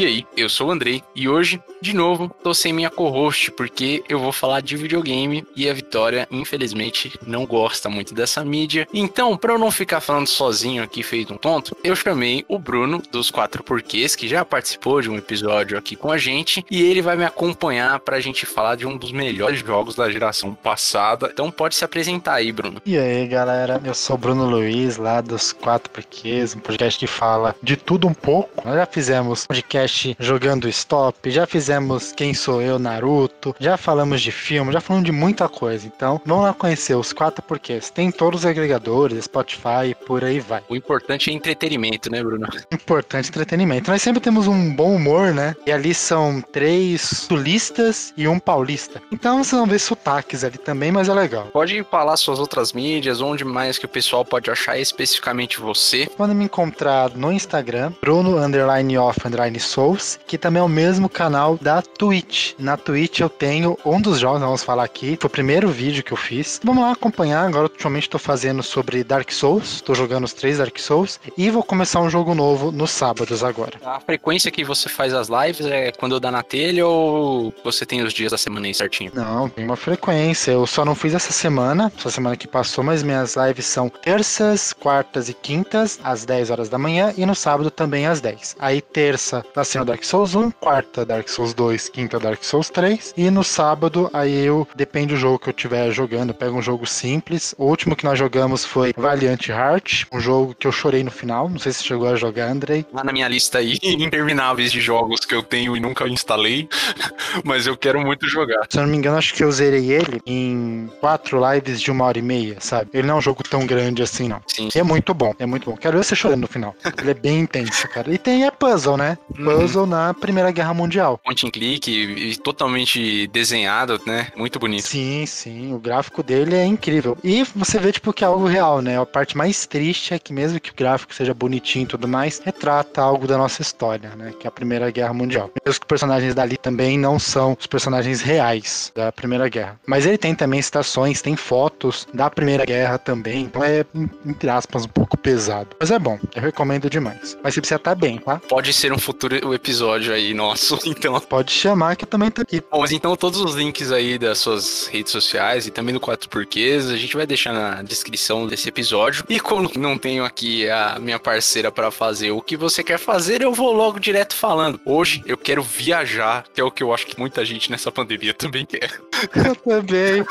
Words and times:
E 0.00 0.06
aí, 0.06 0.26
eu 0.34 0.48
sou 0.48 0.68
o 0.68 0.70
Andrei 0.70 1.02
e 1.14 1.28
hoje, 1.28 1.62
de 1.82 1.94
novo, 1.94 2.34
tô 2.42 2.54
sem 2.54 2.72
minha 2.72 2.88
co-host 2.88 3.50
porque 3.50 4.02
eu 4.08 4.18
vou 4.18 4.32
falar 4.32 4.62
de 4.62 4.74
videogame 4.74 5.46
e 5.54 5.68
a 5.68 5.74
Vitória, 5.74 6.26
infelizmente, 6.30 7.20
não 7.26 7.44
gosta 7.44 7.90
muito 7.90 8.14
dessa 8.14 8.42
mídia. 8.42 8.88
Então, 8.94 9.36
para 9.36 9.52
eu 9.52 9.58
não 9.58 9.70
ficar 9.70 10.00
falando 10.00 10.26
sozinho 10.26 10.82
aqui 10.82 11.02
feito 11.02 11.34
um 11.34 11.36
tonto, 11.36 11.76
eu 11.84 11.94
chamei 11.94 12.46
o 12.48 12.58
Bruno 12.58 13.02
dos 13.12 13.30
Quatro 13.30 13.62
Porquês, 13.62 14.16
que 14.16 14.26
já 14.26 14.42
participou 14.42 15.02
de 15.02 15.10
um 15.10 15.18
episódio 15.18 15.76
aqui 15.76 15.94
com 15.94 16.10
a 16.10 16.16
gente, 16.16 16.64
e 16.70 16.80
ele 16.80 17.02
vai 17.02 17.14
me 17.14 17.26
acompanhar 17.26 18.00
pra 18.00 18.20
gente 18.20 18.46
falar 18.46 18.76
de 18.76 18.86
um 18.86 18.96
dos 18.96 19.12
melhores 19.12 19.60
jogos 19.60 19.94
da 19.94 20.08
geração 20.08 20.54
passada. 20.54 21.28
Então 21.30 21.50
pode 21.50 21.74
se 21.74 21.84
apresentar 21.84 22.36
aí, 22.36 22.50
Bruno. 22.50 22.80
E 22.86 22.96
aí, 22.96 23.28
galera, 23.28 23.78
eu 23.84 23.92
sou 23.92 24.16
o 24.16 24.18
Bruno 24.18 24.48
Luiz, 24.48 24.96
lá 24.96 25.20
dos 25.20 25.52
Quatro 25.52 25.90
Porquês, 25.90 26.56
um 26.56 26.60
podcast 26.60 26.98
que 26.98 27.06
fala 27.06 27.54
de 27.62 27.76
tudo 27.76 28.08
um 28.08 28.14
pouco. 28.14 28.66
Nós 28.66 28.76
já 28.76 28.86
fizemos 28.86 29.46
podcast 29.46 29.89
jogando 30.18 30.68
stop, 30.68 31.30
já 31.30 31.46
fizemos 31.46 32.12
Quem 32.12 32.34
Sou 32.34 32.62
Eu, 32.62 32.78
Naruto, 32.78 33.54
já 33.58 33.76
falamos 33.76 34.20
de 34.20 34.32
filme, 34.32 34.72
já 34.72 34.80
falamos 34.80 35.06
de 35.06 35.12
muita 35.12 35.48
coisa. 35.48 35.86
Então, 35.86 36.20
vamos 36.24 36.44
lá 36.44 36.54
conhecer 36.54 36.94
os 36.94 37.12
quatro 37.12 37.42
porquês. 37.42 37.90
Tem 37.90 38.10
todos 38.10 38.40
os 38.40 38.46
agregadores, 38.46 39.24
Spotify, 39.24 39.94
por 40.06 40.24
aí 40.24 40.40
vai. 40.40 40.62
O 40.68 40.76
importante 40.76 41.30
é 41.30 41.32
entretenimento, 41.32 42.10
né, 42.10 42.22
Bruno? 42.22 42.46
Importante 42.72 43.28
entretenimento. 43.28 43.90
Nós 43.90 44.02
sempre 44.02 44.20
temos 44.20 44.46
um 44.46 44.74
bom 44.74 44.94
humor, 44.94 45.32
né? 45.32 45.54
E 45.66 45.72
ali 45.72 45.94
são 45.94 46.40
três 46.40 47.00
sulistas 47.02 48.12
e 48.16 48.26
um 48.26 48.38
paulista. 48.38 49.02
Então 49.12 49.42
vocês 49.42 49.58
vão 49.58 49.66
ver 49.66 49.78
sotaques 49.78 50.44
ali 50.44 50.58
também, 50.58 50.92
mas 50.92 51.08
é 51.08 51.14
legal. 51.14 51.46
Pode 51.52 51.82
falar 51.84 52.16
suas 52.16 52.38
outras 52.38 52.72
mídias, 52.72 53.20
onde 53.20 53.44
mais 53.44 53.78
que 53.78 53.86
o 53.86 53.88
pessoal 53.88 54.24
pode 54.24 54.50
achar 54.50 54.78
especificamente 54.78 55.60
você. 55.60 56.08
Podem 56.16 56.36
me 56.36 56.44
encontrar 56.44 57.10
no 57.10 57.32
Instagram, 57.32 57.92
Bruno 58.00 58.38
underline 58.38 58.96
off 58.98 59.20
underline 59.26 59.58
Souls, 59.80 60.20
que 60.26 60.36
também 60.36 60.60
é 60.60 60.62
o 60.62 60.68
mesmo 60.68 61.08
canal 61.08 61.56
da 61.58 61.80
Twitch. 61.80 62.52
Na 62.58 62.76
Twitch 62.76 63.20
eu 63.20 63.30
tenho 63.30 63.78
um 63.82 63.98
dos 63.98 64.18
jogos, 64.18 64.42
vamos 64.42 64.62
falar 64.62 64.84
aqui, 64.84 65.16
foi 65.18 65.26
o 65.26 65.30
primeiro 65.30 65.70
vídeo 65.70 66.04
que 66.04 66.12
eu 66.12 66.18
fiz. 66.18 66.60
Vamos 66.62 66.84
lá 66.84 66.92
acompanhar, 66.92 67.46
agora 67.46 67.62
ultimamente 67.62 68.02
estou 68.02 68.20
fazendo 68.20 68.62
sobre 68.62 69.02
Dark 69.02 69.32
Souls, 69.32 69.76
estou 69.76 69.94
jogando 69.94 70.24
os 70.24 70.34
três 70.34 70.58
Dark 70.58 70.78
Souls, 70.78 71.18
e 71.34 71.48
vou 71.48 71.62
começar 71.62 71.98
um 72.02 72.10
jogo 72.10 72.34
novo 72.34 72.70
nos 72.70 72.90
sábados 72.90 73.42
agora. 73.42 73.78
A 73.82 73.98
frequência 74.00 74.50
que 74.50 74.62
você 74.62 74.86
faz 74.86 75.14
as 75.14 75.28
lives 75.28 75.64
é 75.64 75.92
quando 75.92 76.20
dá 76.20 76.30
na 76.30 76.42
telha 76.42 76.86
ou 76.86 77.50
você 77.64 77.86
tem 77.86 78.02
os 78.02 78.12
dias 78.12 78.32
da 78.32 78.38
semana 78.38 78.66
aí 78.66 78.74
certinho? 78.74 79.10
Não, 79.14 79.48
tem 79.48 79.64
uma 79.64 79.76
frequência. 79.76 80.50
Eu 80.50 80.66
só 80.66 80.84
não 80.84 80.94
fiz 80.94 81.14
essa 81.14 81.32
semana, 81.32 81.90
essa 81.96 82.10
semana 82.10 82.36
que 82.36 82.46
passou, 82.46 82.84
mas 82.84 83.02
minhas 83.02 83.34
lives 83.34 83.64
são 83.64 83.88
terças, 83.88 84.74
quartas 84.74 85.30
e 85.30 85.32
quintas, 85.32 85.98
às 86.04 86.26
10 86.26 86.50
horas 86.50 86.68
da 86.68 86.76
manhã, 86.76 87.14
e 87.16 87.24
no 87.24 87.34
sábado 87.34 87.70
também 87.70 88.06
às 88.06 88.20
10. 88.20 88.56
Aí 88.58 88.82
terça 88.82 89.42
tá 89.70 89.72
sendo 89.72 89.84
Dark 89.84 90.04
Souls 90.04 90.34
1, 90.34 90.50
quarta 90.52 91.04
Dark 91.04 91.28
Souls 91.28 91.54
2, 91.54 91.88
quinta 91.90 92.18
Dark 92.18 92.42
Souls 92.42 92.70
3, 92.70 93.14
e 93.16 93.30
no 93.30 93.44
sábado 93.44 94.10
aí 94.12 94.44
eu, 94.44 94.66
depende 94.74 95.14
do 95.14 95.16
jogo 95.16 95.38
que 95.38 95.48
eu 95.48 95.52
estiver 95.52 95.90
jogando, 95.92 96.30
eu 96.30 96.34
pego 96.34 96.58
um 96.58 96.62
jogo 96.62 96.86
simples. 96.86 97.54
O 97.56 97.66
último 97.66 97.94
que 97.94 98.04
nós 98.04 98.18
jogamos 98.18 98.64
foi 98.64 98.92
Valiant 98.96 99.48
Heart, 99.48 100.06
um 100.12 100.20
jogo 100.20 100.54
que 100.58 100.66
eu 100.66 100.72
chorei 100.72 101.04
no 101.04 101.10
final, 101.10 101.48
não 101.48 101.58
sei 101.58 101.72
se 101.72 101.84
chegou 101.84 102.08
a 102.08 102.16
jogar, 102.16 102.50
Andrei. 102.50 102.84
Lá 102.92 103.04
na 103.04 103.12
minha 103.12 103.28
lista 103.28 103.58
aí, 103.58 103.78
intermináveis 103.82 104.72
de 104.72 104.80
jogos 104.80 105.20
que 105.20 105.34
eu 105.34 105.42
tenho 105.42 105.76
e 105.76 105.80
nunca 105.80 106.08
instalei, 106.08 106.68
mas 107.44 107.66
eu 107.66 107.76
quero 107.76 108.00
muito 108.00 108.28
jogar. 108.28 108.66
Se 108.68 108.78
eu 108.78 108.82
não 108.82 108.90
me 108.90 108.96
engano, 108.96 109.18
acho 109.18 109.34
que 109.34 109.44
eu 109.44 109.52
zerei 109.52 109.92
ele 109.92 110.20
em 110.26 110.90
quatro 111.00 111.40
lives 111.52 111.80
de 111.80 111.90
uma 111.90 112.06
hora 112.06 112.18
e 112.18 112.22
meia, 112.22 112.56
sabe? 112.58 112.90
Ele 112.92 113.06
não 113.06 113.14
é 113.14 113.18
um 113.18 113.22
jogo 113.22 113.42
tão 113.42 113.66
grande 113.66 114.02
assim, 114.02 114.28
não. 114.28 114.42
Sim. 114.46 114.68
É 114.74 114.82
muito 114.82 115.14
bom, 115.14 115.32
é 115.38 115.46
muito 115.46 115.70
bom. 115.70 115.76
Quero 115.76 115.98
ver 115.98 116.04
você 116.04 116.16
chorando 116.16 116.42
no 116.42 116.48
final. 116.48 116.74
Ele 117.00 117.10
é 117.10 117.14
bem 117.14 117.40
intenso, 117.40 117.88
cara. 117.88 118.12
E 118.12 118.18
tem 118.18 118.44
é 118.44 118.50
puzzle, 118.50 118.96
né? 118.96 119.16
Puzzle 119.34 119.59
na 119.86 120.14
Primeira 120.14 120.50
Guerra 120.50 120.72
Mundial. 120.72 121.18
Point 121.22 121.46
and 121.46 121.50
click 121.50 121.90
e 121.90 122.34
totalmente 122.36 123.26
desenhado, 123.26 124.00
né? 124.06 124.28
Muito 124.34 124.58
bonito. 124.58 124.88
Sim, 124.88 125.26
sim. 125.26 125.74
O 125.74 125.78
gráfico 125.78 126.22
dele 126.22 126.56
é 126.56 126.64
incrível. 126.64 127.16
E 127.22 127.44
você 127.54 127.78
vê, 127.78 127.92
tipo, 127.92 128.10
que 128.10 128.24
é 128.24 128.26
algo 128.26 128.46
real, 128.46 128.80
né? 128.80 128.98
A 128.98 129.04
parte 129.04 129.36
mais 129.36 129.66
triste 129.66 130.14
é 130.14 130.18
que 130.18 130.32
mesmo 130.32 130.58
que 130.58 130.70
o 130.70 130.74
gráfico 130.74 131.14
seja 131.14 131.34
bonitinho 131.34 131.82
e 131.82 131.86
tudo 131.86 132.08
mais, 132.08 132.40
retrata 132.42 133.02
algo 133.02 133.26
da 133.26 133.36
nossa 133.36 133.60
história, 133.60 134.10
né? 134.16 134.32
Que 134.40 134.46
é 134.46 134.48
a 134.48 134.50
Primeira 134.50 134.90
Guerra 134.90 135.12
Mundial. 135.12 135.50
Mesmo 135.62 135.62
que 135.62 135.70
os 135.70 135.78
personagens 135.78 136.34
dali 136.34 136.56
também 136.56 136.98
não 136.98 137.18
são 137.18 137.54
os 137.58 137.66
personagens 137.66 138.22
reais 138.22 138.90
da 138.94 139.12
Primeira 139.12 139.46
Guerra. 139.48 139.78
Mas 139.86 140.06
ele 140.06 140.16
tem 140.16 140.34
também 140.34 140.62
citações, 140.62 141.20
tem 141.20 141.36
fotos 141.36 142.08
da 142.14 142.30
Primeira 142.30 142.64
Guerra 142.64 142.96
também. 142.96 143.42
Então 143.42 143.62
é, 143.62 143.84
entre 144.24 144.48
aspas, 144.48 144.86
um 144.86 144.88
pouco 144.88 145.18
pesado. 145.18 145.76
Mas 145.78 145.90
é 145.90 145.98
bom. 145.98 146.18
Eu 146.34 146.40
recomendo 146.40 146.88
demais. 146.88 147.36
Mas 147.44 147.52
você 147.52 147.60
precisa 147.60 147.76
estar 147.76 147.94
bem, 147.94 148.18
tá? 148.18 148.40
Pode 148.48 148.72
ser 148.72 148.90
um 148.90 148.98
futuro 148.98 149.49
episódio 149.54 150.12
aí 150.12 150.34
nosso, 150.34 150.78
então. 150.86 151.18
Pode 151.20 151.52
chamar 151.52 151.96
que 151.96 152.04
eu 152.04 152.08
também 152.08 152.30
tô 152.30 152.42
aqui. 152.42 152.62
Bom, 152.70 152.80
mas 152.80 152.92
então 152.92 153.14
todos 153.16 153.40
os 153.40 153.54
links 153.54 153.92
aí 153.92 154.18
das 154.18 154.38
suas 154.38 154.86
redes 154.86 155.12
sociais 155.12 155.66
e 155.66 155.70
também 155.70 155.94
do 155.94 156.00
Quatro 156.00 156.28
Porquês, 156.28 156.88
a 156.90 156.96
gente 156.96 157.16
vai 157.16 157.26
deixar 157.26 157.52
na 157.52 157.82
descrição 157.82 158.46
desse 158.46 158.68
episódio. 158.68 159.24
E 159.28 159.38
como 159.38 159.70
não 159.76 159.98
tenho 159.98 160.24
aqui 160.24 160.68
a 160.68 160.98
minha 161.00 161.18
parceira 161.18 161.70
para 161.70 161.90
fazer 161.90 162.30
o 162.30 162.40
que 162.40 162.56
você 162.56 162.82
quer 162.82 162.98
fazer, 162.98 163.42
eu 163.42 163.52
vou 163.52 163.72
logo 163.72 163.98
direto 163.98 164.34
falando. 164.34 164.80
Hoje 164.84 165.22
eu 165.26 165.36
quero 165.36 165.62
viajar, 165.62 166.44
que 166.52 166.60
é 166.60 166.64
o 166.64 166.70
que 166.70 166.82
eu 166.82 166.92
acho 166.92 167.06
que 167.06 167.18
muita 167.18 167.44
gente 167.44 167.70
nessa 167.70 167.92
pandemia 167.92 168.34
também 168.34 168.64
quer. 168.66 169.00
Eu 169.34 169.56
também. 169.56 170.24